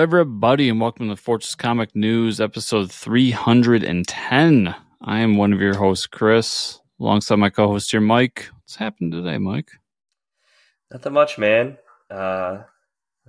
[0.00, 4.74] Everybody, and welcome to Fortress Comic News, episode 310.
[5.02, 8.48] I am one of your hosts, Chris, alongside my co host here, Mike.
[8.54, 9.68] What's happened today, Mike?
[10.90, 11.76] Nothing much, man.
[12.10, 12.62] Uh,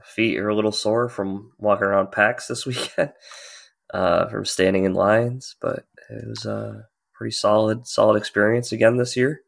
[0.02, 3.12] feet are a little sore from walking around PAX this weekend,
[3.94, 9.18] uh, from standing in lines, but it was a pretty solid, solid experience again this
[9.18, 9.42] year.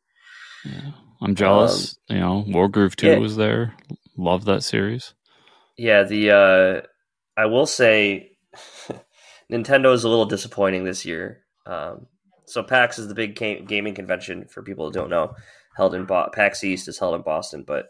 [0.66, 1.96] Yeah, I'm jealous.
[2.10, 3.18] Um, you know, Wargroove 2 yeah.
[3.18, 3.76] was there.
[4.18, 5.14] Love that series.
[5.78, 6.88] Yeah, the uh,
[7.36, 8.32] I will say
[9.52, 11.44] Nintendo is a little disappointing this year.
[11.66, 12.08] Um,
[12.46, 15.36] so PAX is the big gaming convention for people who don't know,
[15.76, 17.64] held in Bo- PAX East is held in Boston.
[17.66, 17.88] But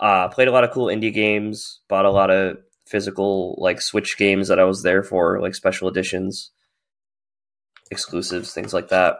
[0.00, 4.16] uh, played a lot of cool indie games, bought a lot of physical like Switch
[4.16, 6.50] games that I was there for, like special editions,
[7.90, 9.18] exclusives, things like that.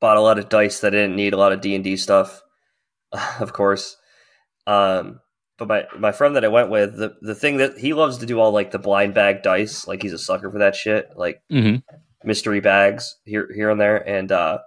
[0.00, 2.42] Bought a lot of dice that didn't need, a lot of D and D stuff,
[3.40, 3.96] of course.
[4.66, 5.20] Um,
[5.66, 8.26] but my my friend that I went with, the the thing that he loves to
[8.26, 11.42] do all like the blind bag dice, like he's a sucker for that shit, like
[11.50, 11.76] mm-hmm.
[12.24, 14.58] mystery bags here here and there, and uh,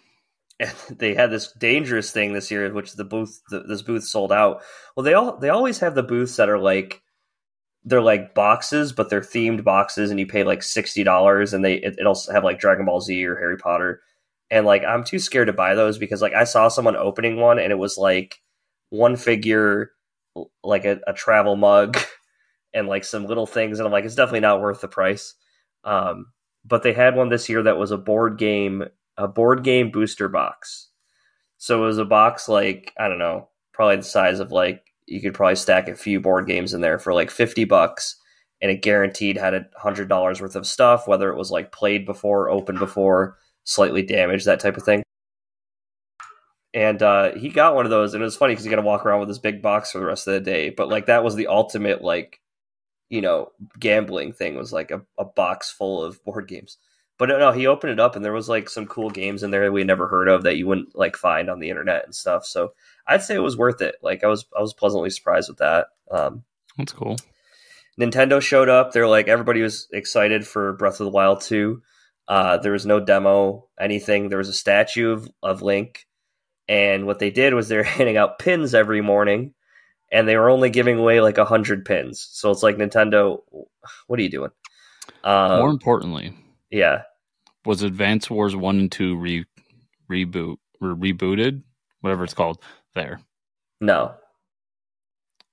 [0.60, 4.32] and they had this dangerous thing this year, which the booth the, this booth sold
[4.32, 4.62] out.
[4.96, 7.02] Well, they all they always have the booths that are like
[7.84, 11.74] they're like boxes, but they're themed boxes, and you pay like sixty dollars, and they
[11.74, 14.02] it, it'll have like Dragon Ball Z or Harry Potter,
[14.50, 17.58] and like I'm too scared to buy those because like I saw someone opening one,
[17.58, 18.36] and it was like
[18.90, 19.92] one figure,
[20.62, 21.98] like a, a travel mug,
[22.74, 25.34] and like some little things, and I'm like, it's definitely not worth the price.
[25.84, 26.26] Um,
[26.64, 28.84] but they had one this year that was a board game,
[29.16, 30.88] a board game booster box.
[31.58, 35.20] So it was a box like I don't know, probably the size of like you
[35.20, 38.16] could probably stack a few board games in there for like fifty bucks,
[38.60, 42.06] and it guaranteed had a hundred dollars worth of stuff, whether it was like played
[42.06, 45.02] before, opened before, slightly damaged, that type of thing
[46.72, 48.82] and uh, he got one of those, and it was funny because he got to
[48.82, 50.70] walk around with this big box for the rest of the day.
[50.70, 52.40] But like that was the ultimate like,
[53.08, 56.78] you know, gambling thing was like a, a box full of board games.
[57.18, 59.70] But no, he opened it up, and there was like some cool games in there
[59.70, 62.46] we never heard of that you wouldn't like find on the internet and stuff.
[62.46, 62.72] So
[63.06, 63.96] I'd say it was worth it.
[64.00, 65.88] Like I was, I was pleasantly surprised with that.
[66.10, 66.44] Um,
[66.78, 67.16] That's cool.
[68.00, 68.92] Nintendo showed up.
[68.92, 71.82] They're like everybody was excited for Breath of the Wild two.
[72.26, 74.28] Uh, there was no demo, anything.
[74.28, 76.06] There was a statue of, of Link
[76.70, 79.52] and what they did was they're handing out pins every morning,
[80.10, 82.28] and they were only giving away like a hundred pins.
[82.30, 83.40] So it's like Nintendo,
[84.06, 84.50] what are you doing?
[85.24, 86.32] Um, More importantly,
[86.70, 87.02] yeah,
[87.66, 89.44] was Advance Wars one and two re
[90.08, 91.62] reboot or rebooted,
[92.00, 92.62] whatever it's called?
[92.94, 93.20] There,
[93.80, 94.14] no.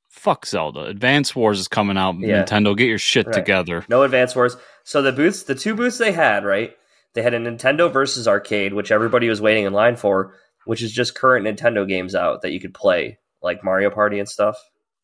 [0.09, 0.85] Fuck Zelda.
[0.85, 2.15] Advance Wars is coming out.
[2.19, 2.43] Yeah.
[2.43, 3.33] Nintendo, get your shit right.
[3.33, 3.85] together.
[3.87, 4.57] No Advance Wars.
[4.83, 6.75] So the booths, the two booths they had, right?
[7.13, 10.33] They had a Nintendo versus arcade, which everybody was waiting in line for
[10.67, 14.27] which is just current Nintendo games out that you could play, like Mario Party and
[14.27, 14.57] stuff.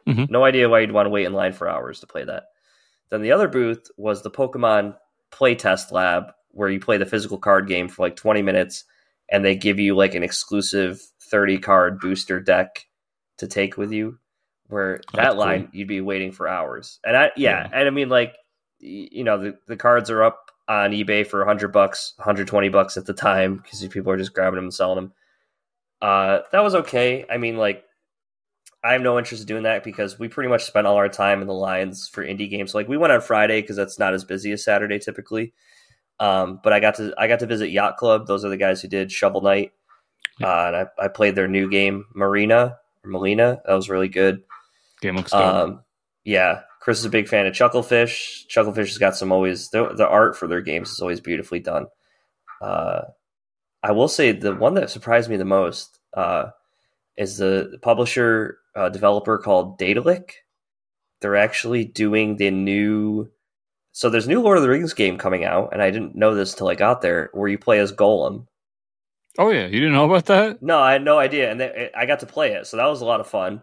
[0.06, 0.26] Mm-hmm.
[0.30, 2.44] No idea why you'd want to wait in line for hours to play that.
[3.10, 4.96] Then the other booth was the Pokemon
[5.32, 8.84] Playtest Lab, where you play the physical card game for like 20 minutes,
[9.32, 12.86] and they give you like an exclusive 30 card booster deck
[13.38, 14.20] to take with you.
[14.68, 15.40] Where that cool.
[15.40, 17.70] line you'd be waiting for hours, and I yeah, yeah.
[17.72, 18.36] and I mean like
[18.80, 23.06] you know the, the cards are up on eBay for 100 bucks, 120 bucks at
[23.06, 25.14] the time because people are just grabbing them and selling them.
[26.04, 27.26] Uh, that was okay.
[27.30, 27.86] I mean, like,
[28.84, 31.42] I have no interest in doing that because we pretty much spent all our time
[31.42, 32.76] in the lines for indie games.
[32.76, 35.54] like, we went on Friday because that's not as busy as Saturday typically.
[36.20, 38.28] Um, but I got to I got to visit Yacht Club.
[38.28, 39.72] Those are the guys who did Shovel Knight,
[40.42, 43.62] uh, and I, I, played their new game Marina or Melina.
[43.66, 44.44] That was really good.
[45.02, 45.42] Game looks good.
[45.42, 45.84] Um,
[46.24, 48.48] yeah, Chris is a big fan of Chucklefish.
[48.48, 51.88] Chucklefish has got some always the, the art for their games is always beautifully done.
[52.62, 53.02] Uh,
[53.84, 56.52] I will say the one that surprised me the most uh,
[57.18, 60.36] is the publisher uh, developer called Daedalic.
[61.22, 63.30] They're actually doing the new.
[63.92, 66.34] So there's a new Lord of the Rings game coming out, and I didn't know
[66.34, 68.48] this till I got there, where you play as Gollum.
[69.38, 70.62] Oh yeah, you didn't know about that?
[70.64, 73.02] No, I had no idea, and they, I got to play it, so that was
[73.02, 73.62] a lot of fun.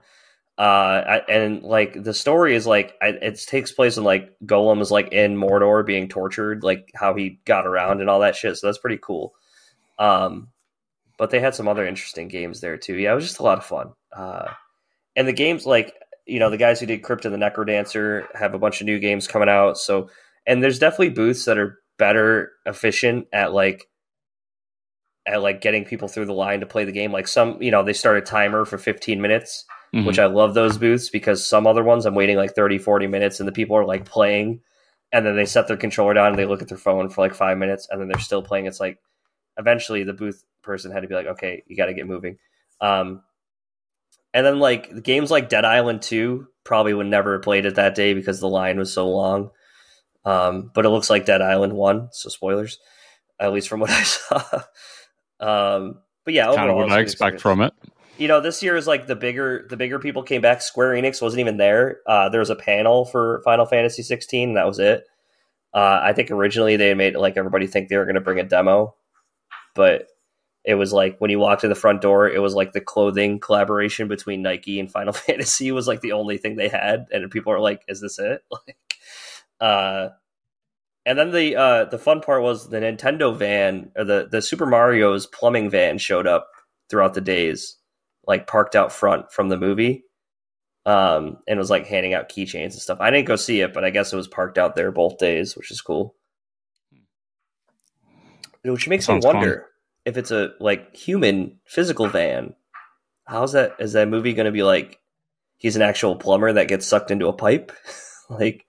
[0.58, 4.82] Uh, I, and like the story is like I, it takes place in like Gollum
[4.82, 8.56] is like in Mordor being tortured, like how he got around and all that shit.
[8.58, 9.34] So that's pretty cool.
[10.00, 10.48] Um,
[11.18, 12.96] but they had some other interesting games there too.
[12.96, 13.92] Yeah, it was just a lot of fun.
[14.16, 14.48] Uh,
[15.14, 15.94] and the games, like
[16.26, 18.98] you know, the guys who did Crypt of the Necrodancer have a bunch of new
[18.98, 19.76] games coming out.
[19.78, 20.08] So,
[20.46, 23.86] and there's definitely booths that are better efficient at like
[25.26, 27.12] at like getting people through the line to play the game.
[27.12, 29.64] Like some, you know, they start a timer for 15 minutes,
[29.94, 30.06] mm-hmm.
[30.06, 33.38] which I love those booths because some other ones I'm waiting like 30, 40 minutes
[33.38, 34.60] and the people are like playing
[35.12, 37.34] and then they set their controller down and they look at their phone for like
[37.34, 38.66] five minutes and then they're still playing.
[38.66, 38.98] It's like
[39.60, 42.38] eventually the booth person had to be like, okay, you got to get moving.
[42.80, 43.22] Um,
[44.34, 47.94] And then like games like Dead Island 2 probably would never have played it that
[47.94, 49.50] day because the line was so long.
[50.24, 52.78] Um, but it looks like Dead Island 1, so spoilers,
[53.40, 54.62] at least from what I saw.
[55.40, 57.72] um, but yeah, kind of what I expect from it.
[58.18, 60.60] You know, this year is like the bigger the bigger people came back.
[60.60, 62.00] Square Enix wasn't even there.
[62.06, 65.04] Uh, there was a panel for Final Fantasy 16, and that was it.
[65.72, 68.44] Uh, I think originally they made like everybody think they were going to bring a
[68.44, 68.94] demo,
[69.74, 70.08] but
[70.64, 73.40] it was like when you walked in the front door, it was like the clothing
[73.40, 77.52] collaboration between Nike and Final Fantasy was like the only thing they had, and people
[77.52, 78.76] are like, "Is this it?" Like,
[79.60, 80.08] uh,
[81.06, 84.66] and then the uh, the fun part was the Nintendo van or the the Super
[84.66, 86.48] Mario's plumbing van showed up
[86.88, 87.76] throughout the days,
[88.26, 90.04] like parked out front from the movie,
[90.86, 93.00] um, and was like handing out keychains and stuff.
[93.00, 95.56] I didn't go see it, but I guess it was parked out there both days,
[95.56, 96.14] which is cool.
[98.64, 99.64] Which makes me wonder fun.
[100.04, 102.54] if it's a like human physical van.
[103.26, 103.76] How's that?
[103.78, 104.98] Is that movie going to be like?
[105.56, 107.70] He's an actual plumber that gets sucked into a pipe.
[108.30, 108.64] like,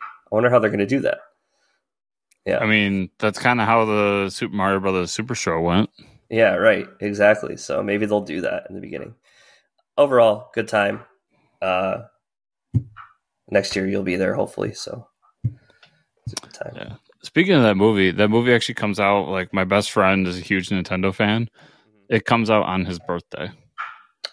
[0.00, 1.18] I wonder how they're going to do that.
[2.44, 5.88] Yeah, I mean that's kind of how the Super Mario Brothers Super Show went.
[6.28, 6.86] Yeah, right.
[7.00, 7.56] Exactly.
[7.56, 9.14] So maybe they'll do that in the beginning.
[9.96, 11.04] Overall, good time.
[11.62, 12.02] Uh,
[13.48, 14.74] next year you'll be there, hopefully.
[14.74, 15.06] So
[15.44, 16.72] it's a good time.
[16.76, 16.94] Yeah.
[17.24, 19.28] Speaking of that movie, that movie actually comes out.
[19.28, 21.46] Like my best friend is a huge Nintendo fan.
[21.46, 22.14] Mm-hmm.
[22.14, 23.50] It comes out on his birthday.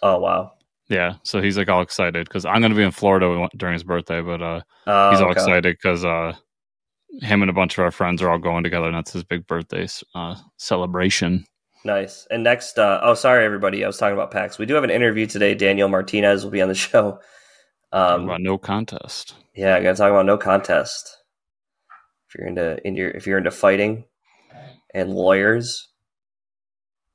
[0.03, 0.51] Oh wow!
[0.89, 3.85] Yeah, so he's like all excited because I'm going to be in Florida during his
[3.85, 5.39] birthday, but uh, uh he's all okay.
[5.39, 6.33] excited because uh,
[7.21, 9.47] him and a bunch of our friends are all going together, and that's his big
[9.47, 11.45] birthday uh, celebration.
[11.85, 12.27] Nice.
[12.29, 13.85] And next, uh, oh, sorry, everybody.
[13.85, 14.59] I was talking about PAX.
[14.59, 15.55] We do have an interview today.
[15.55, 17.19] Daniel Martinez will be on the show.
[17.93, 19.35] Um, about no contest.
[19.55, 21.20] Yeah, I'm gonna talk about no contest.
[22.31, 24.05] If you're into in your if you're into fighting
[24.93, 25.89] and lawyers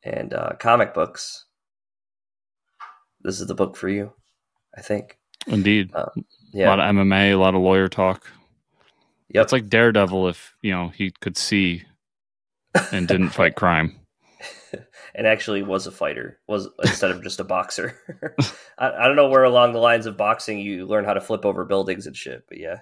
[0.02, 1.46] and uh, comic books,
[3.22, 4.12] this is the book for you.
[4.76, 5.16] I think.
[5.46, 5.90] Indeed.
[5.94, 6.10] Uh,
[6.52, 6.66] yeah.
[6.66, 8.30] A lot of MMA, a lot of lawyer talk.
[9.28, 11.84] Yeah, it's like Daredevil if you know he could see
[12.92, 13.96] and didn't fight crime.
[15.14, 17.96] and actually was a fighter, was instead of just a boxer.
[18.78, 21.46] I, I, don't know where along the lines of boxing you learn how to flip
[21.46, 22.80] over buildings and shit, but yeah.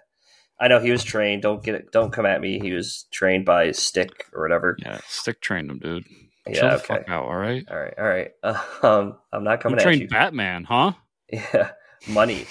[0.61, 1.43] I know he was trained.
[1.43, 1.93] Don't get it.
[1.93, 2.61] Don't come at me.
[2.61, 4.77] He was trained by Stick or whatever.
[4.81, 6.05] Yeah, Stick trained him, dude.
[6.47, 6.85] Yeah, Chill okay.
[6.85, 7.25] fuck out.
[7.25, 7.65] All right.
[7.69, 7.95] All right.
[7.99, 8.31] All right.
[8.43, 10.09] Uh, um, I'm not coming you at you.
[10.09, 10.93] Batman, huh?
[11.33, 11.71] Yeah,
[12.07, 12.47] money,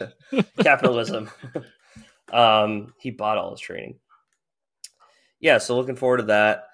[0.60, 1.28] capitalism.
[2.32, 3.98] um, he bought all his training.
[5.40, 6.64] Yeah, so looking forward to that.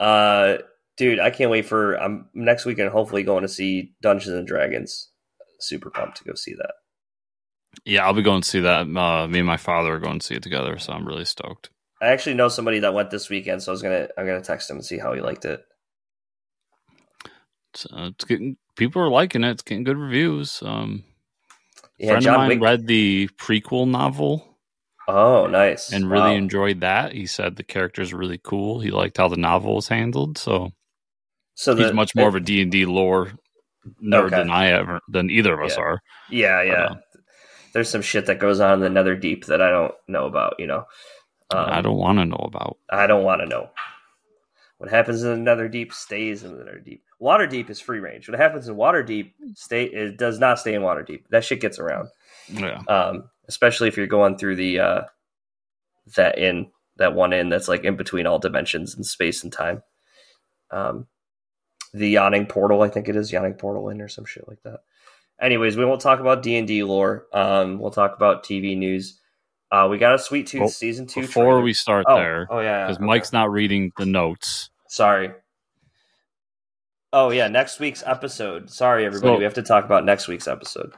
[0.00, 0.58] Uh,
[0.96, 2.90] dude, I can't wait for I'm next weekend.
[2.90, 5.08] Hopefully, going to see Dungeons and Dragons.
[5.60, 6.72] Super pumped to go see that.
[7.84, 8.80] Yeah, I'll be going to see that.
[8.82, 11.70] Uh, me and my father are going to see it together, so I'm really stoked.
[12.00, 14.70] I actually know somebody that went this weekend, so I was gonna I'm gonna text
[14.70, 15.64] him and see how he liked it.
[17.74, 19.50] So it's getting people are liking it.
[19.50, 20.62] It's getting good reviews.
[20.64, 21.04] Um,
[21.98, 24.44] yeah, friend John of mine Wick- read the prequel novel.
[25.08, 25.92] Oh, nice!
[25.92, 26.36] And really wow.
[26.36, 27.12] enjoyed that.
[27.12, 28.80] He said the characters are really cool.
[28.80, 30.38] He liked how the novel was handled.
[30.38, 30.70] So
[31.54, 33.32] so he's much more it, of a D and D lore
[34.02, 34.36] nerd okay.
[34.36, 35.82] than I ever than either of us yeah.
[35.82, 36.00] are.
[36.30, 36.88] Yeah, yeah.
[36.88, 37.00] But, uh,
[37.72, 40.54] There's some shit that goes on in the Netherdeep that I don't know about.
[40.58, 40.84] You know,
[41.50, 42.78] um, I don't want to know about.
[42.90, 43.70] I don't want to know.
[44.78, 47.00] What happens in the Netherdeep stays in the Netherdeep.
[47.18, 48.28] Water Deep is free range.
[48.28, 51.24] What happens in Waterdeep stay it does not stay in Waterdeep.
[51.30, 52.08] That shit gets around.
[52.48, 52.80] Yeah.
[52.88, 55.00] Um, especially if you're going through the uh,
[56.16, 59.82] that in that one in that's like in between all dimensions and space and time.
[60.70, 61.06] Um,
[61.92, 62.82] the yawning portal.
[62.82, 64.80] I think it is yawning portal in or some shit like that.
[65.40, 67.26] Anyways, we won't talk about D and D lore.
[67.32, 69.20] Um, we'll talk about TV news.
[69.70, 71.20] Uh, we got a Sweet Tooth well, season two.
[71.22, 71.60] Before trailer.
[71.62, 73.06] we start oh, there, oh yeah, because okay.
[73.06, 74.70] Mike's not reading the notes.
[74.88, 75.30] Sorry.
[77.12, 78.70] Oh yeah, next week's episode.
[78.70, 79.34] Sorry, everybody.
[79.34, 80.92] So, we have to talk about next week's episode.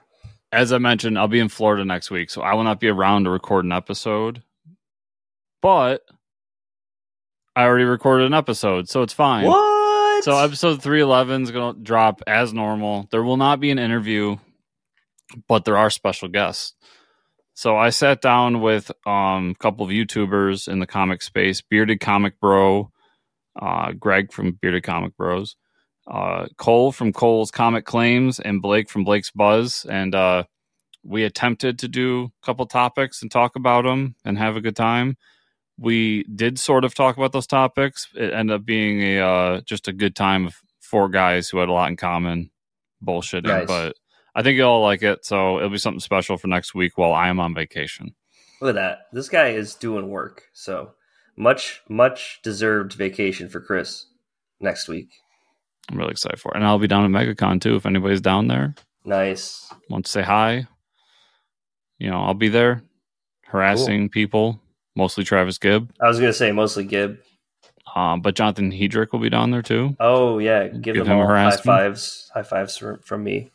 [0.53, 3.25] As I mentioned, I'll be in Florida next week, so I will not be around
[3.25, 4.43] to record an episode.
[5.63, 6.03] But
[7.55, 9.47] I already recorded an episode, so it's fine.
[9.47, 9.70] What?
[10.23, 13.09] So episode 311 is going to drop as normal.
[13.11, 14.37] There will not be an interview,
[15.49, 16.75] but there are special guests.
[17.55, 22.01] So I sat down with um, a couple of YouTubers in the comic space, Bearded
[22.01, 22.91] Comic Bro,
[23.61, 25.57] uh, Greg from Bearded Comic Bros,
[26.07, 29.87] uh, Cole from Cole's Comic Claims, and Blake from Blake's Buzz.
[29.89, 30.45] And uh,
[31.03, 34.77] we attempted to do a couple topics and talk about them and have a good
[34.77, 35.17] time
[35.81, 38.09] we did sort of talk about those topics.
[38.15, 41.69] It ended up being a uh, just a good time of four guys who had
[41.69, 42.51] a lot in common,
[43.05, 43.47] bullshitting.
[43.47, 43.67] Nice.
[43.67, 43.97] But
[44.35, 47.29] I think you'll like it, so it'll be something special for next week while I
[47.29, 48.15] am on vacation.
[48.61, 48.99] Look at that!
[49.13, 50.93] This guy is doing work, so
[51.37, 54.07] much much deserved vacation for Chris
[54.61, 55.09] next week.
[55.91, 57.75] I'm really excited for it, and I'll be down at MegaCon too.
[57.75, 59.73] If anybody's down there, Nice.
[59.89, 60.67] Want to say hi?
[61.99, 62.83] You know, I'll be there
[63.47, 64.61] harassing people,
[64.97, 65.91] mostly Travis Gibb.
[66.01, 67.19] I was gonna say mostly Gibb.
[67.95, 69.97] Um, but Jonathan Hedrick will be down there too.
[69.99, 73.51] Oh yeah, give, Give them him a all high fives, high fives from, from me.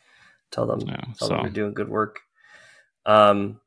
[0.50, 2.20] Tell them, Yeah, tell them so you're doing good work.
[3.04, 3.60] Um,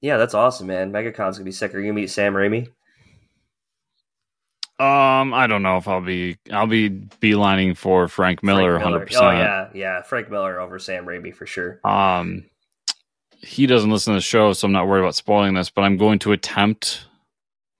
[0.00, 0.92] yeah, that's awesome, man.
[0.92, 1.74] MegaCon's gonna be sick.
[1.74, 2.68] Are you gonna meet Sam Raimi?
[4.78, 9.00] um, I don't know if I'll be I'll be beelining for Frank Miller, Frank hundred
[9.00, 9.38] Oh percent.
[9.38, 11.80] yeah, yeah, Frank Miller over Sam Raimi for sure.
[11.82, 12.44] Um,
[13.38, 15.70] he doesn't listen to the show, so I'm not worried about spoiling this.
[15.70, 17.06] But I'm going to attempt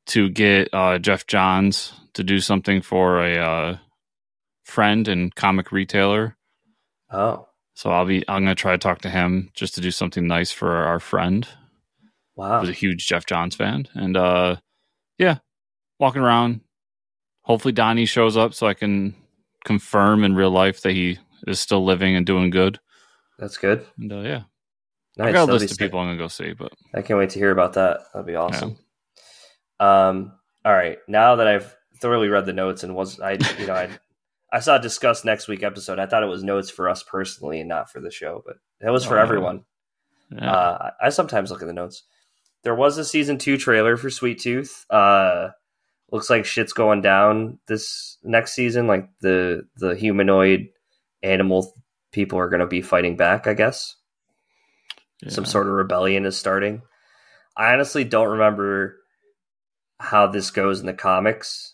[0.06, 3.76] to get uh, Geoff Johns to do something for a uh,
[4.64, 6.36] friend and comic retailer.
[7.10, 9.90] Oh So I'll be I'm going to try to talk to him just to do
[9.90, 11.46] something nice for our friend
[12.34, 14.56] wow, who's a huge Geoff Johns fan, and uh,
[15.18, 15.38] yeah,
[15.98, 16.60] walking around.
[17.42, 19.14] Hopefully Donnie shows up so I can
[19.64, 22.80] confirm in real life that he is still living and doing good.
[23.38, 23.86] that's good.
[23.98, 24.42] And uh, yeah,
[25.16, 25.28] Nice.
[25.28, 27.38] I got a list of people I'm gonna go see, but I can't wait to
[27.38, 28.00] hear about that.
[28.12, 28.76] That'd be awesome.
[29.80, 30.32] Um,
[30.64, 30.98] all right.
[31.08, 33.88] Now that I've thoroughly read the notes and was I, you know, I,
[34.52, 35.98] I saw discuss next week episode.
[35.98, 38.90] I thought it was notes for us personally and not for the show, but it
[38.90, 39.64] was for Oh, everyone.
[40.30, 40.50] yeah.
[40.52, 42.02] Uh, I I sometimes look at the notes.
[42.62, 44.84] There was a season two trailer for Sweet Tooth.
[44.90, 45.50] Uh,
[46.10, 48.86] looks like shit's going down this next season.
[48.86, 50.68] Like the the humanoid
[51.22, 51.74] animal
[52.12, 53.46] people are going to be fighting back.
[53.46, 53.94] I guess
[55.28, 56.82] some sort of rebellion is starting.
[57.56, 58.96] I honestly don't remember
[59.98, 61.72] how this goes in the comics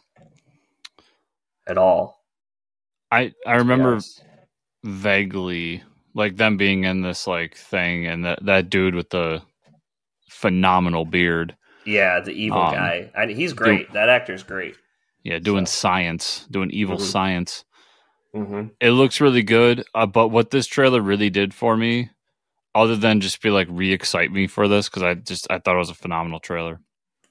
[1.66, 2.20] at all.
[3.10, 3.98] I I remember
[4.84, 5.82] vaguely
[6.14, 9.42] like them being in this like thing, and that that dude with the
[10.30, 13.10] phenomenal beard, Yeah, the evil um, guy.
[13.16, 13.92] I, he's great.
[13.92, 14.76] that actor's great.
[15.24, 17.00] yeah, doing So- science, doing evil Mhm.
[17.02, 17.64] science.
[18.34, 18.68] Mm-hmm.
[18.80, 22.10] It looks really good, uh, but what this trailer really did for me,
[22.74, 25.78] other than just be like re-excite me for this, because I just I thought it
[25.78, 26.80] was a phenomenal trailer,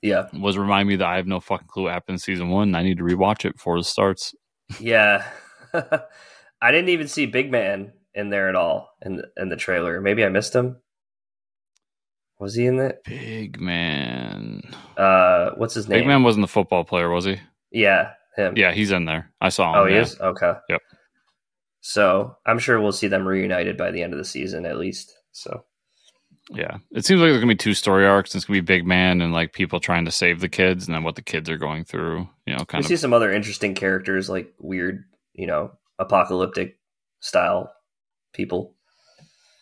[0.02, 2.70] Yeah, was remind me that I have no fucking clue what happened in season one.
[2.70, 4.34] and I need to rewatch it before it starts.
[4.80, 5.26] yeah.
[5.74, 10.00] I didn't even see Big Man in there at all in the, in the trailer.
[10.02, 10.78] Maybe I missed him.
[12.40, 13.04] Was he in it?
[13.06, 14.62] Big man,
[14.98, 16.00] Uh, what's his name?
[16.00, 17.38] Big man wasn't the football player, was he?
[17.72, 18.56] Yeah, him.
[18.58, 19.32] Yeah, he's in there.
[19.40, 19.80] I saw him.
[19.80, 20.02] Oh, he yeah.
[20.02, 20.20] is.
[20.20, 20.54] Okay.
[20.70, 20.82] Yep.
[21.82, 25.14] So I'm sure we'll see them reunited by the end of the season, at least.
[25.32, 25.64] So
[26.50, 28.36] Yeah, it seems like there's gonna be two story arcs.
[28.36, 31.04] It's gonna be Big Man and like people trying to save the kids, and then
[31.04, 32.28] what the kids are going through.
[32.46, 36.78] You know, we of see some other interesting characters, like weird, you know, apocalyptic
[37.20, 37.74] style
[38.34, 38.76] people.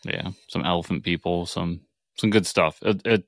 [0.03, 1.81] Yeah, some elephant people, some
[2.17, 2.79] some good stuff.
[2.81, 3.23] It, it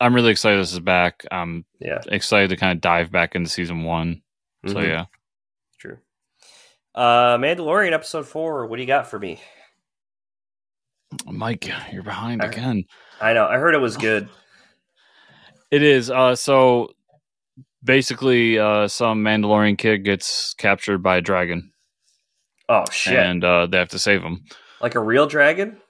[0.00, 1.24] I'm really excited this is back.
[1.30, 4.22] I'm Yeah, excited to kind of dive back into season one.
[4.66, 4.88] So Mhm.
[4.88, 5.04] yeah,
[5.78, 5.98] true.
[6.94, 8.66] Uh, Mandalorian episode four.
[8.66, 9.40] What do you got for me?
[11.26, 12.52] Mike, you're behind right.
[12.52, 12.84] again.
[13.20, 13.46] I know.
[13.46, 14.28] I heard it was good.
[15.70, 16.10] It is.
[16.10, 16.90] Uh, so
[17.82, 21.72] basically, uh, some Mandalorian kid gets captured by a dragon,
[22.68, 23.16] Oh shit!
[23.18, 24.44] and uh, they have to save him.
[24.80, 25.80] like a real dragon?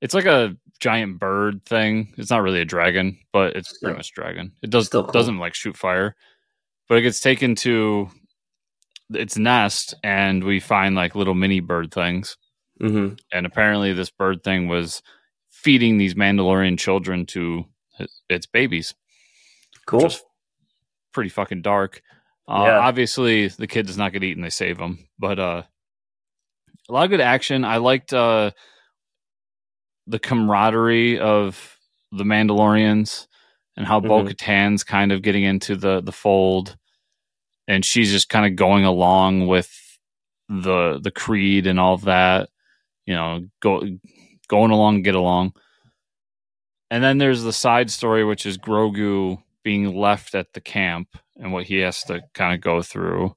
[0.00, 2.14] It's like a giant bird thing.
[2.18, 4.52] It's not really a dragon, but it's pretty much dragon.
[4.62, 5.02] It does cool.
[5.04, 6.14] doesn't like shoot fire,
[6.88, 8.08] but it gets taken to
[9.10, 12.36] its nest, and we find like little mini bird things.
[12.80, 13.14] Mm-hmm.
[13.32, 15.02] And apparently, this bird thing was
[15.50, 17.64] feeding these Mandalorian children to
[18.28, 18.94] its- babies.
[19.86, 20.10] Cool.
[21.12, 22.02] Pretty fucking dark.
[22.46, 22.78] Uh, Yeah.
[22.78, 25.08] Obviously, the kid does not get eaten; they save him.
[25.18, 25.62] But uh,
[26.88, 27.64] a lot of good action.
[27.64, 28.52] I liked uh,
[30.06, 31.78] the camaraderie of
[32.12, 33.26] the Mandalorians
[33.76, 34.28] and how Bo Mhm.
[34.28, 36.76] Katan's kind of getting into the the fold,
[37.66, 39.70] and she's just kind of going along with
[40.48, 42.48] the the creed and all of that.
[43.08, 43.82] You know, go
[44.48, 45.54] going along, get along.
[46.90, 51.50] And then there's the side story, which is Grogu being left at the camp and
[51.50, 53.34] what he has to kind of go through.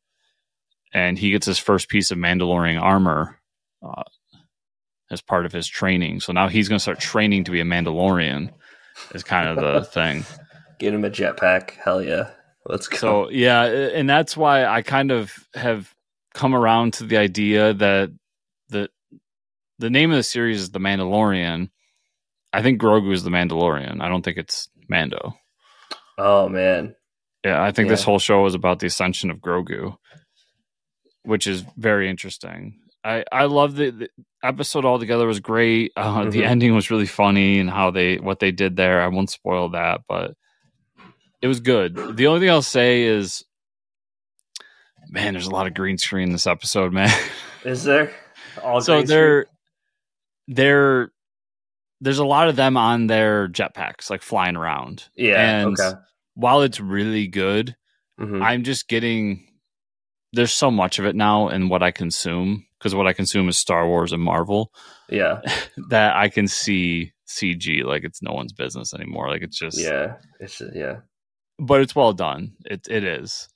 [0.93, 3.39] And he gets his first piece of Mandalorian armor
[3.81, 4.03] uh,
[5.09, 6.19] as part of his training.
[6.19, 8.51] So now he's going to start training to be a Mandalorian,
[9.13, 10.25] is kind of the thing.
[10.79, 11.71] Get him a jetpack.
[11.71, 12.31] Hell yeah.
[12.65, 12.97] Let's go.
[12.97, 15.95] So yeah, and that's why I kind of have
[16.33, 18.11] come around to the idea that
[19.81, 21.69] the name of the series is The Mandalorian.
[22.53, 24.01] I think Grogu is the Mandalorian.
[24.01, 25.33] I don't think it's Mando.
[26.17, 26.95] oh man.
[27.43, 29.95] Yeah, I think this whole show is about the ascension of Grogu,
[31.23, 32.77] which is very interesting.
[33.03, 34.09] I I love the, the
[34.43, 35.91] episode altogether was great.
[35.95, 36.47] Uh, The Mhm.
[36.47, 39.01] ending was really funny and how they what they did there.
[39.01, 40.35] I won't spoil that, but
[41.41, 41.95] it was good.
[42.17, 43.43] The only thing I'll say is,
[45.09, 47.09] man, there's a lot of green screen in this episode, man.
[47.65, 48.11] Is there?
[48.61, 49.45] All so they're
[50.47, 51.11] they're
[52.01, 55.07] there's a lot of them on their jetpacks, like flying around.
[55.15, 55.59] Yeah.
[55.61, 55.97] And okay.
[56.33, 57.75] while it's really good,
[58.19, 58.41] Mhm.
[58.43, 59.47] I'm just getting
[60.33, 63.57] there's so much of it now in what I consume because what I consume is
[63.57, 64.71] Star Wars and Marvel
[65.09, 65.41] Yeah.
[65.89, 69.29] that I can see CG like it's no one's business anymore.
[69.29, 70.15] Like it's just Yeah.
[70.39, 70.97] It's yeah.
[71.59, 72.53] but it's well done.
[72.65, 73.47] It it is.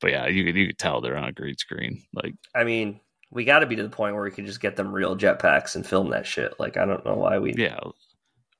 [0.00, 2.02] But yeah, you could you could tell they're on a green screen.
[2.12, 4.76] Like I mean, we got to be to the point where we can just get
[4.76, 6.54] them real jetpacks and film that shit.
[6.58, 7.54] Like, I don't know why we.
[7.54, 7.78] yeah.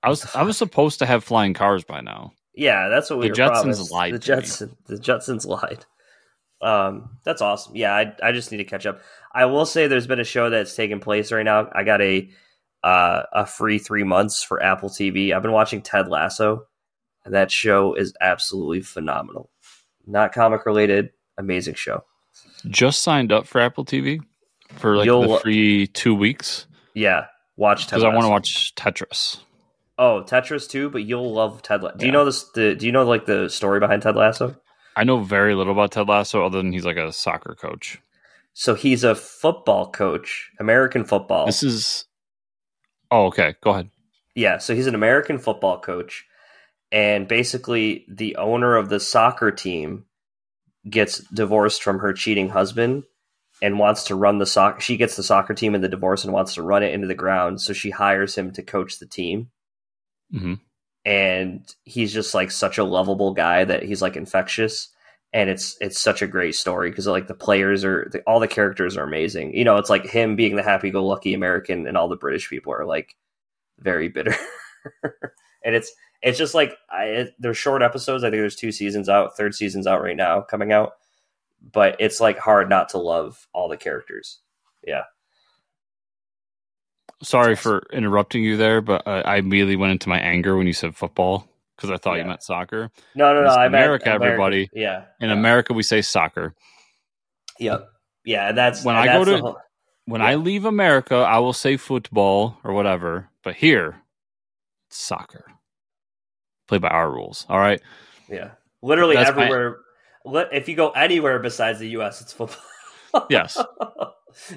[0.03, 2.33] I was I was supposed to have flying cars by now.
[2.55, 3.93] Yeah, that's what we The were Jetsons promised.
[3.93, 4.19] lied The.
[4.19, 5.85] Jetsons, the Jetsons lied.
[6.61, 7.75] Um, that's awesome.
[7.77, 9.01] Yeah, I I just need to catch up.
[9.33, 11.69] I will say there's been a show that's taking place right now.
[11.73, 12.29] I got a
[12.85, 15.33] uh, a free three months for Apple TV.
[15.33, 16.65] I've been watching Ted Lasso,
[17.25, 19.51] and that show is absolutely phenomenal.
[20.07, 22.05] Not comic related, amazing show.
[22.67, 24.21] Just signed up for Apple TV
[24.77, 27.99] for like You'll- the free two weeks Yeah, watch Ted.
[28.01, 29.39] because I want to watch Tetris.
[29.99, 31.83] Oh, Tetris too, but you'll love Ted.
[31.83, 32.45] La- do you know this?
[32.55, 34.55] The, do you know like the story behind Ted Lasso?
[34.95, 37.99] I know very little about Ted Lasso other than he's like a soccer coach.
[38.55, 41.47] So he's a football coach, American football.
[41.47, 42.05] This is
[43.11, 43.55] Oh, okay.
[43.63, 43.91] Go ahead.
[44.35, 46.25] Yeah, so he's an American football coach,
[46.93, 50.05] and basically the owner of the soccer team
[50.89, 53.03] gets divorced from her cheating husband
[53.63, 54.81] and wants to run the soccer.
[54.81, 57.15] She gets the soccer team in the divorce and wants to run it into the
[57.15, 57.61] ground.
[57.61, 59.51] So she hires him to coach the team,
[60.33, 60.55] hmm
[61.05, 64.91] and he's just like such a lovable guy that he's like infectious.
[65.33, 68.49] And it's it's such a great story because like the players are the, all the
[68.49, 69.55] characters are amazing.
[69.55, 72.87] You know, it's like him being the happy-go-lucky American, and all the British people are
[72.87, 73.15] like
[73.79, 74.35] very bitter.
[75.65, 75.93] and it's
[76.23, 78.25] it's just like I, it, there's short episodes.
[78.25, 79.37] I think there's two seasons out.
[79.37, 80.95] Third season's out right now, coming out.
[81.61, 84.41] But it's like hard not to love all the characters.
[84.87, 85.03] Yeah,
[87.23, 90.73] Sorry for interrupting you there, but uh, I immediately went into my anger when you
[90.73, 92.23] said football because I thought Yeah.
[92.23, 92.91] you meant soccer.
[93.17, 93.47] no, no, no.
[93.49, 94.27] It's I America, American.
[94.27, 94.71] everybody.
[94.73, 95.35] Yeah, In yeah.
[95.35, 96.55] America, we say soccer.
[97.59, 97.89] Yep.
[98.25, 99.59] Yeah, that's When I go that's the to- whole-
[100.05, 100.29] When Yeah.
[100.29, 104.01] I leave America, I will say football or whatever, but here,
[104.87, 105.45] it's soccer.
[106.69, 107.45] Play by our rules.
[107.49, 107.81] All right.
[108.29, 109.71] yeah, literally That's everywhere.
[109.71, 109.77] Li-
[110.25, 112.61] If you go anywhere besides the U.S., it's football.
[113.31, 113.59] Yes.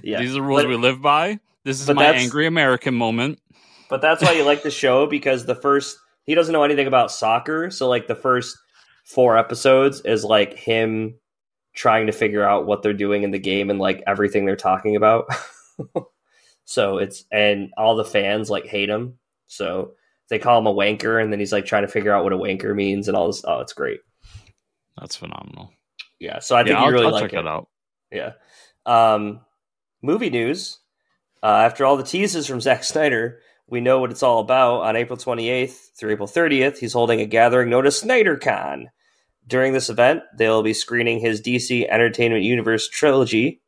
[0.03, 1.39] yeah, These are the rules But- we live by.
[1.63, 3.39] This is my angry American moment.
[3.89, 7.11] But that's why you like the show because the first he doesn't know anything about
[7.11, 8.57] soccer, so like the first
[9.05, 11.15] four episodes is like him
[11.73, 14.95] trying to figure out what they're doing in the game and like everything they're talking
[14.95, 15.25] about.
[16.65, 19.17] so it's and all the fans like hate him.
[19.47, 19.93] So
[20.29, 22.37] they call him a wanker and then he's like trying to figure out what a
[22.37, 23.99] wanker means and all this oh it's great.
[24.99, 25.71] That's phenomenal.
[26.19, 26.39] Yeah.
[26.39, 27.35] So I think yeah, you I'll, really I'll like check it.
[27.37, 27.67] that out.
[28.11, 28.33] Yeah.
[28.85, 29.41] Um,
[30.01, 30.79] movie news.
[31.43, 34.81] Uh, after all the teases from Zack Snyder, we know what it's all about.
[34.81, 38.85] On April 28th through April 30th, he's holding a gathering known as SnyderCon.
[39.47, 43.61] During this event, they'll be screening his DC Entertainment Universe trilogy,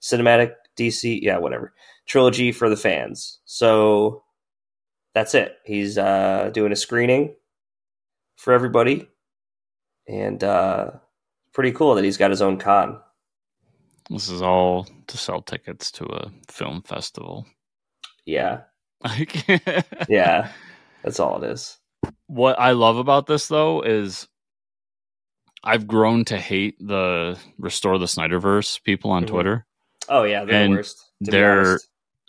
[0.00, 1.72] cinematic DC, yeah, whatever,
[2.06, 3.40] trilogy for the fans.
[3.44, 4.22] So
[5.14, 5.56] that's it.
[5.64, 7.34] He's uh, doing a screening
[8.36, 9.08] for everybody.
[10.10, 10.90] And uh,
[11.54, 12.98] pretty cool that he's got his own con.
[14.10, 17.46] This is all to sell tickets to a film festival.
[18.26, 18.62] Yeah.
[20.08, 20.50] Yeah.
[21.04, 21.78] That's all it is.
[22.26, 24.26] What I love about this though is
[25.62, 29.28] I've grown to hate the restore the Snyderverse people on Mhm.
[29.28, 29.66] Twitter.
[30.08, 31.04] Oh yeah, they're And the worst.
[31.20, 31.78] they're-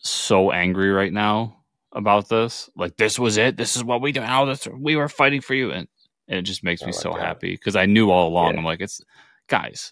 [0.04, 2.70] So angry right now about this.
[2.76, 3.58] Like this was it.
[3.58, 4.22] This is what we do.
[4.22, 5.88] How this we were fighting for you, and,
[6.32, 7.20] and it just makes Oh me my so God.
[7.20, 8.54] happy because I knew all along.
[8.54, 8.60] Yeah.
[8.60, 9.02] I'm like, it's
[9.48, 9.92] guys.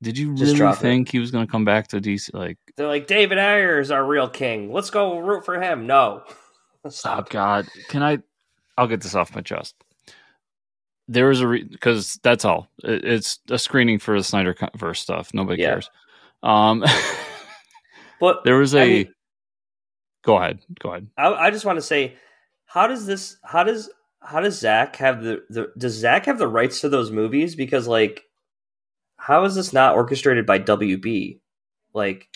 [0.00, 0.80] Did you Just really drop it.
[0.80, 2.32] think he was going to come back to DC?
[2.34, 4.72] Like, They're like David Ayer is our real king.
[4.72, 5.86] Let's go root for him.
[5.86, 6.22] No.
[6.84, 7.28] Oh Stop.
[7.30, 8.18] God, can I?
[8.78, 9.74] I'll get this off my chest.
[11.08, 12.68] There was a because that's all.
[12.82, 15.32] It, it's a screening for the Snyder verse stuff.
[15.34, 15.70] Nobody Yeah.
[15.72, 15.90] cares.
[16.42, 16.84] Um,
[18.20, 18.80] But there was a.
[18.80, 19.14] I mean-
[20.22, 20.60] go ahead.
[20.80, 21.08] Go ahead.
[21.18, 22.16] I, I just want to say,
[22.66, 23.36] how does this?
[23.42, 23.90] How does
[24.24, 27.54] how does Zach have the, the does Zach have the rights to those movies?
[27.54, 28.22] Because like,
[29.16, 31.40] how is this not orchestrated by WB?
[31.92, 32.28] Like,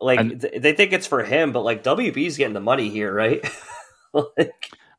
[0.00, 3.40] like they think it's for him, but like WB's getting the money here, right?
[4.12, 4.52] like,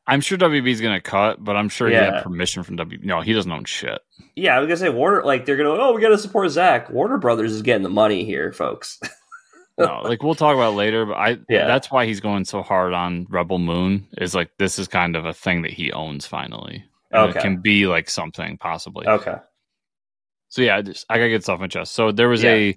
[0.06, 2.14] I'm sure WB's going to cut, but I'm sure he Yeah.
[2.16, 3.04] had permission from WB.
[3.04, 4.00] No, he doesn't own shit.
[4.34, 5.22] yeah, I was gonna say Warner.
[5.24, 6.90] Like they're gonna oh we gotta support Zach.
[6.90, 8.98] Warner Brothers is getting the money here, folks.
[9.80, 11.66] No, like we'll talk about later, but I Yeah.
[11.66, 14.06] that's why he's going so hard on Rebel Moon.
[14.18, 16.84] Is like this is kind of a thing that he owns finally.
[17.10, 17.38] And Okay.
[17.38, 19.06] It can be like something possibly.
[19.06, 19.36] okay.
[20.48, 21.92] So yeah, I just I gotta get off my chest.
[21.92, 22.50] So there was Yeah.
[22.50, 22.76] a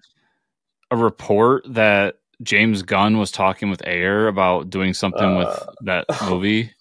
[0.92, 6.06] a report that James Gunn was talking with Ayer about doing something Uh, with that
[6.30, 6.72] movie,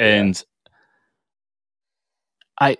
[0.00, 0.42] and
[2.60, 2.76] I,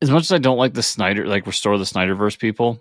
[0.00, 2.80] as much as I don't like the Snyder, like restore the Snyderverse people,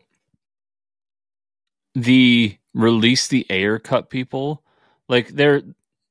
[1.97, 4.63] the release the Ayer cut people,
[5.09, 5.63] like they're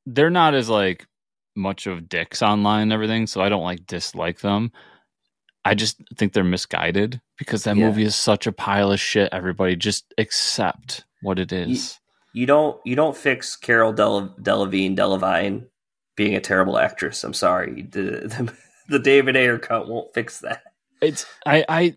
[0.05, 1.07] they're not as like
[1.55, 4.73] much of dicks online and everything, so I don't like dislike them.
[5.65, 7.87] I just think they're misguided because that Yeah.
[7.87, 9.29] movie is such a pile of shit.
[9.33, 11.99] Everybody just accept what it is.
[12.33, 15.67] You don't you don't fix Carol Del- Delevingne Delavine
[16.17, 17.23] being a terrible actress.
[17.25, 17.83] I'm sorry.
[17.83, 18.55] The, the,
[18.89, 20.63] the David Ayer cut won't fix that.
[21.01, 21.95] It's I I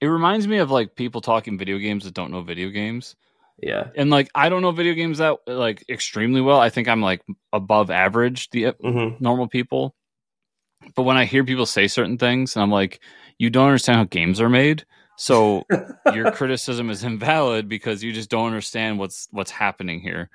[0.00, 3.16] it reminds me of like people talking video games that don't know video games.
[3.60, 3.88] Yeah.
[3.96, 6.60] And like I don't know video games that like extremely well.
[6.60, 9.22] I think I'm like above average the Mm-hmm.
[9.22, 9.94] normal people.
[10.94, 13.00] But when I hear people say certain things and I'm like
[13.38, 14.84] you don't understand how games are made.
[15.16, 15.64] So
[16.14, 20.30] your criticism is invalid because you just don't understand what's what's happening here.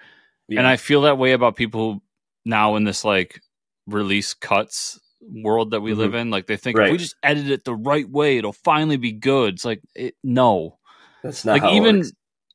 [0.49, 2.04] And I feel that way about people
[2.45, 3.41] now in this like
[3.88, 4.99] release cuts
[5.30, 5.98] world that we Mhm.
[5.98, 6.30] live in.
[6.30, 6.88] Like they think Right.
[6.88, 9.56] if we just edit it the right way, it'll finally be good.
[9.56, 10.78] It's like it, no,
[11.24, 12.04] that's not like even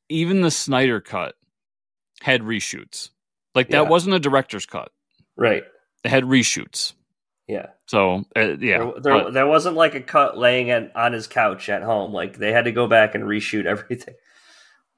[0.09, 1.35] even the Snyder cut
[2.23, 3.11] had reshoots.
[3.55, 3.89] Like that Yeah.
[3.89, 4.91] wasn't a director's cut.
[5.37, 5.65] right.
[6.05, 6.93] It had reshoots.
[7.49, 7.67] Yeah.
[7.87, 11.27] So uh, yeah, there, there, but- there wasn't like a cut laying at, on his
[11.27, 12.13] couch at home.
[12.13, 14.15] Like they had to go back and reshoot everything.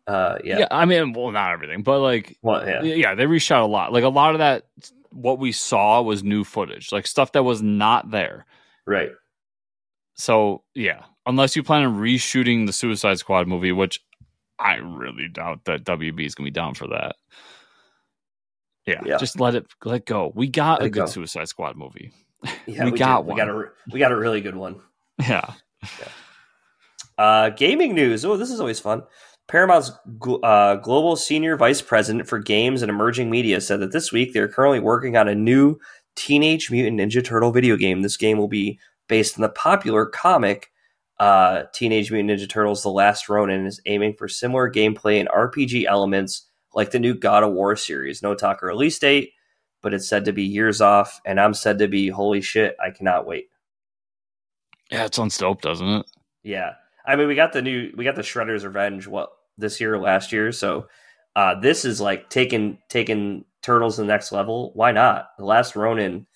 [0.06, 0.60] Uh, yeah.
[0.60, 0.66] yeah.
[0.70, 2.82] I mean, well, not everything, but like Well, yeah.
[2.82, 3.92] yeah, they reshot a lot.
[3.92, 4.66] Like a lot of that,
[5.10, 8.46] what we saw was new footage, like stuff that was not there.
[8.86, 9.10] Right.
[10.14, 14.00] So yeah, unless you plan on reshooting the Suicide Squad movie, which
[14.58, 17.16] I really doubt that WB is gonna be down for that.
[18.86, 19.18] Yeah, Yeah.
[19.18, 20.32] just let it let go.
[20.34, 21.06] We got Let a good go.
[21.06, 22.12] Suicide Squad movie.
[22.66, 22.84] Yeah.
[22.84, 22.98] We did.
[23.00, 23.66] got We got a one.
[23.92, 24.80] we got a really good one.
[25.20, 25.52] Yeah,
[27.18, 28.24] Uh, gaming news.
[28.24, 29.02] Oh, this is always fun.
[29.50, 29.90] Paramount's
[30.44, 34.46] uh, global senior vice president for games and emerging media said that this week they're
[34.46, 35.76] currently working on a new
[36.14, 38.02] Teenage Mutant Ninja Turtle video game.
[38.02, 40.70] This game will be based on the popular comic
[41.18, 45.28] uh, Teenage Mutant Ninja Turtles: The Last Ronin, and is aiming for similar gameplay and
[45.28, 48.22] RPG elements like the new God of War series.
[48.22, 49.32] No talk of release date,
[49.82, 52.76] but it's said to be years off, and I'm said to be holy shit!
[52.80, 53.48] I cannot wait.
[54.92, 56.06] yeah, it's on Stope, doesn't it?
[56.44, 56.74] Yeah.
[57.04, 59.98] I mean, we got the new, we got the Shredder's Revenge, what, this year or
[59.98, 60.52] last year?
[60.52, 60.88] So
[61.36, 64.72] uh, this is like taking, taking Turtles to the next level.
[64.74, 65.28] Why not?
[65.38, 66.26] The last Ronin,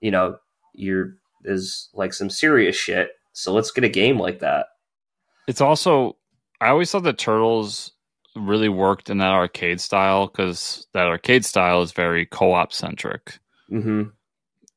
[0.00, 0.36] you know,
[0.74, 1.14] you're,
[1.44, 3.10] is like some serious shit.
[3.32, 4.66] So let's get a game like that.
[5.48, 6.16] It's also
[6.62, 7.90] I always thought that Turtles
[8.36, 13.40] really worked in that arcade style because that arcade style is very co-op centric.
[13.68, 14.02] Mm-hmm.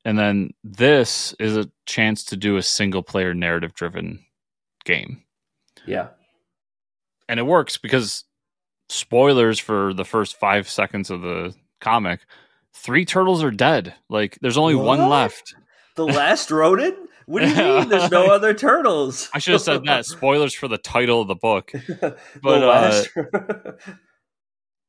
[0.04, 4.26] And then this is a chance to do a single player narrative driven
[4.84, 5.22] game.
[5.86, 6.08] Yeah.
[7.28, 8.24] And it works because
[8.90, 12.20] spoilers for the first five seconds of the comic,
[12.74, 13.96] three turtles are dead.
[14.10, 15.56] Like there's only one left.
[15.96, 16.96] The last Ronin?
[17.26, 19.30] What do you mean there's no other turtles?
[19.34, 20.06] I should have said that.
[20.06, 21.72] Spoilers for the title of the book.
[21.72, 23.10] The But uh, last-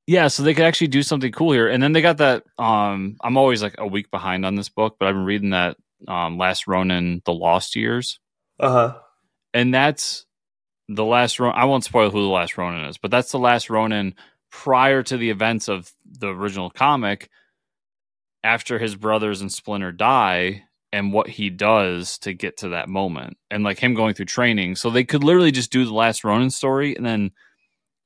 [0.06, 1.68] yeah, so they could actually do something cool here.
[1.68, 4.96] And then they got that um I'm always like a week behind on this book,
[5.00, 8.20] but I've been reading that um Last Ronin The Lost Years.
[8.60, 8.98] uh-huh.
[9.54, 10.25] and that's
[10.88, 11.58] the last Ronin.
[11.58, 14.14] I won't spoil who the last Ronin is, but that's the last Ronin
[14.50, 17.28] prior to the events of the original comic.
[18.44, 23.36] After his brothers and Splinter die, and what he does to get to that moment,
[23.50, 26.50] and like him going through training, so they could literally just do the last Ronin
[26.50, 27.32] story and then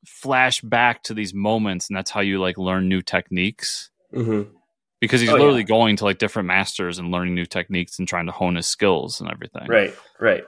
[0.07, 4.51] flash back to these moments, and that's how you like learn new techniques Mm-hmm.
[4.99, 5.38] because he's Oh, yeah.
[5.40, 8.66] literally going to like different masters and learning new techniques and trying to hone his
[8.66, 9.66] skills and everything.
[9.69, 10.45] Right, right.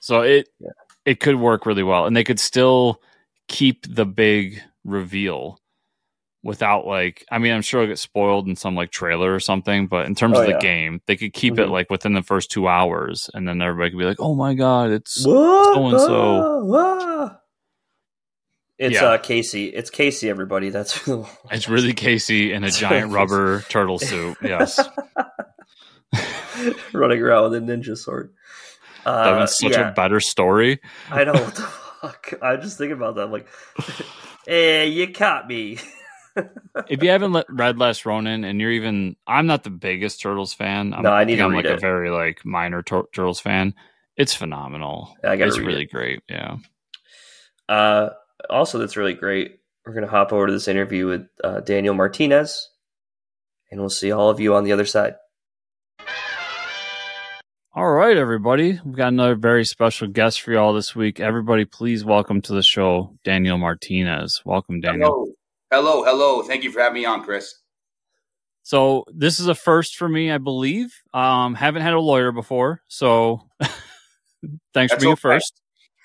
[0.00, 0.68] So it Yeah.
[1.06, 3.00] It could work really well, and they could still
[3.48, 5.58] keep the big reveal
[6.42, 7.24] without like.
[7.30, 10.14] I mean, I'm sure it'll get spoiled in some like trailer or something, but in
[10.14, 10.58] terms Oh, of the yeah.
[10.60, 11.72] game, they could keep it Mhm.
[11.72, 14.90] like within the first two hours, and then everybody could be like, "Oh my god,
[14.90, 16.70] it's so-and-so.
[16.74, 17.40] Ah, ah.
[18.76, 19.04] It's Yeah.
[19.10, 19.66] uh Casey.
[19.66, 20.28] It's Casey.
[20.28, 20.70] Everybody.
[20.70, 21.08] That's
[21.50, 24.80] it's really Casey in a giant rubber turtle suit." Yes,
[26.92, 28.32] running around with a ninja sword.
[29.04, 30.80] That Uh, was such yeah, a better story.
[31.10, 32.34] I know what the fuck.
[32.42, 33.24] I'm just thinking about that.
[33.24, 33.46] I'm like,
[34.46, 35.78] hey, you caught me.
[36.88, 40.52] if you haven't let, read Last Ronin, and you're even, I'm not the biggest Turtles
[40.52, 40.92] fan.
[40.92, 43.74] I'm, No, I need I'm read like a very like minor Tur- Turtles fan.
[44.16, 45.16] It's phenomenal.
[45.24, 45.90] I it's really it.
[45.92, 46.22] great.
[46.28, 46.56] Yeah.
[47.68, 48.10] Uh,
[48.50, 49.60] also, that's really great.
[49.86, 52.70] We're gonna hop over to this interview with uh, Daniel Martinez,
[53.70, 55.16] and we'll see all of you on the other side.
[57.76, 58.78] All right, everybody.
[58.84, 61.18] We've got another very special guest for y'all this week.
[61.18, 64.40] Everybody, please welcome to the show Daniel Martinez.
[64.44, 65.34] Welcome, Daniel.
[65.72, 66.42] Hello, hello, hello.
[66.44, 67.52] Thank you for having me on, Chris.
[68.62, 70.94] So this is a first for me, I believe.
[71.12, 73.82] Um, haven't had a lawyer before, so thanks
[74.72, 75.20] That's for being okay.
[75.20, 75.60] first.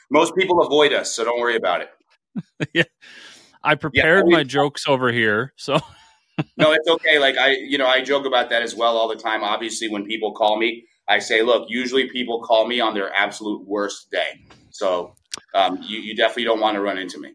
[0.10, 2.70] Most people avoid us, so don't worry about it.
[2.74, 2.84] yeah,
[3.64, 5.80] I prepared we- my jokes over here, so
[6.58, 7.20] No, it's okay.
[7.20, 9.44] Like I, you know, I joke about that as well all the time.
[9.44, 13.68] Obviously, when people call me, I say, look, usually people call me on their absolute
[13.68, 14.46] worst day.
[14.70, 15.16] So
[15.54, 17.34] um, you, you definitely don't want to run into me.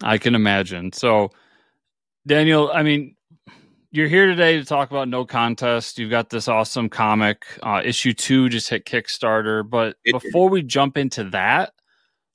[0.00, 0.92] I can imagine.
[0.92, 1.30] So,
[2.26, 3.16] Daniel, I mean,
[3.90, 5.98] you're here today to talk about No Contest.
[5.98, 7.44] You've got this awesome comic.
[7.62, 9.68] Uh, issue two just hit Kickstarter.
[9.68, 11.72] But It before we jump into that,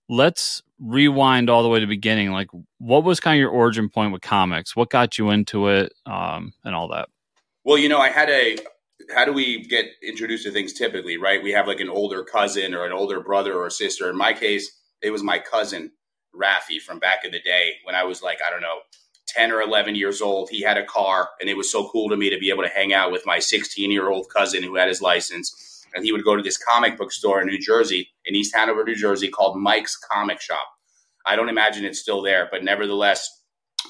[0.10, 2.32] let's rewind all the way to the beginning.
[2.32, 4.76] Like, what was kind of your origin point with comics?
[4.76, 7.10] What got you into it um, and all that?
[7.64, 8.58] Well, you know, I had a.
[9.14, 11.42] How do we get introduced to things typically, right?
[11.42, 14.10] We have like an older cousin or an older brother or sister.
[14.10, 14.70] In my case,
[15.02, 15.92] it was my cousin,
[16.36, 18.80] Rafi, from back in the day when I was like, I don't know,
[19.28, 20.50] 10 or 11 years old.
[20.50, 22.70] He had a car, and it was so cool to me to be able to
[22.70, 25.86] hang out with my 16 year old cousin who had his license.
[25.94, 28.84] And he would go to this comic book store in New Jersey, in East Hanover,
[28.84, 30.68] New Jersey, called Mike's Comic Shop.
[31.26, 33.30] I don't imagine it's still there, but nevertheless,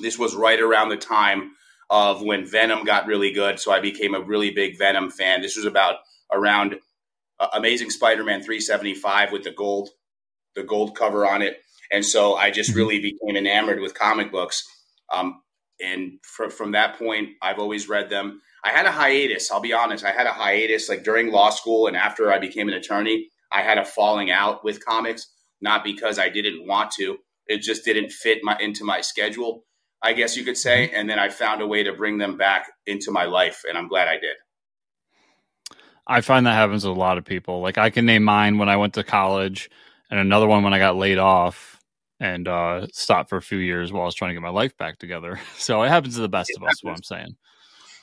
[0.02, 1.52] this was right around the time
[1.89, 3.60] of when Venom got really good.
[3.60, 5.41] So I became a really big Venom fan.
[5.41, 5.97] This was about
[6.32, 6.76] around
[7.39, 9.89] uh, Amazing Spider-Man 375 with the gold,
[10.56, 11.58] the gold cover on it.
[11.91, 14.67] And so I just really became enamored with comic books.
[15.13, 15.41] Um,
[15.80, 18.41] and fr- from that point, I've always read them.
[18.63, 19.52] I had a hiatus.
[19.52, 20.04] I'll be honest.
[20.04, 23.30] I had a hiatus like during law school and after I became an attorney.
[23.52, 25.28] I had a falling out with comics,
[25.62, 27.17] not because I didn't want to.
[27.45, 29.63] It just didn't fit my into my schedule.
[30.02, 30.90] I guess you could say.
[30.90, 33.88] And then I found a way to bring them back into my life, and I'm
[33.88, 34.36] glad I did.
[36.06, 37.62] I find that happens with a lot of people.
[37.62, 39.70] Like, I can name mine when I went to college
[40.10, 41.82] and another one when I got laid off
[42.20, 44.76] and uh, stopped for a few years while I was trying to get my life
[44.78, 45.40] back together.
[45.58, 47.36] So it happens to the best It of us, what I'm saying.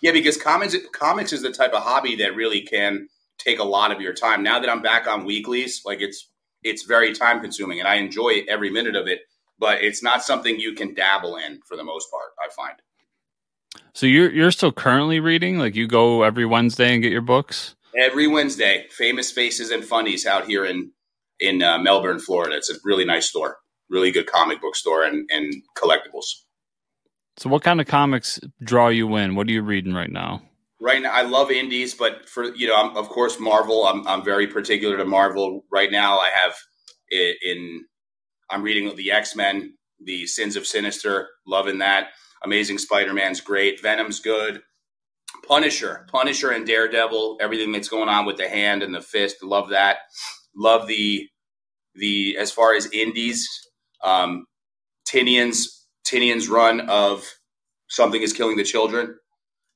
[0.02, 3.90] Yeah, because comics comics is the type of hobby that really can take a lot
[3.90, 4.42] of your time.
[4.42, 6.28] Now that I'm back on weeklies, like it's
[6.62, 9.20] it's very time consuming, and I enjoy every minute of it.
[9.58, 12.30] But it's not something you can dabble in for the most part.
[12.42, 12.76] I find.
[13.92, 15.58] So you're you're still currently reading?
[15.58, 17.76] Like you go every Wednesday and get your books?
[17.96, 20.92] Every Wednesday, Famous Faces and Funnies out here in
[21.40, 22.56] in uh, Melbourne, Florida.
[22.56, 26.26] It's a really nice store, really good comic book store and and collectibles.
[27.36, 29.34] So what kind of comics draw you in?
[29.34, 30.42] What are you reading right now?
[30.80, 34.24] right now i love indies but for you know I'm, of course marvel I'm, I'm
[34.24, 36.54] very particular to marvel right now i have
[37.10, 37.84] in
[38.54, 42.08] i'm reading the x-men the sins of sinister loving that
[42.44, 44.62] amazing spider-man's great venom's good
[45.46, 49.70] punisher punisher and daredevil everything that's going on with the hand and the fist love
[49.70, 49.98] that
[50.56, 51.28] love the
[51.96, 53.48] the as far as indies
[54.02, 54.46] um
[55.06, 57.24] Tynion's Tynion's run of
[57.88, 59.16] something is killing the children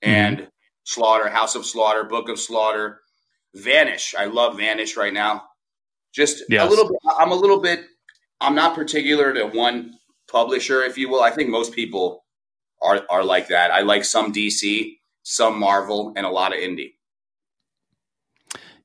[0.03, 0.49] and
[0.85, 3.01] Slaughter, House of Slaughter, Book of Slaughter,
[3.55, 4.15] Vanish.
[4.19, 5.45] I love Vanish right now.
[6.15, 6.99] Just a little bit.
[7.19, 7.81] I'm a little bit.
[8.41, 9.95] I'm not particular to one
[10.31, 11.23] publisher, if you will.
[11.23, 12.25] I think most people
[12.83, 13.71] are are like that.
[13.71, 16.93] I like some DC, some Marvel, and a lot of indie.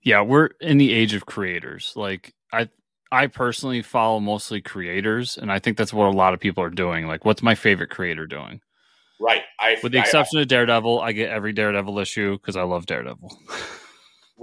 [0.01, 1.93] Yeah, we're in the age of creators.
[1.95, 2.69] Like I
[3.11, 6.69] I personally follow mostly creators and I think that's what a lot of people are
[6.69, 7.07] doing.
[7.07, 8.59] Like what's my favorite creator doing?
[9.19, 9.43] Right.
[9.59, 12.85] I, With the I- exception of Daredevil, I get every Daredevil issue because I love
[12.87, 13.37] Daredevil.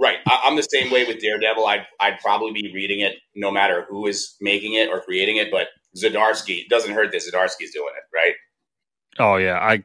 [0.01, 0.17] Right.
[0.27, 1.65] I, I'm the same way with Daredevil.
[1.65, 5.51] I'd, I'd probably be reading it no matter who is making it or creating it.
[5.51, 8.33] But Zdarsky, doesn't hurt that Zdarsky's doing it, right?
[9.19, 9.83] oh yeah, I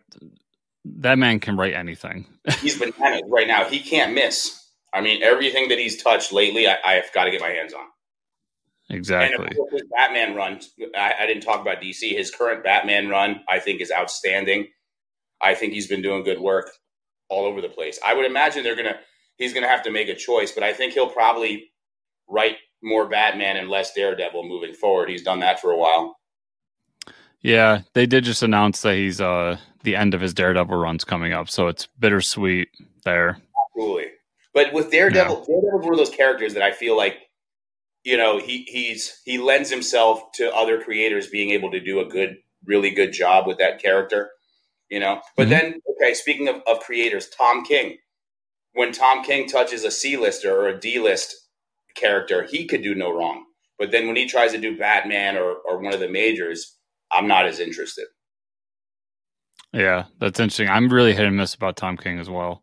[0.85, 2.26] that man can write anything.
[2.61, 3.64] He's bananas right now.
[3.64, 4.62] He can't miss.
[4.94, 7.85] I mean, everything that he's touched lately, I, I've got to get my hands on.
[8.88, 9.46] And Exactly.
[9.46, 10.61] of course, his Batman run,
[10.96, 12.16] I, I didn't talk about DC.
[12.16, 14.68] His current Batman run, I think, is outstanding.
[15.42, 16.70] I think he's been doing good work
[17.29, 17.98] all over the place.
[18.07, 18.98] I would imagine they're gonna
[19.37, 21.70] he's gonna have to make a choice, but I think he'll probably
[22.29, 25.09] write more Batman and less Daredevil moving forward.
[25.09, 26.16] He's done that for a while.
[27.40, 31.33] Yeah, they did just announce that he's uh the end of his Daredevil run's coming
[31.33, 32.68] up, so it's bittersweet
[33.05, 33.38] there.
[33.70, 34.07] Absolutely.
[34.53, 37.18] But with Daredevil, Daredevil's one of those characters that I feel like,
[38.05, 42.05] you know, he he's he lends himself to other creators being able to do a
[42.07, 44.31] good, really good job with that character.
[44.88, 45.20] You know?
[45.37, 45.51] But Mhm.
[45.51, 47.99] then, okay, speaking of, of creators, Tom King.
[48.77, 51.35] When Tom King touches a C lister or a D list
[51.95, 53.47] character, he could do no wrong.
[53.79, 56.77] But then when he tries to do Batman or, or one of the majors,
[57.11, 58.05] I'm not as interested.
[59.73, 60.69] Yeah, that's interesting.
[60.69, 62.62] I'm really hit and miss about Tom King as well.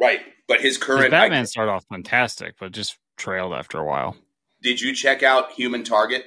[0.00, 0.20] Right.
[0.48, 4.16] But his His current Batman started off fantastic, but just trailed after a while.
[4.62, 6.24] Did you check out Human Target?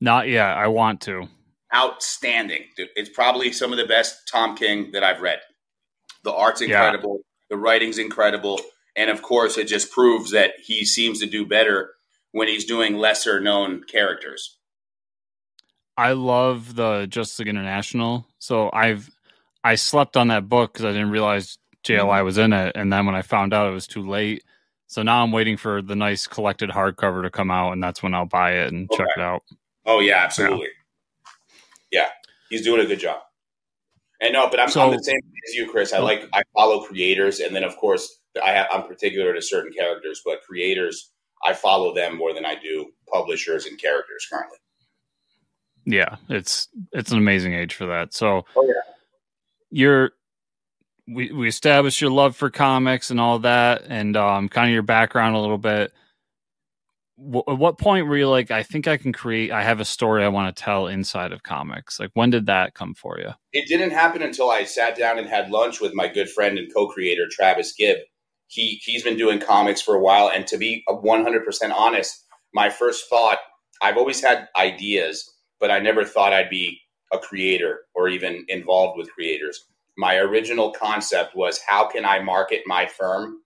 [0.00, 0.56] Not yet.
[0.56, 1.28] I want to.
[1.72, 2.64] Outstanding.
[2.76, 5.38] It's probably some of the best Tom King that I've read.
[6.24, 7.20] The art's incredible.
[7.52, 8.58] The writing's incredible.
[8.96, 11.90] And of course, it just proves that he seems to do better
[12.30, 14.56] when he's doing lesser known characters.
[15.94, 18.26] I love the Justice League International.
[18.38, 19.10] So I've
[19.62, 22.24] I slept on that book because I didn't realize JLI mm-hmm.
[22.24, 24.44] was in it, and then when I found out it was too late.
[24.86, 28.14] So now I'm waiting for the nice collected hardcover to come out, and that's when
[28.14, 29.04] I'll buy it and okay.
[29.04, 29.42] check it out.
[29.84, 30.68] Oh yeah, absolutely.
[31.90, 32.00] Yeah.
[32.00, 32.08] yeah.
[32.48, 33.20] he's doing a good job.
[34.22, 35.92] And no, but I'm, so, I'm the same as you, Chris.
[35.92, 36.04] I oh.
[36.04, 40.22] like I follow creators, and then of course I have, I'm particular to certain characters,
[40.24, 41.10] but creators
[41.44, 44.58] I follow them more than I do publishers and characters currently.
[45.84, 48.14] Yeah, it's it's an amazing age for that.
[48.14, 48.92] So, oh yeah,
[49.70, 50.12] you're
[51.08, 54.82] we we established your love for comics and all that, and um, kind of your
[54.82, 55.92] background a little bit.
[57.18, 59.50] W- at what point were you like, I think I can create?
[59.50, 62.00] I have a story I want to tell inside of comics.
[62.00, 63.30] Like, when did that come for you?
[63.52, 66.72] It didn't happen until I sat down and had lunch with my good friend and
[66.74, 67.98] co-creator Travis Gibb.
[68.48, 72.24] He he's been doing comics for a while, and to be one hundred percent honest,
[72.52, 73.38] my first thought
[73.80, 76.80] I've always had ideas but I never thought I'd be
[77.12, 79.64] a creator or even involved with creators.
[79.96, 83.41] My original concept was how can I market my firm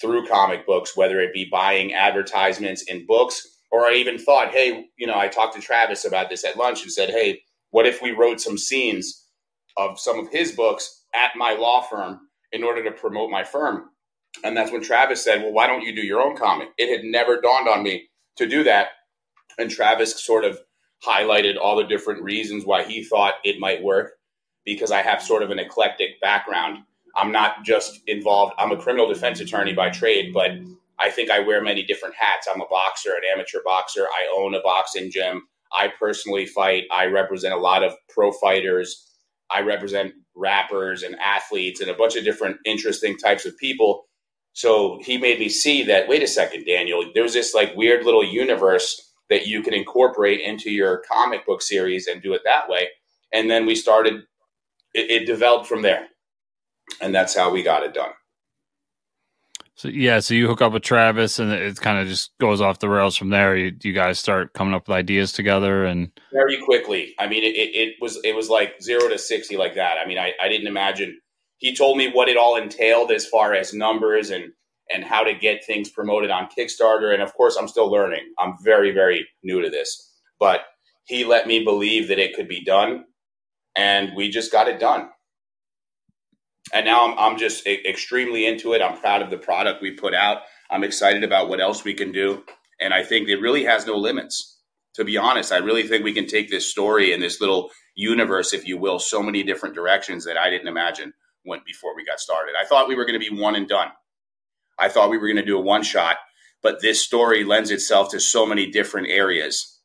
[0.00, 4.86] through comic books, whether it be buying advertisements in books, or I even thought, hey,
[4.96, 8.00] you know, I talked to Travis about this at lunch and said, hey, what if
[8.00, 9.26] we wrote some scenes
[9.76, 12.20] of some of his books at my law firm
[12.52, 13.90] in order to promote my firm?
[14.44, 16.68] And that's when Travis said, well, why don't you do your own comic?
[16.78, 18.88] It had never dawned on me to do that.
[19.58, 20.58] And Travis sort of
[21.04, 24.12] highlighted all the different reasons why he thought it might work
[24.64, 26.78] because I have sort of an eclectic background.
[27.16, 30.50] I'm not just involved, I'm a criminal defense attorney by trade, but
[30.98, 32.46] I think I wear many different hats.
[32.52, 34.04] I'm a boxer, an amateur boxer.
[34.04, 35.42] I own a boxing gym.
[35.72, 36.84] I personally fight.
[36.92, 39.10] I represent a lot of pro fighters.
[39.50, 44.04] I represent rappers and athletes and a bunch of different interesting types of people.
[44.52, 48.24] So he made me see that, wait a second, Daniel, there's this like weird little
[48.24, 52.88] universe that you can incorporate into your comic book series and do it that way.
[53.32, 54.22] And then we started,
[54.94, 56.08] it, it developed from there.
[57.00, 58.12] And that's how we got it done.
[59.76, 62.78] So yeah, so you hook up with Travis, and it kind of just goes off
[62.78, 63.54] the rails from there.
[63.54, 67.14] You, you, guys start coming up with ideas together, and very quickly.
[67.18, 69.98] I mean, it, it, was it was like zero to sixty like that.
[70.02, 71.20] I mean, I, I didn't imagine.
[71.58, 74.52] He told me what it all entailed as far as numbers and
[74.90, 77.12] and how to get things promoted on Kickstarter.
[77.12, 78.32] And of course, I'm still learning.
[78.38, 80.60] I'm very, very new to this, but
[81.04, 83.04] he let me believe that it could be done,
[83.76, 85.10] and we just got it done.
[86.72, 88.82] And now I'm, I'm just extremely into it.
[88.82, 90.42] I'm proud of the product we put out.
[90.70, 92.44] I'm excited about what else we can do.
[92.80, 94.58] And I think it really has no limits.
[94.94, 98.52] To be honest, I really think we can take this story and this little universe,
[98.52, 101.12] if you will, so many different directions that I didn't imagine
[101.44, 102.54] went before we got started.
[102.60, 103.88] I thought we were going to be one and done.
[104.78, 106.16] I thought we were going to do a one shot,
[106.62, 109.80] but this story lends itself to so many different areas.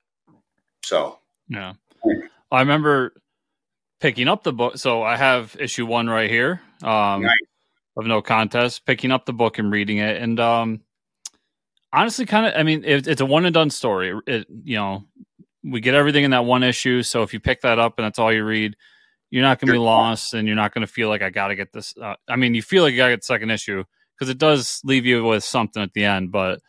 [0.84, 1.74] So, yeah.
[2.52, 3.14] I remember
[4.02, 4.78] picking up the book.
[4.78, 7.38] So I have issue one right here um, nice.
[7.96, 10.22] of No Contest, picking up the book and reading it.
[10.22, 10.82] And um,
[11.94, 14.20] honestly, kind of, I mean, it, it's a one and done story.
[14.28, 15.06] It, you know,
[15.64, 17.04] we get everything in that one issue.
[17.04, 18.76] So if you pick that up and that's all you read,
[19.30, 21.50] you're not going to be lost and you're not going to feel like I got
[21.50, 21.94] to get this.
[21.96, 23.84] Uh, I mean, you feel like you got to get the second issue
[24.18, 26.60] because it does leave you with something at the end, but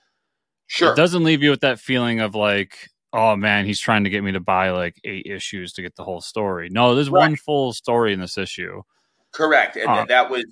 [0.68, 4.10] sure, it doesn't leave you with that feeling of like, oh man, he's trying to
[4.10, 6.68] get me to buy like eight issues to get the whole story.
[6.70, 7.28] No, there's right.
[7.28, 8.82] one full story in this issue.
[9.32, 10.44] Correct, and uh, that was,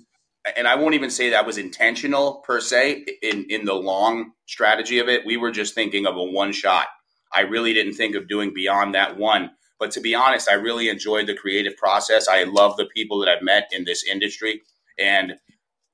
[0.55, 4.99] and I won't even say that was intentional per se in in the long strategy
[4.99, 5.25] of it.
[5.25, 6.87] We were just thinking of a one shot.
[7.33, 9.51] I really didn't think of doing beyond that one.
[9.79, 12.27] But to be honest, I really enjoyed the creative process.
[12.27, 14.61] I love the people that I've met in this industry.
[14.99, 15.33] And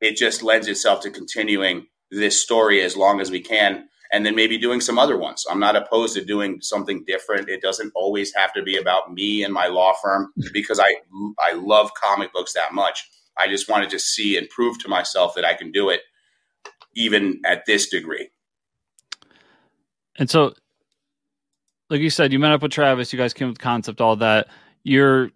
[0.01, 4.35] it just lends itself to continuing this story as long as we can and then
[4.35, 5.45] maybe doing some other ones.
[5.49, 7.49] I'm not opposed to doing something different.
[7.49, 10.49] It doesn't always have to be about me and my law firm mm-hmm.
[10.53, 10.95] because I
[11.39, 13.09] I love comic books that much.
[13.37, 16.01] I just wanted to see and prove to myself that I can do it
[16.95, 18.29] even at this degree.
[20.17, 20.53] And so
[21.89, 24.17] like you said, you met up with Travis, you guys came with the concept, all
[24.17, 24.47] that.
[24.83, 25.31] You're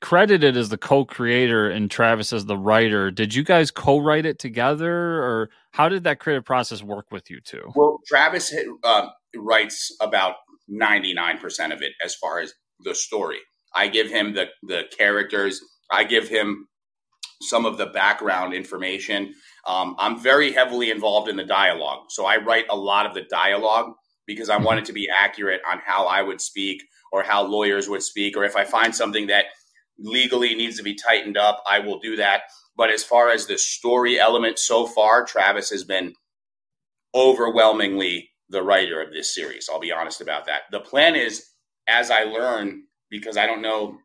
[0.00, 3.10] credited as the co-creator and Travis as the writer.
[3.10, 7.40] Did you guys co-write it together, or how did that creative process work with you
[7.40, 7.72] two?
[7.74, 10.36] Well, Travis uh, writes about
[10.68, 13.38] ninety nine percent of it as far as the story.
[13.74, 15.60] I give him the the characters.
[15.90, 16.66] I give him
[17.42, 19.34] some of the background information.
[19.66, 22.06] Um, I'm very heavily involved in the dialogue.
[22.10, 23.92] So I write a lot of the dialogue
[24.26, 26.82] because I want it to be accurate on how I would speak
[27.12, 28.36] or how lawyers would speak.
[28.36, 29.46] Or if I find something that
[30.00, 32.42] legally needs to be tightened up, I will do that.
[32.76, 36.14] But as far as the story element so far, Travis has been
[37.14, 39.68] overwhelmingly the writer of this series.
[39.70, 40.62] I'll be honest about that.
[40.70, 41.46] The plan is
[41.88, 43.98] as I learn, because I don't know,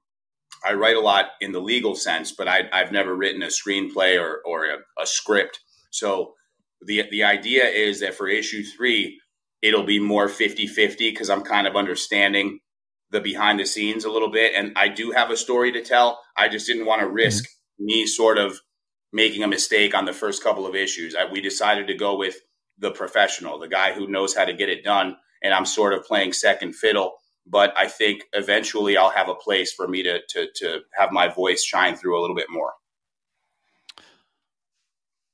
[0.66, 4.20] I write a lot in the legal sense, but I, have never written a screenplay
[4.20, 5.60] or, or a, a script.
[5.92, 6.34] So
[6.82, 9.20] the, the idea is that for issue three,
[9.62, 12.60] it'll be more 50 50 because I'm kind of understanding
[13.16, 14.54] the behind the scenes a little bit.
[14.56, 16.20] And I do have a story to tell.
[16.38, 17.86] I just didn't want to risk mm-hmm.
[17.86, 18.60] me sort of
[19.12, 21.16] making a mistake on the first couple of issues.
[21.16, 22.36] I, we decided to go with
[22.78, 25.16] the professional, the guy who knows how to get it done.
[25.42, 27.14] And I'm sort of playing second fiddle.
[27.48, 31.28] But I think eventually I'll have a place for me to, to, to have my
[31.28, 32.74] voice shine through a little bit more.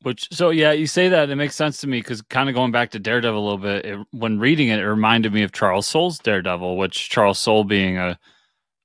[0.03, 2.71] Which so yeah, you say that it makes sense to me because kind of going
[2.71, 5.85] back to Daredevil a little bit, it, when reading it, it reminded me of Charles
[5.85, 8.17] Soule's Daredevil, which Charles Soule being a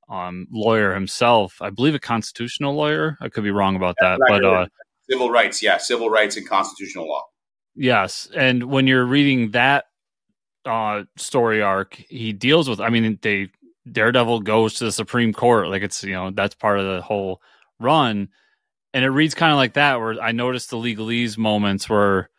[0.08, 3.16] um, lawyer himself, I believe a constitutional lawyer.
[3.20, 4.66] I could be wrong about that, but uh,
[5.10, 7.24] civil rights, yeah, civil rights and constitutional law.
[7.74, 9.86] Yes, and when you're reading that
[10.64, 12.80] uh, story arc, he deals with.
[12.80, 13.50] I mean, they
[13.90, 17.40] Daredevil goes to the Supreme Court, like it's you know that's part of the whole
[17.80, 18.28] run
[18.96, 22.30] and it reads kind of like that where i noticed the legalese moments where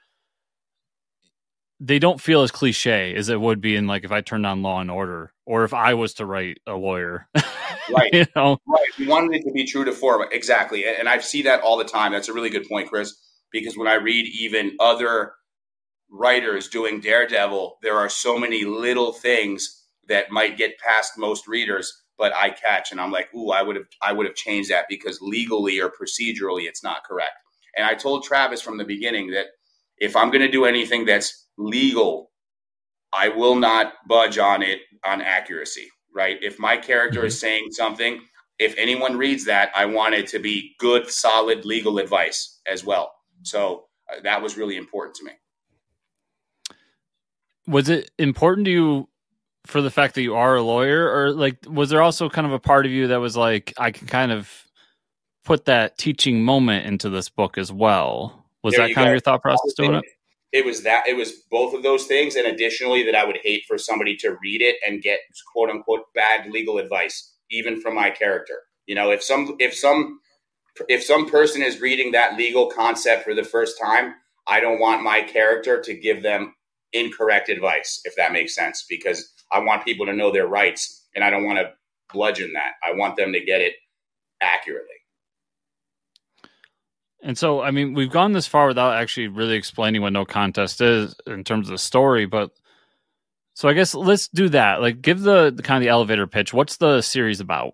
[1.80, 4.64] they don't feel as cliche as it would be in like if i turned on
[4.64, 7.28] law and order or if i was to write a lawyer.
[7.90, 8.14] Right.
[8.14, 8.58] You know?
[8.68, 8.98] Right.
[9.00, 10.28] We wanted it to be true to form.
[10.34, 10.84] Exactly.
[10.86, 12.12] And i see that all the time.
[12.12, 13.16] That's a really good point chris
[13.52, 15.34] because when i read even other
[16.10, 22.04] writers doing daredevil there are so many little things that might get past most readers
[22.18, 24.86] but I catch and I'm like, ooh, I would have I would have changed that
[24.90, 27.34] because legally or procedurally it's not correct.
[27.76, 29.48] And I told Travis from the beginning that
[29.98, 32.32] if I'm going to do anything that's legal,
[33.14, 36.38] I will not budge on it on accuracy, right?
[36.42, 37.28] If my character mm-hmm.
[37.28, 38.22] is saying something,
[38.60, 43.14] if anyone reads that, I want it to be good, solid legal advice as well.
[43.44, 45.32] So uh, that was really important to me.
[47.68, 49.10] Was it important to you
[49.68, 52.54] for the fact that you are a lawyer or like was there also kind of
[52.54, 54.50] a part of you that was like I can kind of
[55.44, 58.46] put that teaching moment into this book as well?
[58.64, 60.04] Was there that kind of your thought process doing it?
[60.52, 63.64] It was that it was both of those things and additionally that I would hate
[63.68, 65.20] for somebody to read it and get
[65.54, 68.60] quote unquote bad legal advice even from my character.
[68.86, 70.20] You know, if some if some
[70.88, 74.16] if some person is reading that legal concept for the first time,
[74.48, 76.54] I don't want my character to give them
[76.94, 81.24] incorrect advice, if that makes sense, because I want people to know their rights, and
[81.24, 81.72] I don't want to
[82.14, 82.74] bludgeon that.
[82.84, 83.74] I want them to get it
[84.42, 84.88] accurately.
[87.22, 90.82] And so, I mean, we've gone this far without actually really explaining what no contest
[90.82, 92.52] is in terms of the story, but
[93.54, 94.82] so I guess let's do that.
[94.82, 96.54] Like, give the, the kind of the elevator pitch.
[96.54, 97.74] What's the series about?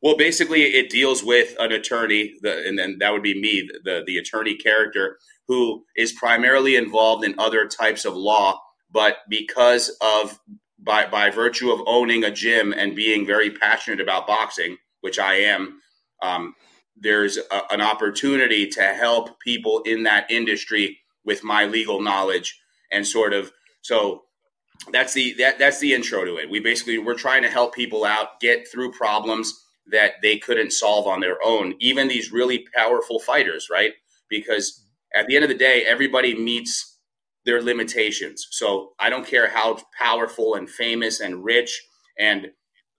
[0.00, 4.02] Well, basically, it deals with an attorney, the, and then that would be me, the
[4.06, 8.58] the attorney character, who is primarily involved in other types of law,
[8.90, 10.40] but because of
[10.88, 15.34] by by virtue of owning a gym and being very passionate about boxing, which I
[15.34, 15.82] am,
[16.22, 16.54] um,
[16.96, 22.58] there's a, an opportunity to help people in that industry with my legal knowledge
[22.90, 24.22] and sort of so
[24.90, 26.48] that's the that that's the intro to it.
[26.48, 29.52] We basically we're trying to help people out get through problems
[29.90, 31.74] that they couldn't solve on their own.
[31.80, 33.92] Even these really powerful fighters, right?
[34.30, 34.82] Because
[35.14, 36.97] at the end of the day, everybody meets
[37.44, 38.46] their limitations.
[38.50, 41.82] So I don't care how powerful and famous and rich
[42.18, 42.48] and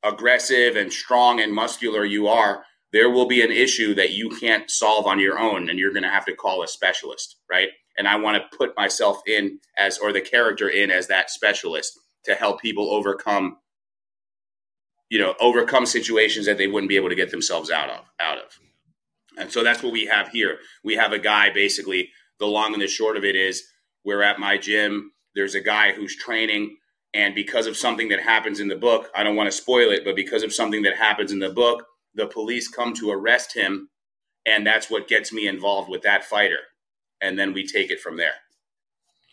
[0.03, 4.71] aggressive and strong and muscular you are, there will be an issue that you can't
[4.71, 7.69] solve on your own and you're going to have to call a specialist, right?
[7.97, 11.99] And I want to put myself in as, or the character in as that specialist
[12.25, 13.57] to help people overcome,
[15.09, 18.37] you know, overcome situations that they wouldn't be able to get themselves out of, out
[18.37, 18.59] of.
[19.37, 20.57] And so that's what we have here.
[20.83, 22.09] We have a guy basically,
[22.39, 23.63] the long and the short of it is
[24.03, 25.11] we're at my gym.
[25.35, 26.77] There's a guy who's training.
[27.13, 30.05] And because of something that happens in the book, I don't want to spoil it,
[30.05, 33.89] but because of something that happens in the book, the police come to arrest him.
[34.45, 36.59] And that's what gets me involved with that fighter.
[37.21, 38.35] And then we take it from there.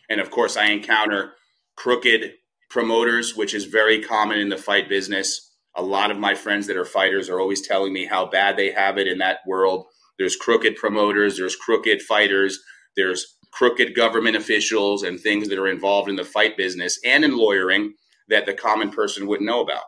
[0.09, 1.35] And of course, I encounter
[1.77, 2.35] crooked
[2.71, 5.53] promoters, which is very common in the fight business.
[5.77, 8.71] A lot of my friends that are fighters are always telling me how bad they
[8.73, 9.87] have it in that world.
[10.19, 12.59] There's crooked promoters, there's crooked fighters,
[12.97, 17.37] there's crooked government officials and things that are involved in the fight business and in
[17.37, 17.95] lawyering
[18.29, 19.85] that the common person wouldn't know about.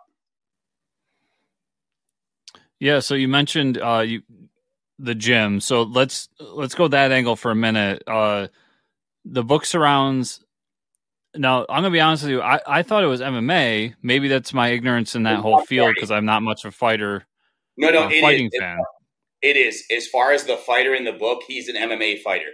[2.80, 4.22] Yeah, so you mentioned uh, you
[4.98, 5.60] the gym.
[5.60, 8.02] So let's let's go that angle for a minute.
[8.06, 8.48] Uh,
[9.24, 10.44] the book surrounds.
[11.34, 12.40] Now I'm gonna be honest with you.
[12.40, 13.94] I, I thought it was MMA.
[14.02, 17.26] Maybe that's my ignorance in that whole field because I'm not much of a fighter.
[17.76, 18.58] No, no, uh, it fighting is.
[18.58, 18.78] fan.
[19.42, 19.84] It is.
[19.94, 22.50] As far as the fighter in the book, he's an MMA fighter.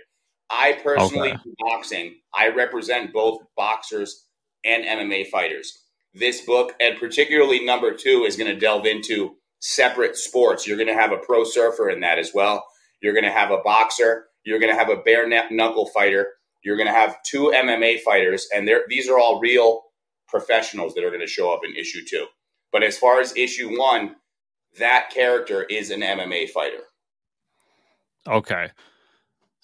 [0.51, 1.40] I personally Okay.
[1.45, 2.20] do boxing.
[2.34, 4.26] I represent both boxers
[4.64, 5.78] and MMA fighters.
[6.14, 10.66] This book, and particularly number two, is going to delve into separate sports.
[10.66, 12.64] You're going to have a pro surfer in that as well.
[13.03, 14.26] You're going to have a boxer.
[14.45, 16.34] You're going to have a bare kn- knuckle fighter.
[16.62, 19.82] You're going to have two MMA fighters, and these are all real
[20.28, 22.26] professionals that are going to show up in issue two.
[22.72, 24.16] But as far as issue one,
[24.78, 26.82] that character is an MMA fighter.
[28.26, 28.70] Okay.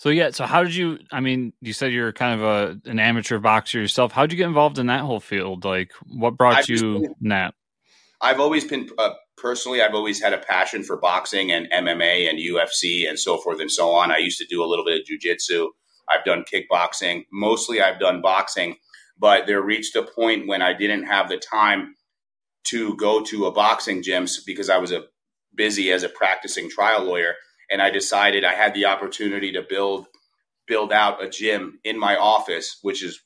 [0.01, 0.99] So yeah, so how did you?
[1.13, 4.13] I mean, you said you're kind of a an amateur boxer yourself.
[4.13, 5.67] How did you get involved in that whole field?
[5.67, 7.53] Like, what brought I've you been- that?
[8.23, 12.39] I've always been uh, personally, I've always had a passion for boxing and MMA and
[12.39, 14.11] UFC and so forth and so on.
[14.11, 15.69] I used to do a little bit of jujitsu.
[16.09, 17.27] I've done kickboxing.
[17.31, 18.77] Mostly, I've done boxing,
[19.19, 21.95] but there reached a point when I didn't have the time
[22.69, 25.03] to go to a boxing gym because I was a
[25.55, 27.35] busy as a practicing trial lawyer,
[27.71, 30.07] and I decided I had the opportunity to build
[30.67, 33.21] build out a gym in my office, which is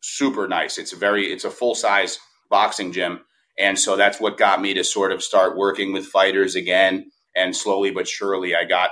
[0.00, 0.78] super nice.
[0.78, 2.18] It's a very it's a full size
[2.50, 3.20] boxing gym
[3.58, 7.10] and so that's what got me to sort of start working with fighters again.
[7.34, 8.90] And slowly but surely, I got,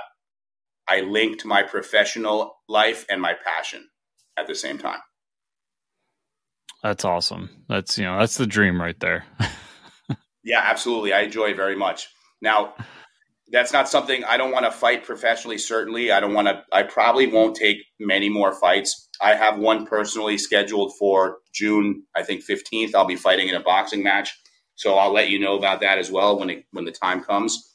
[0.87, 3.89] I linked my professional life and my passion
[4.37, 4.99] at the same time.
[6.83, 7.49] That's awesome.
[7.67, 9.25] That's you know that's the dream right there.
[10.47, 11.11] Yeah, absolutely.
[11.11, 12.07] I enjoy it very much.
[12.39, 12.75] Now,
[13.51, 15.57] that's not something I don't want to fight professionally.
[15.57, 16.63] Certainly, I don't want to.
[16.71, 19.09] I probably won't take many more fights.
[19.21, 22.95] I have one personally scheduled for June, I think fifteenth.
[22.95, 24.31] I'll be fighting in a boxing match,
[24.75, 27.73] so I'll let you know about that as well when it when the time comes.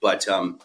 [0.00, 0.60] But um,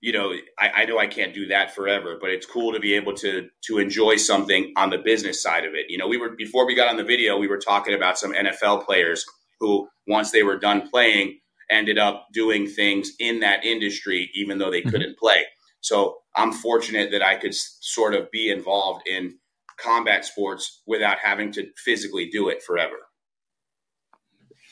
[0.00, 2.94] you know, I, I know I can't do that forever, but it's cool to be
[2.94, 5.86] able to to enjoy something on the business side of it.
[5.88, 8.32] You know, we were before we got on the video, we were talking about some
[8.32, 9.24] NFL players
[9.60, 11.38] who, once they were done playing,
[11.70, 14.90] ended up doing things in that industry, even though they Mhm.
[14.90, 15.44] couldn't play.
[15.80, 19.38] So I'm fortunate that I could sort of be involved in
[19.78, 22.96] combat sports without having to physically do it forever.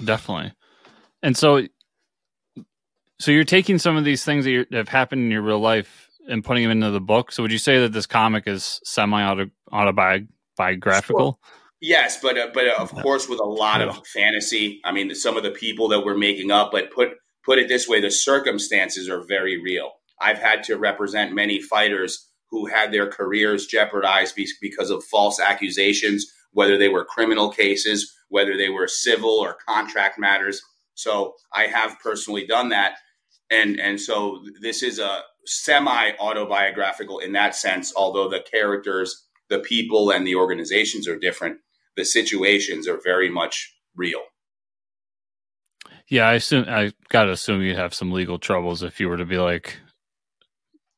[0.03, 0.53] Definitely.
[1.23, 1.67] And so,
[3.21, 5.61] so you're taking some of these things that, you're, that have happened in your real
[5.61, 7.33] life and putting them into the book.
[7.33, 9.23] So would you say that this comic is semi
[9.73, 11.39] autobiographical?
[11.81, 14.81] Yes, but uh, but uh, of course with a lot of fantasy.
[14.85, 17.11] I mean, some of the people that we're making up, but put
[17.45, 19.93] put it this way, the circumstances are very real.
[20.21, 26.27] I've had to represent many fighters who had their careers jeopardized because of false accusations,
[26.53, 30.63] whether they were criminal cases, whether they were civil or contract matters.
[30.95, 32.95] So I have personally done that,
[33.51, 37.93] and and so this is a semi autobiographical in that sense.
[37.95, 41.59] Although the characters, the people, and the organizations are different,
[41.97, 44.21] the situations are very much real.
[46.09, 49.17] Yeah, I assume I got to assume you'd have some legal troubles if you were
[49.17, 49.79] to be like,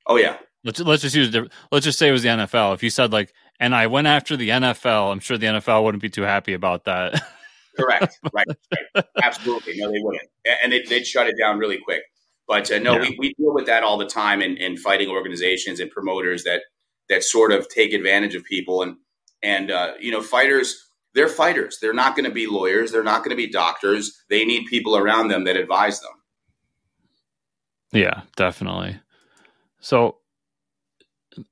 [0.07, 1.35] Oh yeah, let's let's just use
[1.73, 2.75] let's just say it was the NFL.
[2.75, 6.03] If you said like, and I went after the NFL, I'm sure the NFL wouldn't
[6.03, 7.23] be too happy about that.
[7.79, 8.47] correct, right,
[8.95, 9.75] right, absolutely.
[9.77, 10.23] No, they wouldn't,
[10.63, 12.03] and they'd shut it down really quick.
[12.49, 13.01] But uh, no, Yeah.
[13.11, 16.63] we, we deal with that all the time in, in fighting organizations and promoters that
[17.09, 18.97] that sort of take advantage of people and
[19.43, 20.83] and uh, you know fighters.
[21.15, 21.79] They're fighters.
[21.81, 22.93] They're not going to be lawyers.
[22.93, 24.23] They're not going to be doctors.
[24.29, 26.13] They need people around them that advise them.
[27.93, 29.01] Yeah, definitely.
[29.81, 30.19] So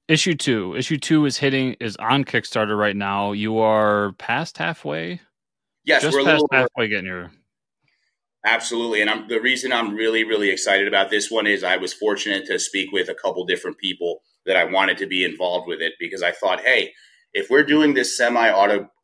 [0.07, 0.77] issue two.
[0.77, 3.33] Issue two is hitting is on Kickstarter right now.
[3.33, 5.21] You are past halfway.
[5.85, 7.31] Yes, just we're a past halfway getting your
[8.47, 11.95] Absolutely, and I'm, the reason I'm really, really excited about this one is I was
[11.95, 15.81] fortunate to speak with a couple different people that I wanted to be involved with
[15.81, 16.93] it because I thought, hey,
[17.33, 18.51] if we're doing this semi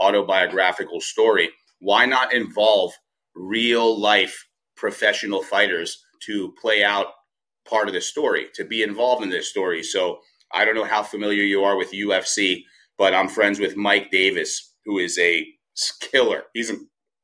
[0.01, 2.93] autobiographical story, why not involve
[3.35, 7.07] real life professional fighters to play out
[7.69, 9.83] part of the story, to be involved in this story?
[9.83, 10.21] So
[10.53, 12.65] I don't know how familiar you are with UFC,
[12.99, 15.47] but I'm friends with Mike Davis, who is a
[16.01, 16.45] killer.
[16.55, 16.77] He's a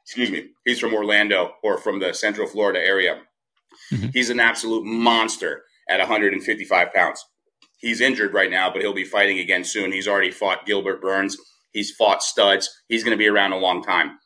[0.02, 3.20] excuse me, he's from Orlando or from the Central Florida area.
[3.92, 4.12] Mhm.
[4.14, 7.24] He's an absolute monster at 155 pounds.
[7.78, 9.92] He's injured right now, but he'll be fighting again soon.
[9.92, 11.36] He's already fought Gilbert Burns.
[11.72, 12.70] He's fought studs.
[12.88, 14.18] He's going to be around a long time.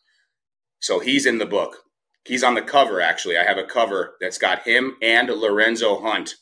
[0.80, 1.78] So he's in the book.
[2.24, 3.36] He's on the cover, actually.
[3.36, 6.34] I have a cover that's got him and Lorenzo Hunt,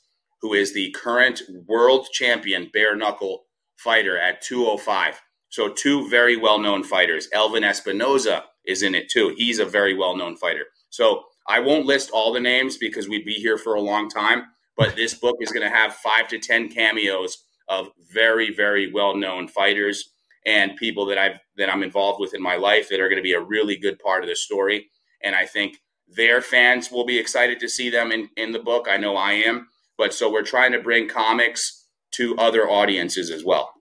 [0.43, 3.45] who is the current world champion bare knuckle
[3.77, 5.21] fighter at 205.
[5.51, 7.29] So, two very well known fighters.
[7.33, 9.35] Elvin Espinoza is in it too.
[9.37, 10.67] He's a very well known fighter.
[10.91, 14.45] So, I won't list all the names because we'd be here for a long time,
[14.79, 19.15] but this book is going to have five to 10 cameos of very, very well
[19.15, 20.13] known fighters
[20.47, 23.23] and people that I've that I'm involved with in my life that are going to
[23.23, 24.89] be a really good part of the story.
[25.23, 28.87] And I think their fans will be excited to see them in, in the book.
[28.89, 29.69] I know I am.
[29.99, 33.75] But so we're trying to bring comics to other audiences as well.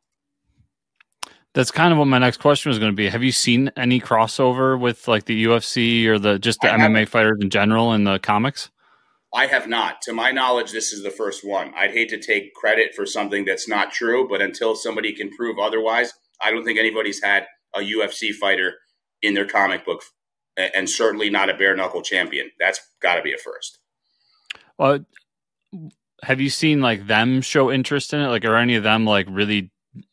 [1.54, 3.08] That's kind of what my next question was going to be.
[3.08, 7.08] Have you seen any crossover with like the UFC or the just the I MMA
[7.08, 8.70] fighters in general in the comics?
[9.38, 10.02] I have not.
[10.02, 11.72] To my knowledge, this is the first one.
[11.78, 15.60] I'd hate to take credit for something that's not true, but until somebody can prove
[15.60, 16.12] otherwise,
[16.42, 18.74] I don't think anybody's had a UFC fighter
[19.22, 20.02] in their comic book,
[20.58, 22.50] and certainly not a bare knuckle champion.
[22.60, 23.78] That's got to be a first.
[24.80, 25.06] Well,
[26.24, 28.30] have you seen like them show interest in it?
[28.30, 29.70] Like, are any of them like really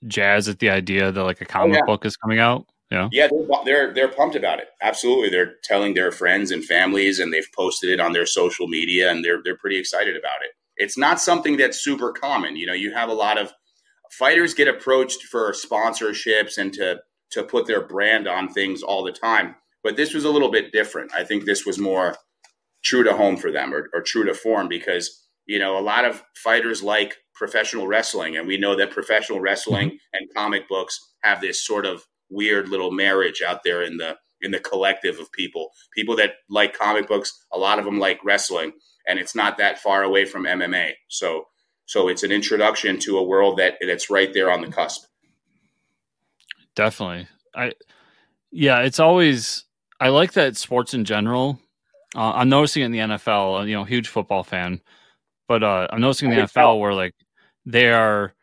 [0.06, 1.86] jazzed at the idea that like a comic oh, yeah.
[1.86, 2.66] book is coming out?
[2.90, 4.68] Yeah, yeah, they're, they're they're pumped about it.
[4.82, 9.10] Absolutely, they're telling their friends and families, and they've posted it on their social media,
[9.10, 10.52] and they're they're pretty excited about it.
[10.76, 12.56] It's not something that's super common.
[12.56, 13.52] You know, you have a lot of
[14.10, 19.12] fighters get approached for sponsorships and to to put their brand on things all the
[19.12, 21.12] time, but this was a little bit different.
[21.14, 22.16] I think this was more
[22.84, 26.04] true to home for them or, or true to form because you know a lot
[26.04, 29.96] of fighters like professional wrestling, and we know that professional wrestling mm-hmm.
[30.12, 34.50] and comic books have this sort of weird little marriage out there in the in
[34.50, 35.70] the collective of people.
[35.94, 38.72] People that like comic books, a lot of them like wrestling,
[39.08, 40.92] and it's not that far away from MMA.
[41.08, 41.46] So
[41.86, 45.04] so it's an introduction to a world that that's right there on the cusp.
[46.74, 47.28] Definitely.
[47.54, 47.72] I
[48.50, 49.64] yeah, it's always
[50.00, 51.58] I like that sports in general.
[52.16, 54.80] Uh, I'm noticing in the NFL, you know, huge football fan,
[55.48, 57.14] but uh, I'm noticing in the NFL where like
[57.66, 58.34] they are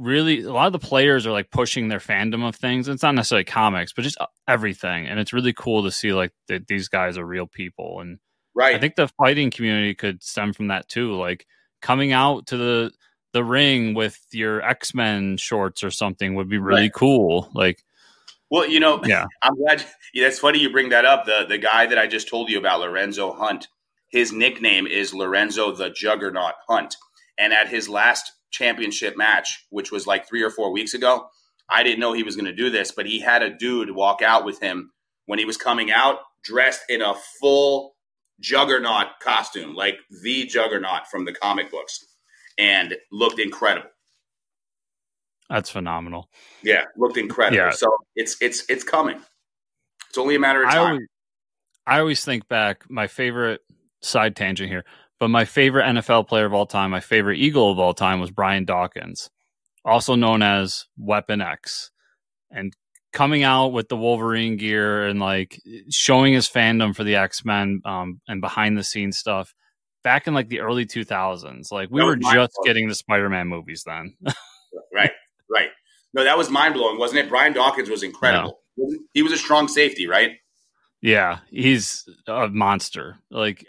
[0.00, 2.88] really a lot of the players are like pushing their fandom of things.
[2.88, 6.32] It's not necessarily comics, but just uh, everything, and it's really cool to see like
[6.48, 8.00] that these guys are real people.
[8.00, 8.18] And
[8.54, 11.14] right, I think the fighting community could stem from that too.
[11.14, 11.46] Like
[11.82, 12.92] coming out to the
[13.32, 16.92] the ring with your X Men shorts or something would be really right.
[16.92, 17.50] cool.
[17.54, 17.84] Like,
[18.50, 19.84] well, you know, yeah, I'm glad.
[20.14, 21.26] Yeah, that's funny you bring that up.
[21.26, 23.68] The the guy that I just told you about, Lorenzo Hunt,
[24.08, 26.96] his nickname is Lorenzo the Juggernaut Hunt,
[27.38, 31.28] and at his last championship match, which was like three or four weeks ago.
[31.68, 34.22] I didn't know he was going to do this, but he had a dude walk
[34.22, 34.90] out with him
[35.26, 37.94] when he was coming out dressed in a full
[38.40, 42.04] juggernaut costume, like the juggernaut from the comic books,
[42.58, 43.90] and looked incredible.
[45.48, 46.28] That's phenomenal.
[46.62, 47.56] Yeah, looked incredible.
[47.56, 47.70] Yeah.
[47.70, 49.20] So it's it's it's coming.
[50.08, 50.78] It's only a matter of time.
[50.78, 51.06] I always,
[51.86, 53.60] I always think back my favorite
[54.00, 54.84] side tangent here.
[55.20, 58.30] But my favorite NFL player of all time, my favorite Eagle of all time was
[58.30, 59.30] Brian Dawkins,
[59.84, 61.90] also known as Weapon X.
[62.50, 62.74] And
[63.12, 65.60] coming out with the Wolverine gear and like
[65.90, 69.54] showing his fandom for the X Men um, and behind the scenes stuff
[70.02, 71.70] back in like the early 2000s.
[71.70, 74.14] Like we were just getting the Spider Man movies then.
[74.94, 75.12] right,
[75.50, 75.68] right.
[76.14, 77.28] No, that was mind blowing, wasn't it?
[77.28, 78.60] Brian Dawkins was incredible.
[78.76, 78.98] No.
[79.12, 80.32] He was a strong safety, right?
[81.02, 83.18] Yeah, he's a monster.
[83.30, 83.66] Like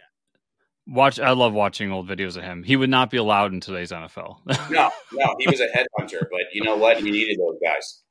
[0.87, 2.63] watch I love watching old videos of him.
[2.63, 4.37] He would not be allowed in today's NFL.
[4.71, 6.97] no, no, he was a headhunter, but you know what?
[6.97, 8.01] He needed those guys.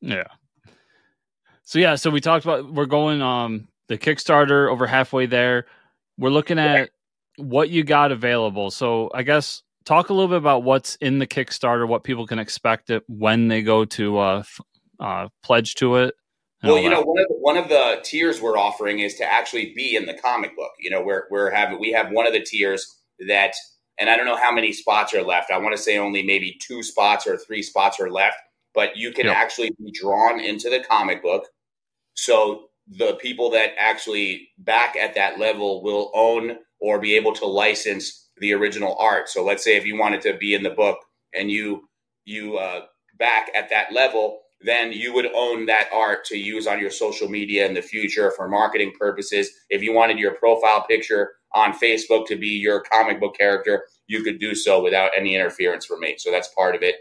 [0.00, 0.24] Yeah.
[1.64, 5.66] So yeah, so we talked about we're going um the Kickstarter over halfway there.
[6.18, 6.90] We're looking at
[7.36, 8.70] what you got available.
[8.70, 12.38] So I guess talk a little bit about what's in the Kickstarter, what people can
[12.38, 14.42] expect it when they go to uh,
[14.98, 16.14] uh pledge to it.
[16.62, 19.72] Well, you know, one of the, one of the tiers we're offering is to actually
[19.74, 20.72] be in the comic book.
[20.78, 23.54] You know, we're we're having we have one of the tiers that,
[23.98, 25.50] and I don't know how many spots are left.
[25.50, 28.36] I want to say only maybe two spots or three spots are left,
[28.74, 31.46] but you can actually be drawn into the comic book.
[32.14, 37.46] So the people that actually back at that level will own or be able to
[37.46, 39.28] license the original art.
[39.28, 40.98] So let's say if you wanted to be in the book
[41.34, 41.88] and you
[42.24, 42.82] you uh,
[43.18, 47.28] back at that level then you would own that art to use on your social
[47.28, 49.50] media in the future for marketing purposes.
[49.70, 54.22] If you wanted your profile picture on Facebook to be your comic book character, you
[54.22, 56.16] could do so without any interference from me.
[56.18, 56.96] So that's part of it.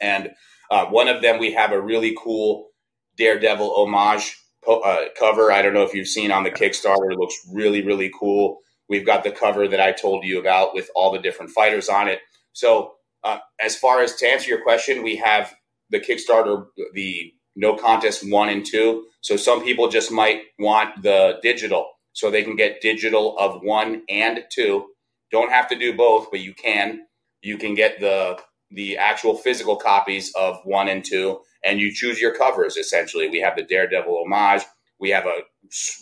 [0.00, 0.30] And
[0.70, 2.68] uh, one of them, we have a really cool
[3.16, 5.50] Daredevil homage po- uh, cover.
[5.50, 7.12] I don't know if you've seen on the Kickstarter.
[7.12, 8.58] It looks really, really cool.
[8.88, 12.08] We've got the cover that I told you about with all the different fighters on
[12.08, 12.20] it.
[12.52, 15.54] So, uh, as far as to answer your question, we have
[15.90, 19.06] the Kickstarter, the no contest one and two.
[19.22, 24.02] So some people just might want the digital, so they can get digital of one
[24.08, 24.86] and two.
[25.32, 27.02] Don't have to do both, but you can.
[27.42, 28.38] You can get the
[28.72, 32.76] the actual physical copies of one and two, and you choose your covers.
[32.76, 34.62] Essentially, we have the Daredevil homage.
[35.00, 35.38] We have a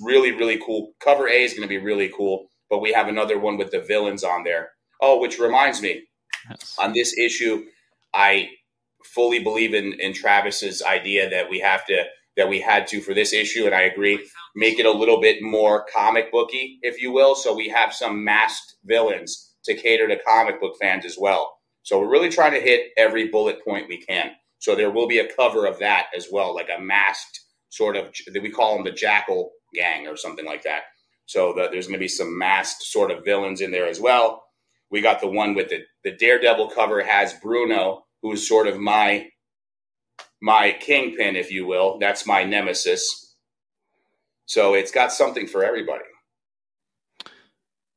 [0.03, 1.29] really really cool cover.
[1.29, 4.25] A is going to be really cool, but we have another one with the villains
[4.25, 4.71] on there.
[5.03, 6.05] Oh, which reminds me,
[6.51, 6.77] Yes.
[6.79, 7.65] on this issue,
[8.15, 8.51] I
[9.15, 12.05] fully believe in in Travis's idea that we have to
[12.37, 15.43] that we had to for this issue, and I agree, make it a little bit
[15.43, 17.35] more comic booky, if you will.
[17.35, 21.59] So we have some masked villains to cater to comic book fans as well.
[21.83, 24.31] So we're really trying to hit every bullet point we can.
[24.61, 27.41] So there will be a cover of that as well, like a masked
[27.71, 30.83] sort of we call them the Jackal Gang or something like that.
[31.27, 34.45] So the, there's going to be some masked sort of villains in there as well.
[34.91, 39.29] We got the one with the the Daredevil cover has Bruno, who's sort of my
[40.41, 41.99] my kingpin, if you will.
[41.99, 43.35] That's my nemesis.
[44.47, 46.05] So it's got something for everybody.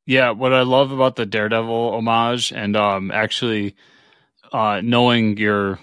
[0.06, 3.76] Yeah, what I love about the Daredevil homage and um actually
[4.52, 5.78] uh knowing your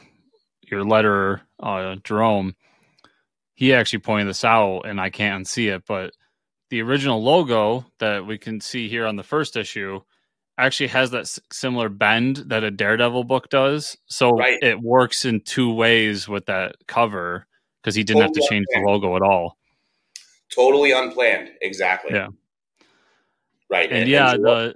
[0.63, 2.55] your letterer, uh Jerome,
[3.55, 6.13] he actually pointed this out and I can't see it, but
[6.69, 10.01] the original logo that we can see here on the first issue
[10.59, 13.97] actually has that s- similar bend that a Daredevil book does.
[14.07, 14.57] So Right.
[14.61, 17.47] it works in two ways with that cover
[17.81, 19.57] because he didn't have to Totally change the logo at all.
[20.53, 21.51] Totally unplanned.
[21.61, 22.13] Exactly.
[22.13, 22.27] Yeah.
[23.69, 23.91] Right.
[23.91, 24.75] and yeah, Jerome- the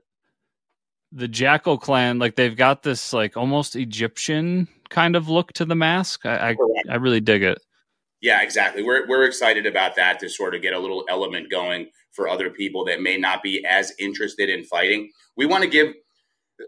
[1.15, 5.75] the Jackal clan, like they've got this like almost Egyptian kind of look to the
[5.75, 6.25] mask.
[6.25, 6.55] I I,
[6.89, 7.59] I really dig it.
[8.21, 8.83] Yeah, exactly.
[8.83, 12.49] We're we're excited about that to sort of get a little element going for other
[12.49, 15.11] people that may not be as interested in fighting.
[15.35, 15.93] We want to give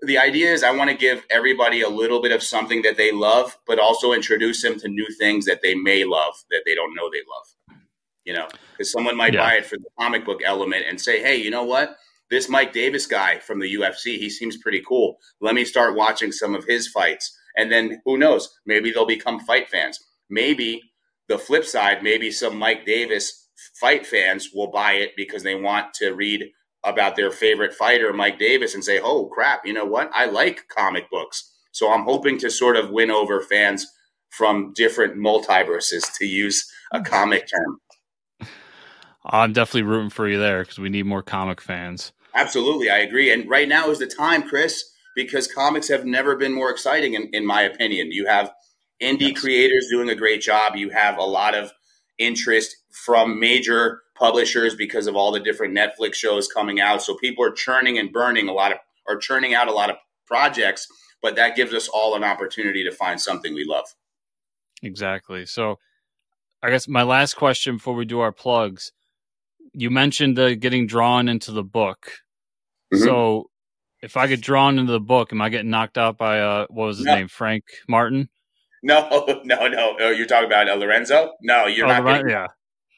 [0.01, 3.11] the idea is I want to give everybody a little bit of something that they
[3.11, 6.95] love, but also introduce them to new things that they may love that they don't
[6.95, 7.79] know they love.
[8.25, 9.41] You know, because someone might Yeah.
[9.47, 11.95] buy it for the comic book element and say, "Hey, you know what?
[12.31, 15.19] This Mike Davis guy from the UFC, he seems pretty cool.
[15.41, 18.59] Let me start watching some of his fights." And then who knows?
[18.65, 20.03] Maybe they'll become fight fans.
[20.29, 20.81] Maybe
[21.27, 23.44] the flip side, maybe some Mike Davis
[23.79, 26.51] fight fans will buy it because they want to read
[26.83, 30.11] about their favorite fighter, Mike Davis, and say, oh, crap, you know what?
[30.13, 31.51] I like comic books.
[31.71, 33.87] So I'm hoping to sort of win over fans
[34.29, 37.79] from different multiverses, to use a comic term.
[39.25, 42.11] I'm definitely rooting for you there because we need more comic fans.
[42.35, 43.31] Absolutely, I agree.
[43.31, 44.83] And right now is the time, Chris,
[45.15, 48.11] because comics have never been more exciting, in, in my opinion.
[48.11, 48.51] You have
[49.01, 49.41] indie Yes.
[49.41, 50.75] creators doing a great job.
[50.75, 51.71] You have a lot of
[52.17, 57.01] interest from major publishers because of all the different Netflix shows coming out.
[57.01, 59.97] So people are churning and burning a lot of, or churning out a lot of
[60.25, 60.87] projects.
[61.21, 63.85] But that gives us all an opportunity to find something we love.
[64.83, 65.45] Exactly.
[65.45, 65.79] So,
[66.61, 68.91] I guess my last question before we do our plugs,
[69.73, 72.11] you mentioned uh, getting drawn into the book.
[72.93, 73.03] Mhm.
[73.03, 73.49] So,
[74.01, 76.87] if I get drawn into the book, am I getting knocked out by uh, what
[76.87, 77.15] was his No.
[77.15, 78.29] name, Frank Martin?
[78.85, 79.95] No, no, no.
[79.99, 81.33] Oh, you're talking about uh, Lorenzo?
[81.41, 82.05] No, you're Oh, not.
[82.05, 82.47] getting- yeah.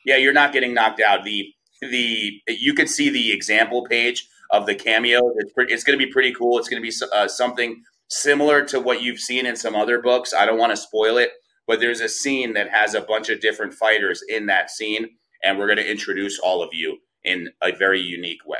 [0.06, 1.24] Yeah, you're not getting knocked out.
[1.24, 5.20] The the you can see the example page of the cameo.
[5.38, 6.58] It's pretty, it's going to be pretty cool.
[6.60, 10.34] It's going to be uh, something similar to what you've seen in some other books.
[10.34, 11.32] I don't want to spoil it,
[11.68, 15.10] but there's a scene that has a bunch of different fighters in that scene,
[15.44, 18.60] and we're going to introduce all of you in a very unique way.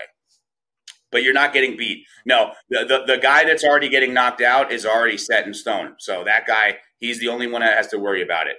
[1.12, 2.04] But you're not getting beat.
[2.26, 5.96] No, the, the the guy that's already getting knocked out is already set in stone.
[6.00, 8.58] So that guy, he's the only one that has to worry about it.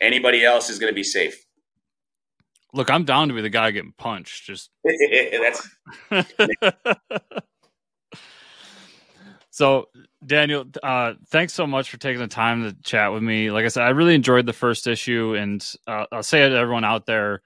[0.00, 1.44] Anybody else is going to be safe.
[2.72, 4.46] Look, I'm down to be the guy getting punched.
[4.46, 5.68] Just that's
[9.50, 9.88] so,
[10.24, 13.50] Daniel, uh, thanks so much for taking the time to chat with me.
[13.50, 16.56] Like I said, I really enjoyed the first issue, and uh, I'll say it to
[16.56, 17.42] everyone out there: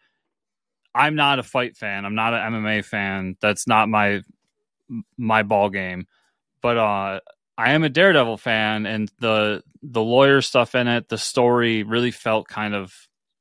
[0.95, 2.05] I'm not a fight fan.
[2.05, 3.37] I'm not an MMA fan.
[3.41, 4.23] That's not my
[5.17, 6.07] my ball game.
[6.61, 7.21] But uh,
[7.57, 12.11] I am a Daredevil fan, and the the lawyer stuff in it, the story really
[12.11, 12.95] felt kind of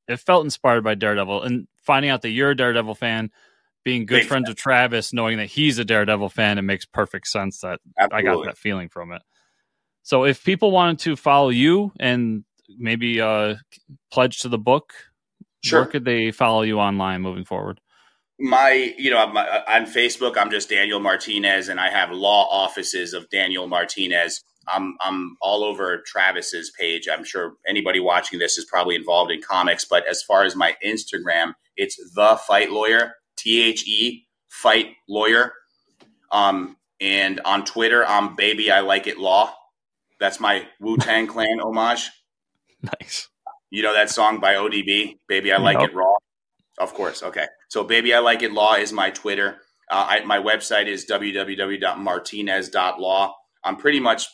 [0.07, 3.31] it felt inspired by Daredevil, and finding out that you're a Daredevil fan.
[3.85, 7.27] Being good Big friends with Travis, knowing that he's a Daredevil fan, it makes perfect
[7.27, 7.81] sense that
[8.13, 9.21] I got that feeling from it.
[10.03, 12.45] So if people wanted to follow you and
[12.77, 13.55] maybe uh
[14.11, 14.93] pledge to the book,
[15.63, 15.81] Sure.
[15.81, 17.81] where could they follow you online moving forward?
[18.43, 23.13] My you know my, on facebook i'm just daniel martinez and i have law offices
[23.13, 28.65] of daniel martinez i'm i'm all over travis's page i'm sure anybody watching this is
[28.65, 34.25] probably involved in comics but as far as my instagram it's the fight lawyer t-h-e
[34.49, 35.53] fight lawyer
[36.33, 39.55] um and on twitter i'm baby i like it law
[40.19, 42.11] that's my wu-tang clan homage
[43.01, 43.29] Nice.
[43.69, 45.91] you know that song by odb baby i like Yep.
[45.91, 46.13] it raw
[46.79, 47.21] of course.
[47.23, 47.45] Okay.
[47.73, 49.61] So, Baby I Like It Law is my Twitter.
[49.89, 53.35] Uh, I, my website is www.martinez.law.
[53.63, 54.27] I'm pretty much,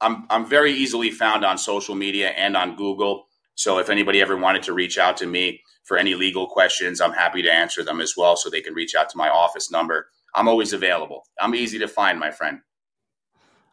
[0.00, 3.26] I'm, I'm very easily found on social media and on Google.
[3.54, 7.12] So, if anybody ever wanted to reach out to me for any legal questions, I'm
[7.12, 8.34] happy to answer them as well.
[8.34, 10.06] So, they can reach out to my office number.
[10.34, 11.24] I'm always available.
[11.38, 12.60] I'm easy to find, my friend.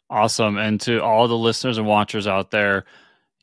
[0.10, 0.58] Awesome.
[0.58, 2.84] And to all the listeners and watchers out there,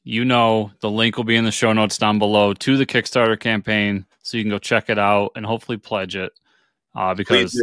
[0.04, 3.40] you know the link will be in the show notes down below to the Kickstarter
[3.40, 6.32] campaign, so you can go check it out and hopefully pledge it.
[6.94, 7.60] Uh, because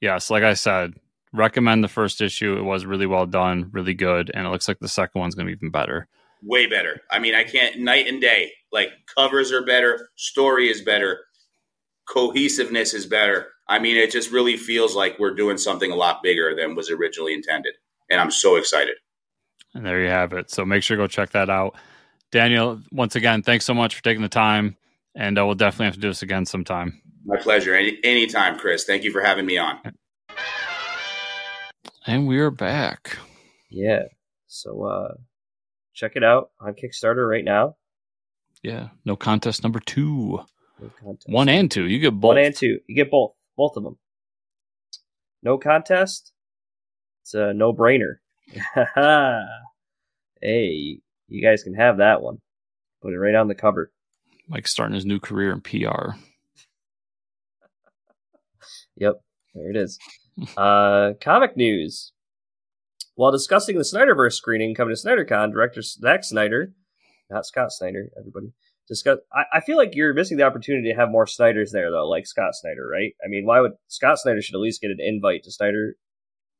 [0.00, 0.94] yes, like I said,
[1.32, 2.56] recommend the first issue.
[2.56, 5.46] It was really well done, really good, and it looks like the second one's going
[5.46, 6.08] to be even better.
[6.42, 7.00] way better.
[7.10, 8.52] I mean, I can't night and day.
[8.72, 11.20] Like covers are better, story is better,
[12.08, 13.48] cohesiveness is better.
[13.68, 16.90] I mean, it just really feels like we're doing something a lot bigger than was
[16.90, 17.74] originally intended,
[18.10, 18.96] and I'm so excited.
[19.74, 20.50] And there you have it.
[20.50, 21.76] So make sure to go check that out.
[22.30, 24.76] Daniel, once again, thanks so much for taking the time,
[25.18, 27.02] and uh, we'll definitely have to do this again sometime.
[27.26, 27.74] My pleasure.
[27.74, 28.84] Any anytime, Chris.
[28.84, 29.78] Thank you for having me on.
[32.06, 33.18] And we are back.
[33.70, 34.04] Yeah.
[34.46, 35.14] So uh
[35.94, 37.76] check it out on Kickstarter right now.
[38.62, 40.40] Yeah, no contest number two,
[40.80, 41.28] No contest.
[41.28, 41.86] one and two.
[41.86, 42.28] You get both.
[42.28, 42.78] One and two.
[42.88, 43.32] You get both.
[43.56, 43.98] Both of them.
[45.42, 46.32] No contest.
[47.22, 48.14] It's a no brainer.
[50.40, 52.38] hey, you guys can have that one.
[53.02, 53.92] Put it right on the cover.
[54.48, 56.12] Mike's starting his new career in PR.
[58.96, 59.20] Yep,
[59.54, 59.98] there it is.
[60.56, 62.12] uh, comic news.
[63.14, 66.72] While discussing the Snyderverse screening coming to SnyderCon, director Zack Snyder,
[67.30, 68.52] not Scott Snyder, everybody,
[68.86, 69.18] discuss.
[69.32, 72.26] I, I feel like you're missing the opportunity to have more Snyders there, though, like
[72.26, 73.12] Scott Snyder, right?
[73.24, 75.96] I mean, why would Scott Snyder should at least get an invite to Snyder,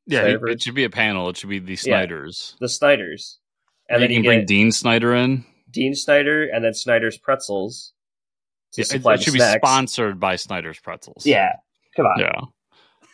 [0.05, 0.51] Yeah, Snyderverse?
[0.51, 1.29] it should be a panel.
[1.29, 1.77] It should be the Yeah.
[1.77, 2.55] Snyders.
[2.59, 3.39] the Snyders,
[3.87, 5.45] and And then you can bring Dean Snyder in.
[5.69, 7.93] Dean Snyder and then Snyder's Pretzels
[8.73, 11.25] to Yeah, it, supply it the should be sponsored by Snyder's Pretzels.
[11.25, 11.53] Yeah,
[11.95, 12.19] come on.
[12.19, 12.41] Yeah.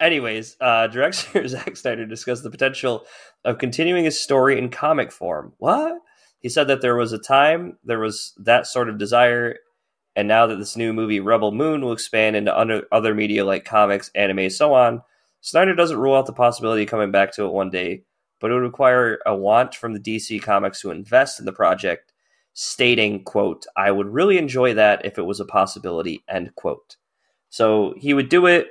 [0.00, 3.04] Anyways, uh, director Zack Snyder discussed the potential
[3.44, 5.52] of continuing his story in comic form.
[5.58, 5.94] What?
[6.40, 9.56] He said that there was a time there was that sort of desire,
[10.14, 13.64] and now that this new movie Rebel Moon will expand into under, other media like
[13.64, 15.00] comics, anime, so on,
[15.40, 18.02] Snyder doesn't rule out the possibility of coming back to it one day,
[18.40, 22.12] but it would require a want from the DC Comics to invest in the project,
[22.52, 26.96] stating, "quote I would really enjoy that if it was a possibility." End quote.
[27.48, 28.68] So he would do it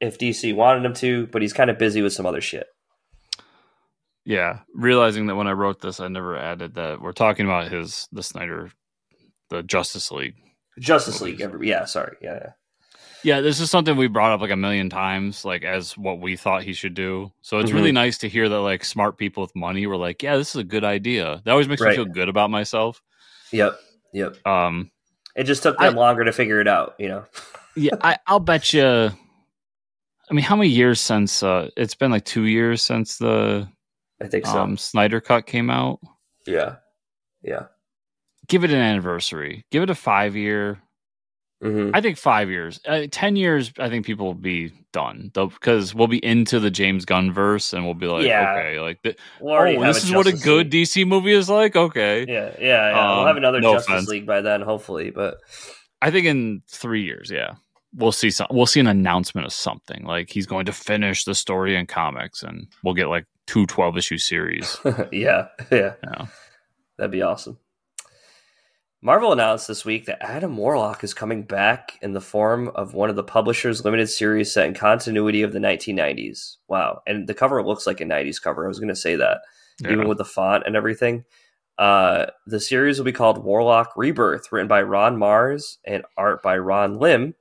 [0.00, 2.66] if DC wanted him to, but he's kind of busy with some other shit.
[4.24, 4.60] Yeah.
[4.74, 8.22] Realizing that when I wrote this, I never added that we're talking about his, the
[8.22, 8.70] Snyder,
[9.48, 10.34] the Justice League.
[10.78, 12.52] Justice League, yeah, sorry, yeah, yeah.
[13.24, 16.36] Yeah, this is something we brought up like a million times, like as what we
[16.36, 17.32] thought he should do.
[17.42, 17.74] So it's Mhm.
[17.74, 20.56] really nice to hear that like smart people with money were like, yeah, this is
[20.56, 21.42] a good idea.
[21.44, 21.90] That always makes Right.
[21.90, 23.02] me feel good about myself.
[23.52, 23.78] Yep,
[24.12, 24.46] yep.
[24.46, 24.90] Um,
[25.34, 27.24] It just took them longer to figure it out, you know.
[27.76, 28.84] yeah, I, I'll bet you.
[30.30, 33.68] I mean, how many years since uh, it's been like two years since the
[34.20, 34.58] I think so.
[34.58, 36.00] um, Snyder Cut came out?
[36.46, 36.76] yeah,
[37.42, 37.66] yeah.
[38.48, 39.64] Give it an anniversary.
[39.70, 40.80] Give it a five year.
[41.60, 42.80] Hmm I think five years.
[42.86, 43.72] Uh, Ten years.
[43.78, 47.72] I think people will be done though, because we'll be into the James Gunn verse,
[47.72, 48.52] and we'll be like, Yeah.
[48.54, 50.86] okay, like the, We'll oh, this is what a good League.
[50.86, 51.74] DC movie is like.
[51.76, 52.92] Okay, Yeah, yeah, yeah.
[53.10, 54.08] we'll Um, have another no Justice offense.
[54.08, 55.10] League by then, hopefully.
[55.10, 55.38] But
[56.00, 57.54] I think in three years, yeah,
[57.92, 58.46] we'll see some.
[58.50, 62.42] We'll see an announcement of something like he's going to finish the story in comics,
[62.44, 64.76] and we'll get like two 12 issue series.
[65.12, 66.26] yeah, yeah, Yeah.
[66.98, 67.58] that'd be awesome.
[69.00, 73.10] Marvel announced this week that Adam Warlock is coming back in the form of one
[73.10, 76.56] of the publisher's limited series set in continuity of the 1990s.
[76.66, 77.02] Wow.
[77.06, 78.64] And the cover looks like a 90s cover.
[78.64, 79.38] I was going to say that,
[79.80, 79.92] Yeah.
[79.92, 81.24] even with the font and everything.
[81.78, 86.58] Uh, the series will be called Warlock Rebirth, written by Ron Marz and art by
[86.58, 87.36] Ron Lim.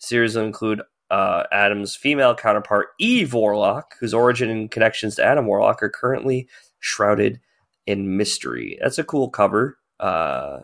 [0.00, 5.24] The series will include uh, Adam's female counterpart, Eve Warlock, whose origin and connections to
[5.24, 6.48] Adam Warlock are currently
[6.80, 7.38] shrouded
[7.86, 8.76] in mystery.
[8.82, 9.78] That's a cool cover.
[10.00, 10.62] Uh,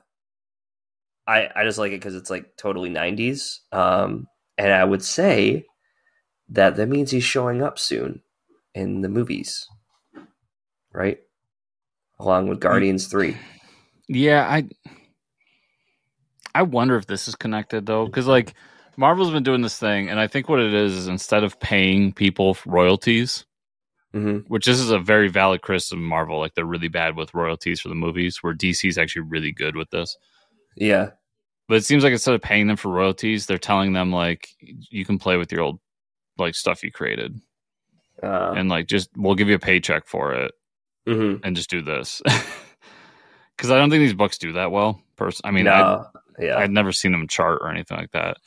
[1.27, 5.67] I I just like it because it's like totally '90s, um, and I would say
[6.51, 8.23] that that means he's showing up soon
[8.75, 9.69] in the movies,
[10.93, 11.21] right?
[12.19, 13.37] Along with Guardians Three.
[14.09, 14.69] Yeah, I
[16.55, 18.55] I wonder if this is connected though, because like
[18.97, 22.13] Marvel's been doing this thing, and I think what it is is instead of paying
[22.13, 23.47] people royalties,
[24.13, 27.35] hmm which this is a very valid criticism of Marvel, like they're really bad with
[27.35, 30.17] royalties for the movies, where DC's actually really good with this.
[30.77, 31.11] Yeah,
[31.69, 35.05] But it seems like instead of paying them for royalties, they're telling them like you
[35.05, 35.81] can play with your old
[36.39, 37.39] like stuff you created,
[38.23, 40.53] uh, and like just we'll give you a paycheck for it,
[41.07, 41.41] mhm.
[41.45, 42.23] and just do this.
[43.57, 45.01] Because I don't think these books do that well.
[45.15, 46.07] Person, I mean, I, no,
[46.39, 48.39] yeah, I'd never seen them chart or anything like that.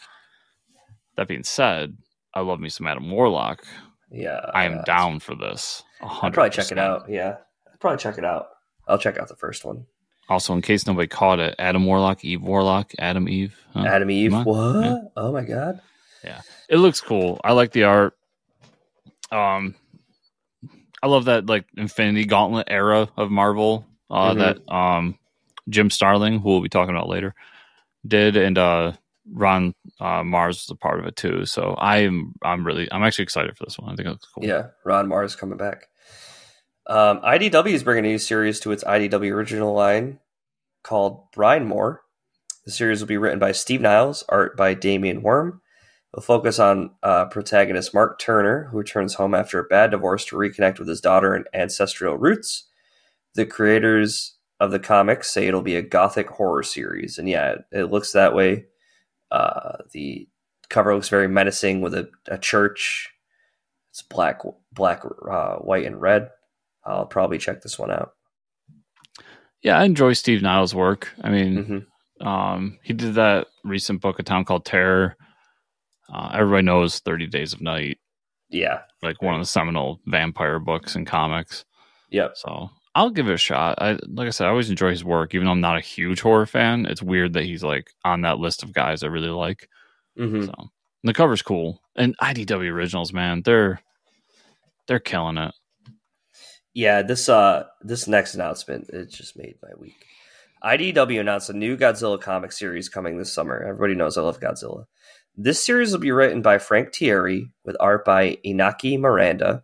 [1.15, 1.95] That being said,
[2.33, 3.63] I love me some Adam Warlock.
[4.11, 4.49] yeah.
[4.53, 5.83] I am down for this.
[6.01, 7.09] I'd probably check it out.
[7.09, 7.37] Yeah,
[7.71, 8.47] I'd probably check it out.
[8.87, 9.85] I'll check out the first one.
[10.27, 13.55] Also, in case nobody caught it, Adam Warlock, Eve Warlock, Adam Eve.
[13.73, 13.85] huh?
[13.87, 14.33] Adam Eve.
[14.33, 14.45] What?
[14.85, 14.97] Yeah.
[15.15, 15.81] Oh my god.
[16.23, 17.39] Yeah, it looks cool.
[17.43, 18.17] I like the art.
[19.31, 19.75] Um,
[21.03, 23.85] I love that like Infinity Gauntlet era of Marvel.
[24.09, 24.37] Uh, Mhm.
[24.39, 25.17] that um,
[25.69, 27.33] Jim Starlin, who we'll be talking about later,
[28.07, 28.93] did, and uh,
[29.31, 31.45] Ron uh, Marz was a part of it too.
[31.45, 33.91] So I'm I'm really I'm actually excited for this one.
[33.91, 34.45] I think it looks cool.
[34.45, 35.87] Yeah, Ron Marz coming back.
[36.87, 40.19] Um, IDW is bringing a new series to its IDW original line
[40.83, 41.99] called Brinemoor.
[42.65, 45.61] The series will be written by Steve Niles, art by Damien Worm.
[46.13, 50.35] It'll focus on uh, protagonist Mark Turner, who returns home after a bad divorce to
[50.35, 52.65] reconnect with his daughter and ancestral roots.
[53.33, 57.65] The creators of the comics say it'll be a gothic horror series, and yeah, it,
[57.71, 58.65] it looks that way.
[59.31, 60.27] Uh, the
[60.69, 63.09] cover looks very menacing with a, a church.
[63.91, 66.29] It's black, black, uh, white, and red.
[66.85, 68.11] I'll probably check this one out.
[69.63, 71.11] Yeah, I enjoy Steve Niles' work.
[71.21, 71.63] I mean,
[72.19, 75.17] hmm Um, he did that recent book, A Town Called Terror.
[76.13, 77.97] Uh, everybody knows Thirty Days of Night,
[78.49, 78.81] Yeah.
[79.01, 81.65] like one of the seminal vampire books and comics.
[82.11, 82.33] Yep.
[82.37, 83.79] So I'll give it a shot.
[83.81, 86.21] I like I said, I always enjoy his work, even though I'm not a huge
[86.21, 86.85] horror fan.
[86.85, 89.67] It's weird that he's like on that list of guys I really like.
[90.15, 93.81] hmm So and the cover's cool, and IDW originals, man, they're
[94.87, 95.53] they're killing it.
[96.75, 97.01] Yeah.
[97.01, 100.05] This uh, this next announcement it just made my week.
[100.63, 103.63] IDW announced a new Godzilla comic series coming this summer.
[103.63, 104.85] Everybody knows I love Godzilla.
[105.35, 109.63] This series will be written by Frank Tieri with art by Inaki Miranda.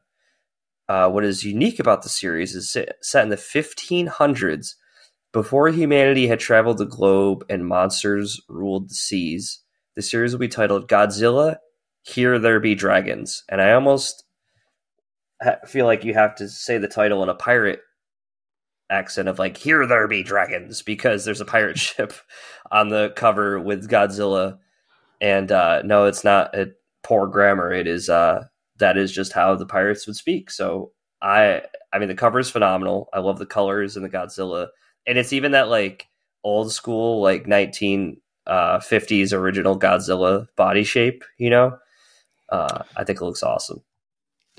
[0.90, 4.76] Uh, what is unique about the series is set in the 1500s,
[5.32, 9.62] before humanity had traveled the globe and monsters ruled the seas.
[9.96, 11.58] The series will be titled Godzilla
[12.02, 13.44] Here There Be Dragons.
[13.48, 14.26] And I almost
[15.66, 17.82] feel like you have to say the title in a pirate
[18.90, 22.14] accent of like Here There Be Dragons because there's a pirate ship
[22.72, 24.58] on the cover with Godzilla.
[25.20, 26.72] And uh, no, it's not a
[27.04, 27.72] poor grammar.
[27.72, 28.46] It is uh,
[28.78, 30.52] that is just how the pirates would speak.
[30.52, 31.64] So I
[31.94, 33.10] I mean the cover is phenomenal.
[33.14, 34.68] I love the colors and the Godzilla.
[35.08, 36.08] And it's even that like
[36.44, 38.18] old school like 1950s
[39.34, 41.78] uh, original Godzilla body shape, you know?
[42.50, 43.82] Uh, I think it looks awesome.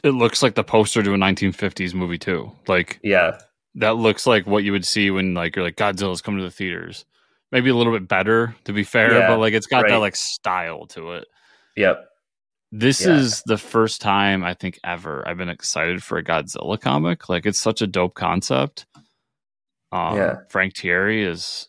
[0.02, 2.50] It looks like the poster to a 1950s movie too.
[2.66, 3.38] Like Yeah.
[3.76, 6.50] that looks like what you would see when like you're like Godzilla's coming to the
[6.50, 7.04] theaters.
[7.52, 10.16] Maybe a little bit better to be fair, Yeah, but like it's got that like
[10.16, 11.26] style to it.
[11.76, 12.04] Yep.
[12.72, 13.16] This Yeah.
[13.16, 17.28] is the first time I think ever I've been excited for a Godzilla comic.
[17.28, 18.86] Like it's such a dope concept.
[19.92, 20.36] Um, Yeah.
[20.48, 21.68] Frank Tieri is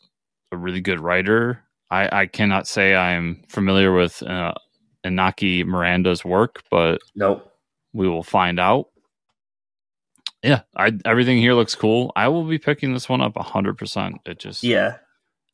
[0.51, 1.59] a really good writer.
[1.91, 4.53] I, I cannot say I'm familiar with uh,
[5.05, 7.49] Inaki Miranda's work, but Nope.
[7.93, 8.87] We will find out.
[10.43, 12.11] Yeah, I, everything here looks cool.
[12.15, 14.15] I will be picking this one up 100%.
[14.25, 14.97] It just, Yeah.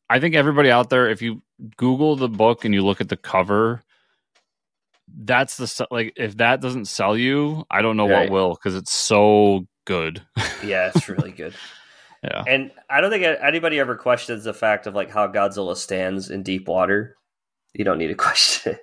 [0.08, 1.42] I think everybody out there, if you
[1.76, 3.82] Google the book and you look at the cover,
[5.22, 8.28] that's the like if that doesn't sell you, I don't know Right.
[8.28, 10.22] what will because it's so good.
[10.64, 11.54] Yeah, it's really good.
[12.24, 16.28] yeah, And I don't think anybody ever questions the fact of like how Godzilla stands
[16.30, 17.16] in deep water.
[17.72, 18.80] You don't need to question it.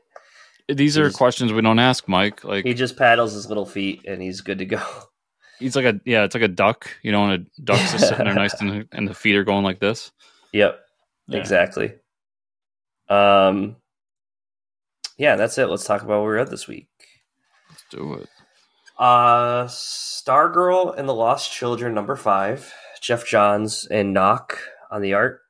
[0.68, 2.44] These are questions we don't ask, Mike.
[2.44, 4.82] Like He just paddles his little feet and he's good to go.
[5.60, 6.90] he's like a yeah, it's like a duck.
[7.04, 9.64] You know, and a duck's just sitting there nice and, and the feet are going
[9.64, 10.12] like this.
[10.52, 10.80] Yep.
[11.28, 11.40] Yeah.
[11.40, 11.94] Exactly.
[13.08, 13.78] Um
[15.18, 15.68] Yeah, that's it.
[15.68, 16.90] Let's talk about what we read this week.
[17.70, 18.30] Let's do it.
[19.00, 22.74] Uh Stargirl and the Lost Children number 5.
[23.00, 24.58] Geoff Johns and Nauck
[24.92, 25.42] on the art.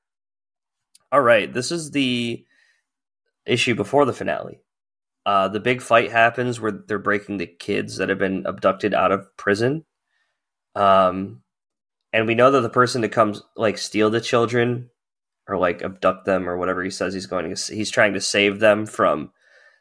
[1.11, 2.45] All right, this is the
[3.45, 4.59] issue before the finale.
[5.28, 9.11] Uh, the big fight happens where they're breaking the kids that have been abducted out
[9.11, 9.84] of prison.
[10.73, 11.41] Um,
[12.13, 14.89] and we know that the person to come like steal the children
[15.45, 18.61] or like abduct them or whatever he says he's going to, he's trying to save
[18.61, 19.34] them from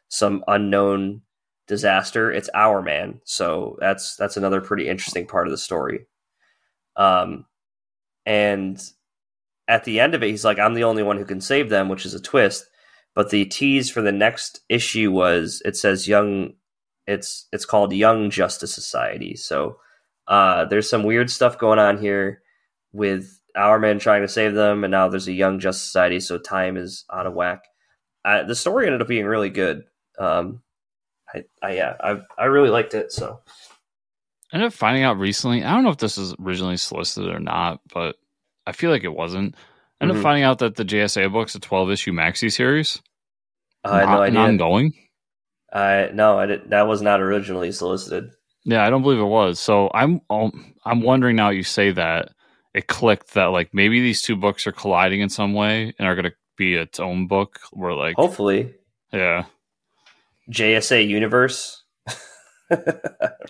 [0.09, 1.21] some unknown
[1.65, 2.29] disaster.
[2.29, 6.07] It's Hourman, so that's that's another pretty interesting part of the story.
[6.97, 7.45] Um,
[8.25, 8.81] and
[9.69, 11.87] at the end of it, he's like, "I'm the only one who can save them,"
[11.87, 12.65] which is a twist.
[13.17, 16.53] But the tease for the next issue was it says young.
[17.07, 19.35] It's it's called Young Justice Society.
[19.35, 19.79] So
[20.27, 22.43] uh, there's some weird stuff going on here
[22.93, 26.19] with Hourman trying to save them, and now there's a Young Justice Society.
[26.19, 27.63] So time is out of whack.
[28.23, 29.85] Uh, the story ended up being really good.
[30.19, 30.61] Um,
[31.33, 33.11] I, I yeah, I I really liked it.
[33.11, 33.39] So
[34.53, 35.63] I ended up finding out recently.
[35.63, 38.15] I don't know if this was originally solicited or not, but
[38.67, 39.55] I feel like it wasn't.
[39.99, 40.19] I ended Mhm.
[40.19, 43.01] up finding out that the JSA book's a 12 issue maxi series.
[43.91, 44.39] I had no idea.
[44.39, 44.93] ongoing.
[45.71, 46.69] I no, I did.
[46.69, 48.31] That was not originally solicited.
[48.63, 49.59] Yeah, I don't believe it was.
[49.59, 52.31] So I'm um, I'm wondering now you say that
[52.73, 56.15] it clicked that like maybe these two books are colliding in some way and are
[56.15, 58.73] going to be its own book where like Hopefully,
[59.11, 59.45] yeah
[60.49, 61.83] JSA Universe.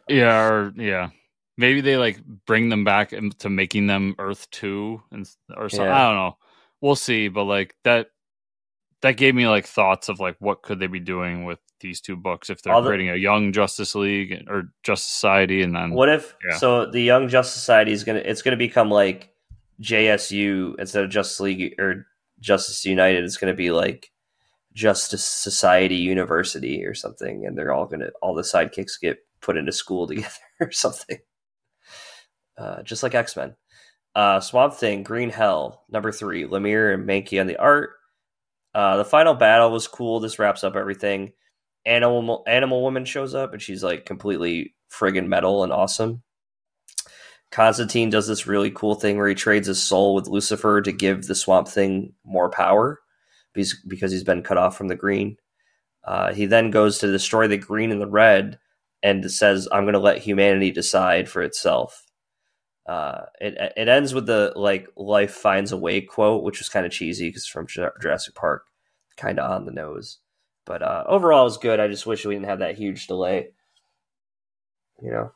[0.07, 1.09] Yeah, or yeah,
[1.57, 5.87] maybe they like bring them back to making them Earth Two and or something.
[5.87, 5.95] Yeah.
[5.95, 6.37] I don't know.
[6.81, 8.07] We'll see, but like that
[9.01, 12.15] that gave me like thoughts of like what could they be doing with these two
[12.15, 15.91] books if they're All the- creating a young Justice League or Justice Society, and then
[15.91, 16.57] What if Yeah.
[16.57, 16.85] so?
[16.89, 19.29] The Young Justice Society is gonna it's gonna become like
[19.81, 22.07] JSU instead of Justice League or
[22.39, 23.23] Justice United.
[23.23, 24.11] It's gonna be like
[24.73, 29.71] Justice Society University or something, and they're all gonna all the sidekicks get put into
[29.71, 30.29] school together
[30.59, 31.19] or something.
[32.57, 33.55] Uh, just like X Men.
[34.15, 37.91] Uh, Swamp Thing, Green Hell, number three, Lemire and Mahnke on the art.
[38.77, 40.19] Uh, the final battle was cool.
[40.19, 41.33] This wraps up everything.
[41.87, 46.21] Animal Animal Woman shows up and she's like completely friggin' metal and awesome.
[47.51, 51.25] Constantine does this really cool thing where he trades his soul with Lucifer to give
[51.25, 52.99] the Swamp Thing more power
[53.55, 55.37] because, he's been cut off from the green.
[56.03, 58.59] Uh, he then goes to destroy the green and the red
[59.01, 62.05] and says, I'm going to let humanity decide for itself.
[62.85, 66.85] Uh, it, it ends with the like life finds a way quote, which was kind
[66.85, 68.63] of cheesy because it's from Jurassic Park,
[69.17, 70.19] kind of on the nose.
[70.65, 71.79] But uh, overall, it's good.
[71.79, 73.49] I just wish we didn't have that huge delay.
[75.01, 75.31] You know,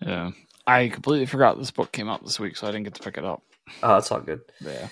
[0.00, 0.30] yeah.
[0.66, 3.18] I completely forgot this book came out this week, so I didn't get to pick
[3.18, 3.42] it up.
[3.82, 4.40] oh, it's all good.
[4.60, 4.88] Yeah,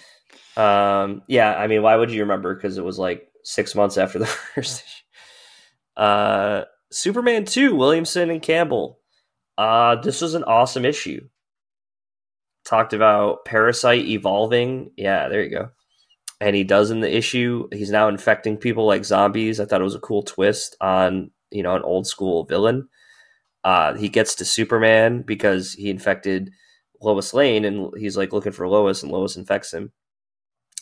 [0.56, 2.54] Um, yeah, I mean, why would you remember?
[2.54, 6.02] Because it was like six months after the first issue.
[6.02, 8.98] Uh, Superman 2, Williamson and Campbell.
[9.56, 11.28] Uh, this was an awesome issue.
[12.64, 14.90] Talked about Parasite evolving.
[14.96, 15.70] Yeah, there you go.
[16.40, 17.68] And he does in the issue.
[17.72, 19.58] He's now infecting people like zombies.
[19.58, 22.88] I thought it was a cool twist on, you know, an old school villain.
[23.64, 26.52] Uh, he gets to Superman because he infected
[27.00, 29.92] Lois Lane and he's like looking for Lois and Lois infects him.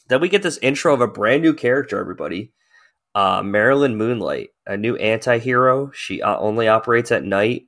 [0.09, 2.53] Then we get this intro of a brand new character, everybody.
[3.15, 5.91] Uh, Marilyn Moonlight, a new anti hero.
[5.93, 7.63] She uh, only operates at night.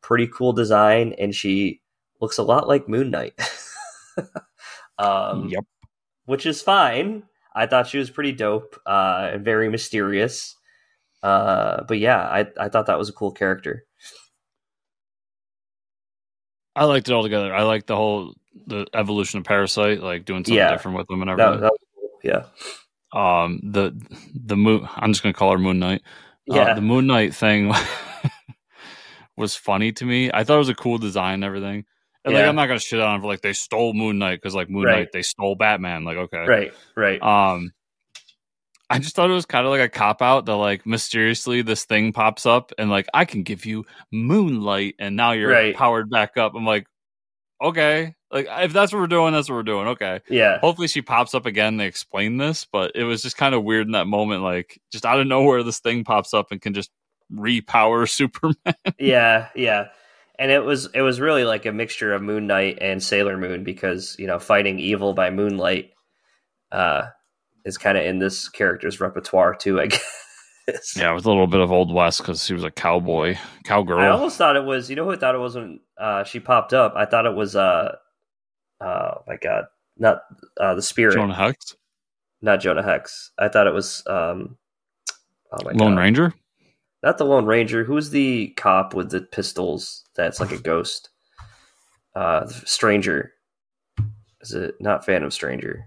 [0.00, 1.80] Pretty cool design, and she
[2.20, 3.34] looks a lot like Moon Knight.
[4.98, 5.64] um, yep.
[6.26, 7.24] which is fine.
[7.54, 10.56] I thought she was pretty dope uh, and very mysterious.
[11.22, 13.84] Uh, but yeah, I, I thought that was a cool character.
[16.74, 17.54] I liked it all together.
[17.54, 18.34] I liked the whole
[18.66, 20.70] the evolution of Parasite, like doing something Yeah.
[20.70, 21.60] different with them and everything.
[21.60, 22.20] that was cool.
[22.22, 22.44] Yeah.
[23.14, 23.92] um the
[24.34, 26.00] the moon i'm just gonna call her moon knight
[26.50, 26.72] Uh, Yeah.
[26.74, 27.70] the moon knight thing
[29.36, 31.84] was funny to me i thought it was a cool design and everything
[32.24, 34.70] and like i'm not gonna shit on for like they stole moon knight because like
[34.70, 34.98] moon Right.
[35.00, 36.72] knight they stole batman like okay right.
[36.96, 37.22] Right.
[37.22, 37.72] um
[38.90, 41.84] i just thought it was kind of like a cop out that like mysteriously this
[41.84, 45.74] thing pops up and like i can give you moonlight and now you're Right.
[45.74, 46.86] powered back up i'm like
[47.62, 50.58] okay like if that's what we're doing that's what we're doing okay yeah.
[50.58, 53.86] hopefully she pops up again they explain this but it was just kind of weird
[53.86, 56.90] in that moment like just out of nowhere this thing pops up and can just
[57.32, 58.54] repower superman
[58.98, 59.88] yeah, yeah.
[60.38, 63.64] And it was it was really like a mixture of Moon Knight and Sailor Moon
[63.64, 65.90] because, you know, fighting evil by moonlight
[66.70, 67.02] uh
[67.64, 69.86] is kind of in this character's repertoire too, I
[70.66, 70.94] guess.
[70.96, 74.08] yeah with a little bit of old west because she was a cowboy cowgirl I
[74.08, 76.72] almost thought it was, you know who I thought it was when uh she popped
[76.72, 76.94] up?
[76.96, 77.96] I thought it was uh
[78.80, 79.64] oh my god,
[79.98, 80.22] not
[80.58, 81.76] uh the spirit, jonah hex
[82.42, 83.30] not Jonah Hex.
[83.38, 84.56] I thought it was um
[85.52, 86.00] oh my lone god.
[86.00, 86.34] ranger
[87.02, 87.84] Not the Lone Ranger.
[87.84, 91.10] Who's the cop with the pistols that's like a ghost?
[92.14, 93.32] Uh, Stranger.
[94.40, 95.86] Is it not Phantom Stranger?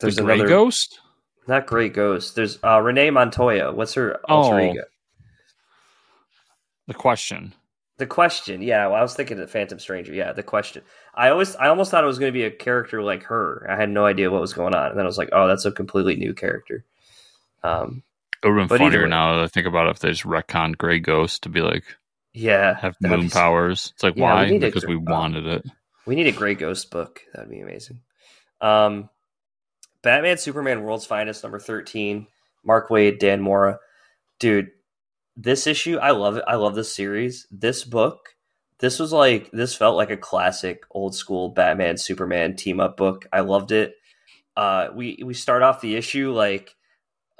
[0.00, 1.00] There's the gray another ghost
[1.50, 2.36] not Great Ghost.
[2.36, 3.72] There's uh, Renee Montoya.
[3.72, 4.70] What's her alter Oh.
[4.72, 4.82] ego?
[6.86, 7.52] the question
[7.98, 8.62] The question.
[8.62, 10.14] Yeah, well, I was thinking of Phantom Stranger.
[10.14, 10.82] Yeah, the question.
[11.14, 13.66] I always, I almost thought it was going to be a character like her.
[13.68, 15.64] I had no idea what was going on, and then I was like, oh, that's
[15.66, 16.84] a completely new character.
[17.62, 18.02] Um,
[18.42, 20.10] it would have But been either funnier now that I think about it if they
[20.10, 21.84] just retconned gray ghost to be like
[22.32, 25.66] yeah, have moon powers it's like Yeah, we why a because we uh, wanted it
[26.06, 27.20] We need a Grey Ghost book.
[27.32, 28.00] That'd be amazing.
[28.60, 29.10] Um,
[30.02, 32.26] Batman Superman World's Finest number 13.
[32.64, 33.78] Mark Waid, Dan Mora.
[34.38, 34.70] Dude,
[35.36, 36.44] this issue, I love it.
[36.46, 37.46] I love this series.
[37.50, 38.34] This book,
[38.80, 43.26] this was like this felt like a classic old school Batman Superman team up book.
[43.32, 43.94] I loved it.
[44.56, 46.74] Uh we we start off the issue like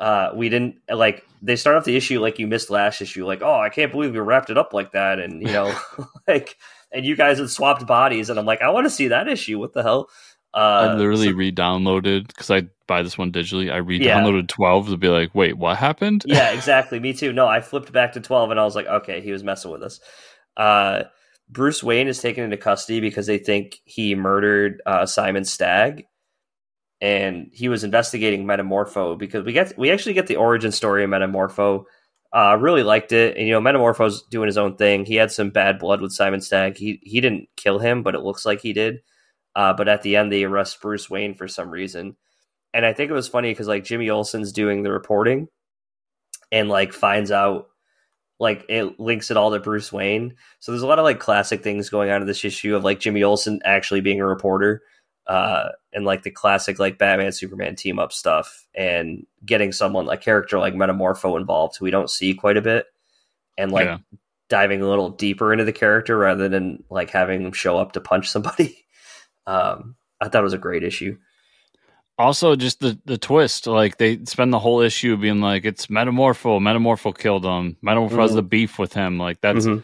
[0.00, 3.42] uh we didn't like they start off the issue like you missed last issue like
[3.42, 5.72] oh I can't believe we wrapped it up like that and you know
[6.28, 6.56] like
[6.92, 9.58] and you guys had swapped bodies and I'm like I want to see that issue
[9.58, 10.08] what the hell
[10.52, 10.58] uh
[10.90, 13.72] I literally so- re-downloaded because I buy this one digitally.
[13.72, 16.24] I re-downloaded twelve to be like, wait, what happened?
[16.26, 16.98] yeah, exactly.
[16.98, 17.32] Me too.
[17.32, 19.82] No, I flipped back to 12 and I was like, okay, he was messing with
[19.84, 20.00] us.
[20.56, 21.04] Uh,
[21.48, 26.04] Bruce Wayne is taken into custody because they think he murdered uh, Simon Stagg.
[27.00, 31.10] And he was investigating Metamorpho because we get we actually get the origin story of
[31.10, 31.84] Metamorpho
[32.32, 33.36] Uh, really liked it.
[33.36, 35.04] And, you know, Metamorpho's doing his own thing.
[35.04, 36.76] He had some bad blood with Simon Stagg.
[36.76, 39.00] He he didn't kill him, but it looks like he did.
[39.56, 42.16] Uh, but at the end, they arrest Bruce Wayne for some reason.
[42.72, 45.48] And I think it was funny because like Jimmy Olsen's doing the reporting
[46.52, 47.66] and like finds out
[48.38, 50.36] like it links it all to Bruce Wayne.
[50.60, 53.00] So there's a lot of like classic things going on in this issue of like
[53.00, 54.82] Jimmy Olsen actually being a reporter
[55.26, 60.20] uh, and like the classic like Batman Superman team up stuff and getting someone like
[60.22, 62.86] character like Metamorpho involved who we don't see quite a bit
[63.58, 63.98] and like Yeah.
[64.48, 68.00] diving a little deeper into the character rather than like having them show up to
[68.00, 68.76] punch somebody.
[69.46, 71.16] Um, I thought it was a great issue.
[72.18, 76.60] Also, just the the twist, like they spend the whole issue being like, "It's Metamorpho.
[76.60, 77.76] Metamorpho killed him.
[77.82, 78.36] Metamorpho has Mhm.
[78.36, 79.82] the beef with him." Like that's, Mhm.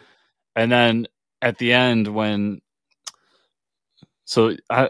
[0.55, 1.07] and then
[1.41, 2.61] at the end when,
[4.25, 4.89] so I,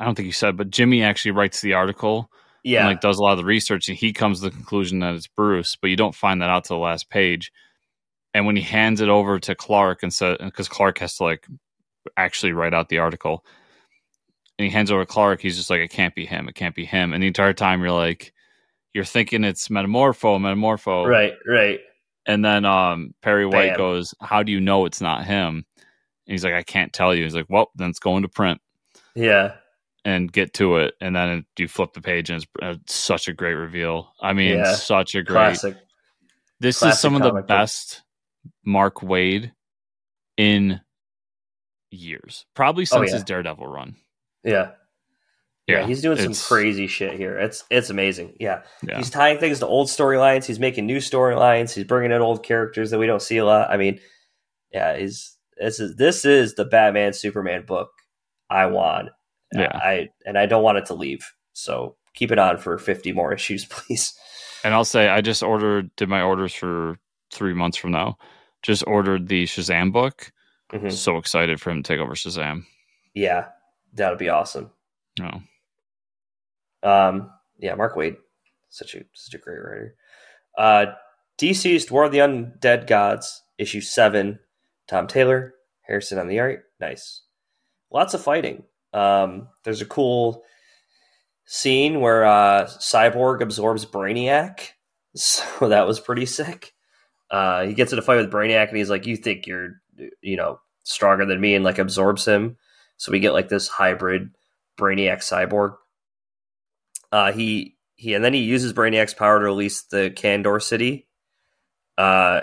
[0.00, 2.30] I don't think you said, but Jimmy actually writes the article
[2.64, 5.00] Yeah, and like does a lot of the research, and he comes to the conclusion
[5.00, 7.52] that it's Bruce, but you don't find that out to the last page.
[8.32, 11.46] And when he hands it over to Clark and said, because Clark has to like
[12.16, 13.44] actually write out the article,
[14.58, 16.74] and he hands over to Clark, he's just like, it can't be him, it can't
[16.74, 17.12] be him.
[17.12, 18.32] And the entire time you're like,
[18.94, 21.80] you're thinking it's Metamorpho, Metamorpho, right, right.
[22.26, 23.76] And then um, Perry White Bam.
[23.76, 27.24] goes, "How do you know it's not him?" And he's like, "I can't tell you."
[27.24, 28.60] He's like, "Well, then it's going to print."
[29.14, 29.54] Yeah,
[30.04, 33.32] and get to it, and then you flip the page, and it's, uh, such a
[33.32, 34.12] great reveal.
[34.20, 34.74] I mean, Yeah.
[34.74, 35.34] such a great.
[35.34, 35.76] classic.
[36.60, 37.46] This classic is some of the book.
[37.46, 38.02] best
[38.64, 39.52] Mark Waid
[40.36, 40.80] in
[41.90, 43.12] years, probably since Oh, yeah.
[43.12, 43.96] his Daredevil run.
[44.44, 44.72] Yeah.
[45.66, 47.38] Yeah, Yeah, he's doing some crazy shit here.
[47.38, 48.34] It's it's amazing.
[48.40, 48.62] Yeah.
[48.82, 50.44] Yeah, He's tying things to old storylines.
[50.44, 51.72] He's making new storylines.
[51.74, 53.70] He's bringing in old characters that we don't see a lot.
[53.70, 54.00] I mean,
[54.72, 57.90] yeah, he's this is this is the Batman Superman book
[58.48, 59.10] I want.
[59.52, 59.72] Yeah.
[59.74, 61.28] I and I don't want it to leave.
[61.52, 64.14] So keep it on for fifty more issues, please.
[64.64, 66.98] and I'll say I just ordered, did my orders for
[67.32, 68.16] three months from now.
[68.62, 70.32] Just ordered the Shazam book.
[70.72, 70.92] Mhm.
[70.92, 72.64] So excited for him to take over Shazam.
[73.14, 73.46] Yeah,
[73.94, 74.70] that'd be awesome.
[75.18, 75.42] No,
[76.82, 78.16] Um, yeah, Mark Waid,
[78.68, 79.94] such a such a great writer.
[80.56, 80.86] Uh,
[81.38, 84.38] DC's War of the Undead Gods, issue seven.
[84.88, 85.54] Tom Taylor,
[85.88, 87.22] Hairsine on the art, nice.
[87.92, 88.64] Lots of fighting.
[88.92, 90.42] Um, there's a cool
[91.46, 94.68] scene where uh, Cyborg absorbs Brainiac,
[95.16, 96.72] so that was pretty sick.
[97.30, 99.74] Uh, he gets in a fight with Brainiac, and he's like, "You think you're,
[100.20, 102.56] you know, stronger than me?" and like absorbs him.
[102.96, 104.30] So we get like this hybrid
[104.78, 105.76] Brainiac cyborg.
[107.12, 111.06] Uh, he he and then he uses Brainiac's power to release the Kandor city,
[111.98, 112.42] uh,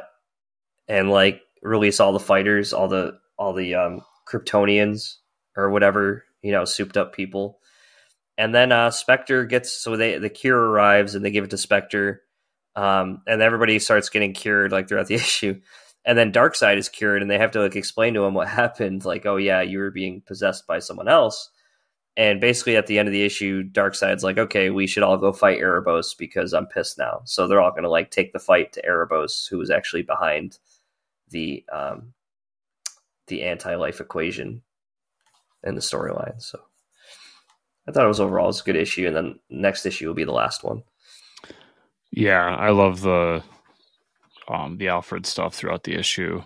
[0.87, 5.15] and like release all the fighters, all the all the um, Kryptonians
[5.55, 7.59] or whatever you know, souped up people.
[8.37, 11.57] And then uh, Spectre gets so they the cure arrives and they give it to
[11.57, 12.21] Spectre,
[12.75, 15.59] um, and everybody starts getting cured like throughout the issue.
[16.05, 19.05] And then Darkseid is cured, and they have to like explain to him what happened.
[19.05, 21.49] Like, oh yeah, you were being possessed by someone else.
[22.15, 25.31] And basically, at the end of the issue, Darkseid's like, okay, we should all go
[25.31, 27.21] fight Erebos because I'm pissed now.
[27.25, 30.57] So they're all going to like take the fight to Erebos, who was actually behind
[31.29, 32.13] the um,
[33.27, 34.63] the anti-life equation
[35.67, 36.41] in the storyline.
[36.41, 36.59] So
[37.87, 40.23] I thought it was overall was a good issue, and then next issue will be
[40.23, 40.83] the last one.
[42.11, 43.43] Yeah, I love the
[44.47, 46.43] um the Alfred stuff throughout the issue.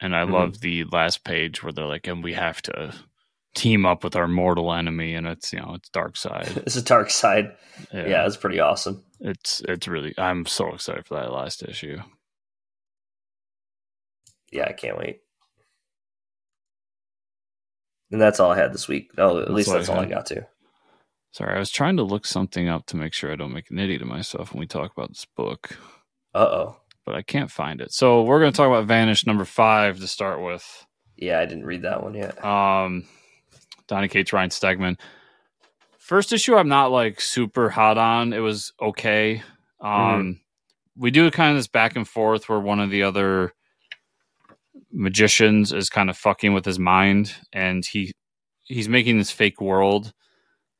[0.00, 0.32] And I Mhm.
[0.32, 2.94] love the last page where they're like, and we have to
[3.54, 6.56] team up with our mortal enemy and it's you know, it's Darkseid.
[6.66, 7.54] it's a Darkseid.
[7.92, 9.02] Yeah, it's pretty awesome.
[9.20, 11.98] It's it's really I'm so excited for that last issue.
[14.52, 15.20] Yeah, I can't wait.
[18.10, 19.10] And that's all I had this week.
[19.18, 20.46] Oh, at That's least all I that's all I got to.
[21.32, 23.78] Sorry, I was trying to look something up to make sure I don't make an
[23.78, 25.76] idiot of myself when we talk about this book,
[26.34, 26.76] Uh oh.
[27.04, 27.92] but I can't find it.
[27.92, 30.86] So we're gonna talk about Vanish number five to start with.
[31.16, 32.42] Yeah, I didn't read that one yet.
[32.44, 33.04] Um,
[33.88, 34.98] Donny Cates, Ryan Stegman.
[35.98, 38.32] First issue, I'm not like super hot on.
[38.32, 39.42] It was okay.
[39.80, 40.40] Um,
[40.96, 43.52] we do kind of this back and forth where one of the other
[44.96, 48.12] magicians is kind of fucking with his mind, and he
[48.64, 50.12] he's making this fake world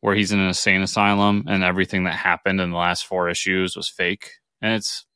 [0.00, 3.76] where he's in an insane asylum, and everything that happened in the last four issues
[3.76, 4.30] was fake,
[4.62, 5.06] and it's.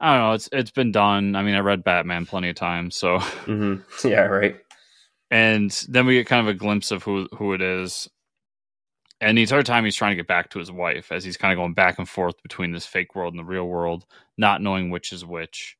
[0.00, 0.32] I don't know.
[0.32, 1.36] It's it's been done.
[1.36, 4.56] I mean, I read Batman plenty of times, so hmm Yeah, right.
[5.30, 8.08] and then we get kind of a glimpse of who who it is.
[9.20, 11.52] And the entire time he's trying to get back to his wife as he's kind
[11.52, 14.06] of going back and forth between this fake world and the real world,
[14.38, 15.76] not knowing which is which.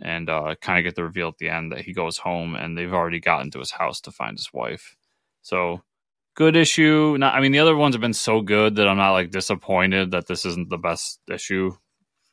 [0.00, 2.78] And uh, kind of get the reveal at the end that he goes home and
[2.78, 4.96] they've already gotten to his house to find his wife.
[5.42, 5.82] So
[6.36, 7.16] good issue.
[7.18, 10.12] Not, I mean, the other ones have been so good that I'm not like disappointed
[10.12, 11.72] that this isn't the best issue.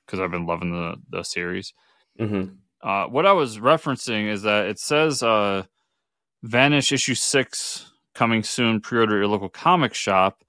[0.05, 1.73] because I've been loving the the series.
[2.19, 2.53] Mm-hmm.
[2.87, 5.63] Uh, what I was referencing is that it says uh,
[6.43, 8.79] Vanish issue six coming soon.
[8.81, 10.43] Pre-order your local comic shop.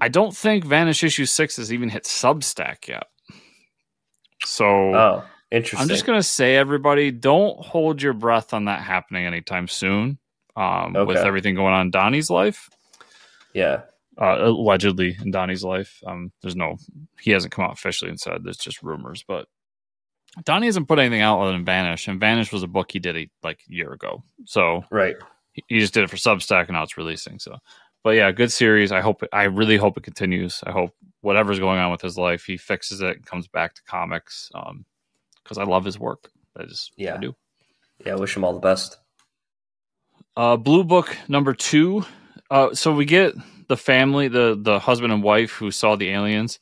[0.00, 3.04] I don't think Vanish issue six has even hit Substack yet.
[4.44, 5.80] So Oh, interesting.
[5.82, 10.18] I'm just gonna say, everybody, don't hold your breath on that happening anytime soon.
[10.56, 12.68] Um, With everything going on in Donny's life,
[13.54, 13.82] yeah.
[14.20, 16.76] uh, allegedly in Donny's life, um, there's no,
[17.20, 19.46] he hasn't come out officially and said there's just rumors, but
[20.44, 23.16] Donny hasn't put anything out other than Vanish, and Vanish was a book he did
[23.16, 25.16] a, like a year ago, so Right.
[25.52, 27.38] he- he just did it for Substack, and now it's releasing.
[27.38, 27.56] So,
[28.02, 28.92] but yeah, good series.
[28.92, 30.62] I hope, I really hope it continues.
[30.66, 30.90] I hope
[31.20, 34.50] whatever's going on with his life, he fixes it and comes back to comics.
[34.54, 34.84] Um,
[35.42, 36.30] because I love his work.
[36.56, 37.14] I just, Yeah.
[37.14, 37.34] I do.
[38.04, 38.12] Yeah.
[38.12, 38.98] I wish him all the best.
[40.36, 42.04] Uh, Blue Book number two.
[42.50, 43.34] Uh, so we get
[43.68, 46.58] the family, the the husband and wife who saw the aliens,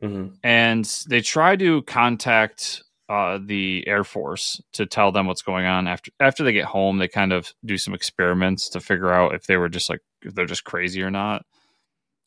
[0.00, 5.66] hmm and they try to contact uh, the Air Force to tell them what's going
[5.66, 5.86] on.
[5.88, 9.46] After after they get home, they kind of do some experiments to figure out if
[9.46, 11.44] they were just like if they're just crazy or not.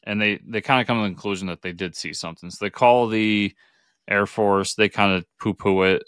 [0.04, 2.50] And they they kind of come to the conclusion that they did see something.
[2.50, 3.54] So they call the
[4.10, 4.76] Air Force.
[4.76, 6.04] They kind of poo poo it,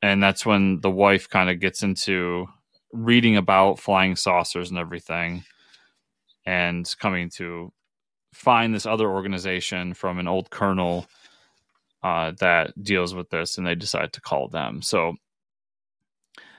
[0.00, 2.46] and that's when the wife kind of gets into
[2.92, 5.42] reading about flying saucers and everything,
[6.46, 7.72] and coming to
[8.32, 11.06] find this other organization from an old colonel
[12.02, 14.80] uh, that deals with this, and they decide to call them.
[14.80, 15.14] So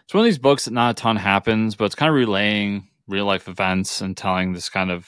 [0.04, 2.90] it's one of these books that not a ton happens, but it's kind of relaying
[3.14, 5.07] real life events and telling this kind of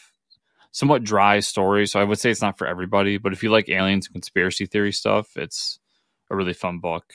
[0.72, 1.88] somewhat dry story.
[1.88, 4.68] So I would say it's not for everybody, but if you like aliens and conspiracy
[4.68, 5.80] theory stuff, it's
[6.30, 7.06] a really fun book.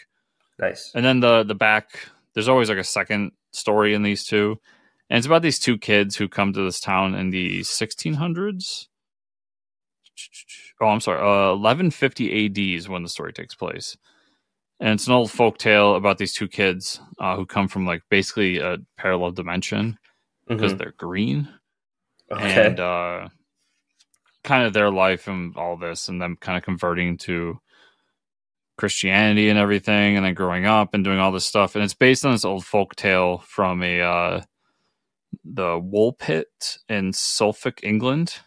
[0.59, 0.91] Nice.
[0.95, 1.91] And then the the back,
[2.35, 4.59] there's always like a second story in these two,
[5.09, 8.87] and it's about these two kids who come to this town in the 1600s.
[10.83, 13.97] Oh, I'm sorry, uh, 1150 AD is when the story takes place,
[14.81, 18.03] and it's an old folk tale about these two kids uh, who come from like
[18.11, 19.99] basically a parallel dimension
[20.57, 20.79] because Mhm.
[20.79, 21.49] they're green
[22.31, 22.67] Okay.
[22.67, 23.29] and uh,
[24.45, 27.59] kind of their life and all this, and them kind of converting to
[28.79, 31.75] Christianity and everything, and then growing up and doing all this stuff.
[31.75, 34.43] And it's based on this old folk tale from a uh,
[35.45, 38.41] the Woolpit in Suffolk, England.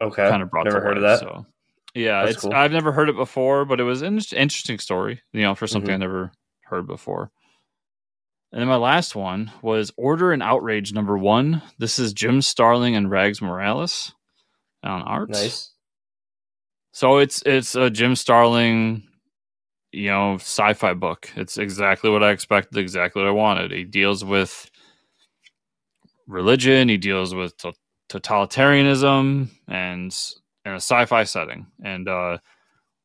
[0.00, 0.28] okay.
[0.28, 1.20] Kind of brought Never to heard of that.
[1.20, 1.46] So
[1.94, 2.52] yeah, That's it's cool.
[2.54, 5.22] I've never heard it before, but it was an interesting story.
[5.32, 5.94] You know, for something Mhm.
[5.94, 6.32] I never
[6.64, 7.30] heard before.
[8.52, 11.62] And then my last one was Order and Outrage number one.
[11.78, 14.14] This is Jim Starlin and Rags Morales
[14.82, 15.30] on art.
[15.30, 15.72] Nice.
[16.92, 19.02] So it's it's a Jim Starlin,
[19.92, 21.30] you know, sci-fi book.
[21.36, 23.72] It's exactly what I expected, exactly what I wanted.
[23.72, 24.70] He deals with
[26.26, 26.88] religion.
[26.88, 27.74] He deals with to-
[28.08, 30.18] totalitarianism and
[30.64, 31.66] in a sci-fi setting.
[31.82, 32.38] And uh,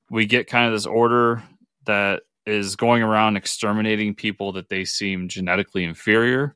[0.09, 1.43] we get kind of this order
[1.85, 6.55] that is going around exterminating people that they seem genetically inferior.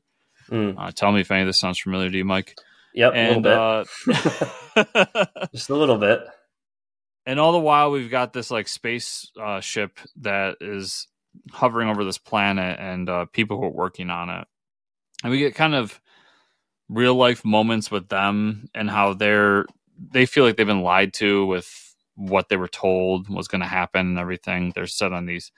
[0.50, 0.74] Mm.
[0.78, 2.56] Uh, tell me if any of this sounds familiar to you, Mike.
[2.94, 3.12] Yep.
[3.14, 4.42] And a little bit.
[4.76, 6.20] uh, Just a little bit.
[7.26, 11.06] and all the while we've got this like space uh, ship that is
[11.52, 14.46] hovering over this planet and uh, people who are working on it
[15.22, 16.00] and we get kind of
[16.88, 19.66] real life moments with them and how they're
[19.98, 23.66] they feel like they've been lied to with what they were told was going to
[23.66, 25.52] happen and everything they're set on these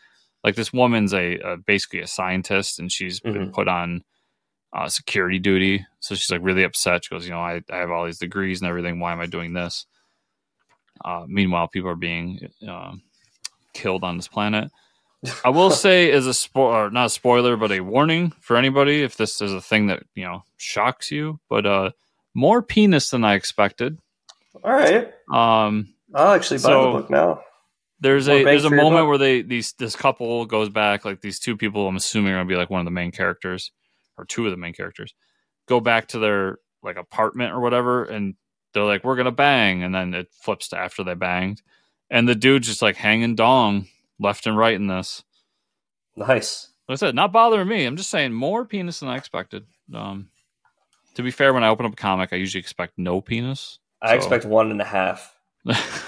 [0.48, 3.52] like this woman's a, a basically a scientist and she's been Mhm.
[3.52, 4.02] put on
[4.72, 7.90] uh, security duty so she's like really upset she goes you know I, I have
[7.90, 9.86] all these degrees and everything why am i doing this
[11.04, 12.92] uh, meanwhile, people are being uh,
[13.72, 14.68] killed on this planet.
[15.44, 19.02] I will say, as a spo- or not a spoiler, but a warning for anybody
[19.04, 21.38] if this is a thing that you know shocks you.
[21.48, 21.90] But uh,
[22.34, 23.96] more penis than I expected.
[24.64, 25.12] All right.
[25.32, 27.42] Um, I'll actually buy So- the book now.
[28.00, 29.08] There's a there's a moment buck.
[29.08, 32.48] where they these this couple goes back like these two people I'm assuming are gonna
[32.48, 33.72] be like one of the main characters
[34.16, 35.14] or two of the main characters
[35.66, 38.34] go back to their like apartment or whatever and
[38.72, 41.60] they're like we're gonna bang and then it flips to after they banged
[42.10, 43.86] and the dude's just like hanging dong
[44.20, 45.22] left and right in this
[46.16, 46.68] Nice.
[46.88, 49.64] like I said not bothering me I'm just saying more penis than I expected
[49.94, 50.28] um
[51.14, 54.10] to be fair when I open up a comic I usually expect no penis I
[54.10, 55.34] So- expect one and a half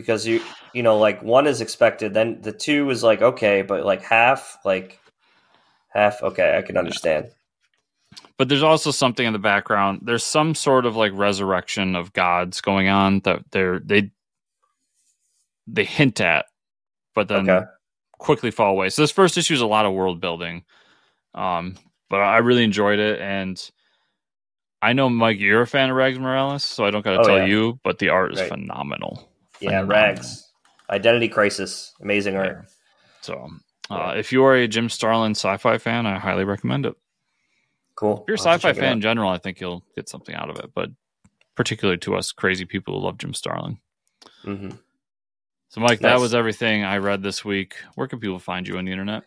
[0.00, 0.40] because you
[0.72, 4.58] you know like one is expected, then the two is like okay, but like half
[4.64, 4.98] like
[5.88, 7.30] half okay, I can understand.
[8.36, 12.60] but there's also something in the background there's some sort of like resurrection of gods
[12.60, 14.10] going on that they're they
[15.66, 16.46] they hint at
[17.14, 17.66] but then Okay.
[18.18, 20.64] quickly fall away so this first issue is a lot of world building
[21.34, 21.76] um
[22.08, 23.70] but i really enjoyed it and
[24.82, 27.26] I know Mike, you're a fan of Rags Morales, so I don't got to Oh,
[27.26, 27.46] tell yeah.
[27.46, 28.48] you, but the art is Right.
[28.48, 29.29] phenomenal.
[29.60, 30.48] Yeah, Rags.
[30.88, 31.92] Identity Crisis.
[32.00, 32.66] Amazing art.
[33.20, 33.48] So,
[33.90, 36.94] uh, if you are a Jim Starlin sci-fi fan, I highly recommend it.
[37.94, 38.18] Cool.
[38.22, 40.58] If you're a to sci-fi fan in general, I think you'll get something out of
[40.58, 40.70] it.
[40.74, 40.90] But
[41.54, 43.78] particularly to us crazy people who love Jim Starlin.
[44.44, 44.78] Mhm.
[45.68, 47.76] So, Mike, that was everything I read this week.
[47.94, 49.22] Where can people find you on the internet?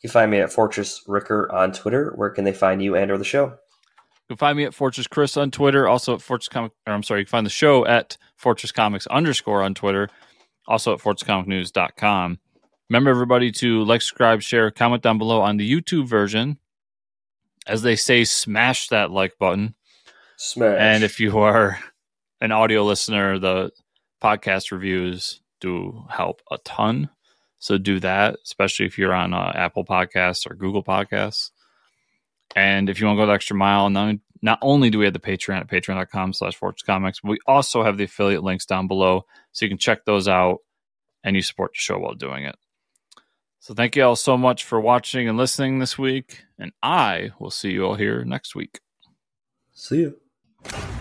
[0.00, 2.12] You can find me at Fortress Ricker on Twitter.
[2.16, 3.44] Where can they find you and or the show?
[3.44, 5.86] You can find me at Fortress Chris on Twitter.
[5.86, 6.72] Also at Fortress Comic.
[6.86, 10.08] Or I'm sorry, you can find the show at Fortress Comics underscore on Twitter.
[10.68, 12.38] Also at FortressComicNews.com.
[12.88, 16.58] Remember, everybody, to like, subscribe, share, comment down below on the YouTube version.
[17.66, 19.74] As they say, smash that like button.
[20.36, 20.76] Smash.
[20.78, 21.78] And if you are
[22.40, 23.72] an audio listener, the
[24.22, 27.10] podcast reviews do help a ton.
[27.58, 31.50] So do that, especially if you're on uh, Apple Podcasts or Google Podcasts.
[32.54, 35.12] And if you want to go the extra mile, not, not only do we have
[35.12, 39.26] the Patreon at patreon.com slash Comics, but we also have the affiliate links down below.
[39.50, 40.58] So you can check those out
[41.24, 42.54] and you support the show while doing it.
[43.58, 46.44] So thank you all so much for watching and listening this week.
[46.60, 48.78] And I will see you all here next week.
[49.74, 50.95] See you.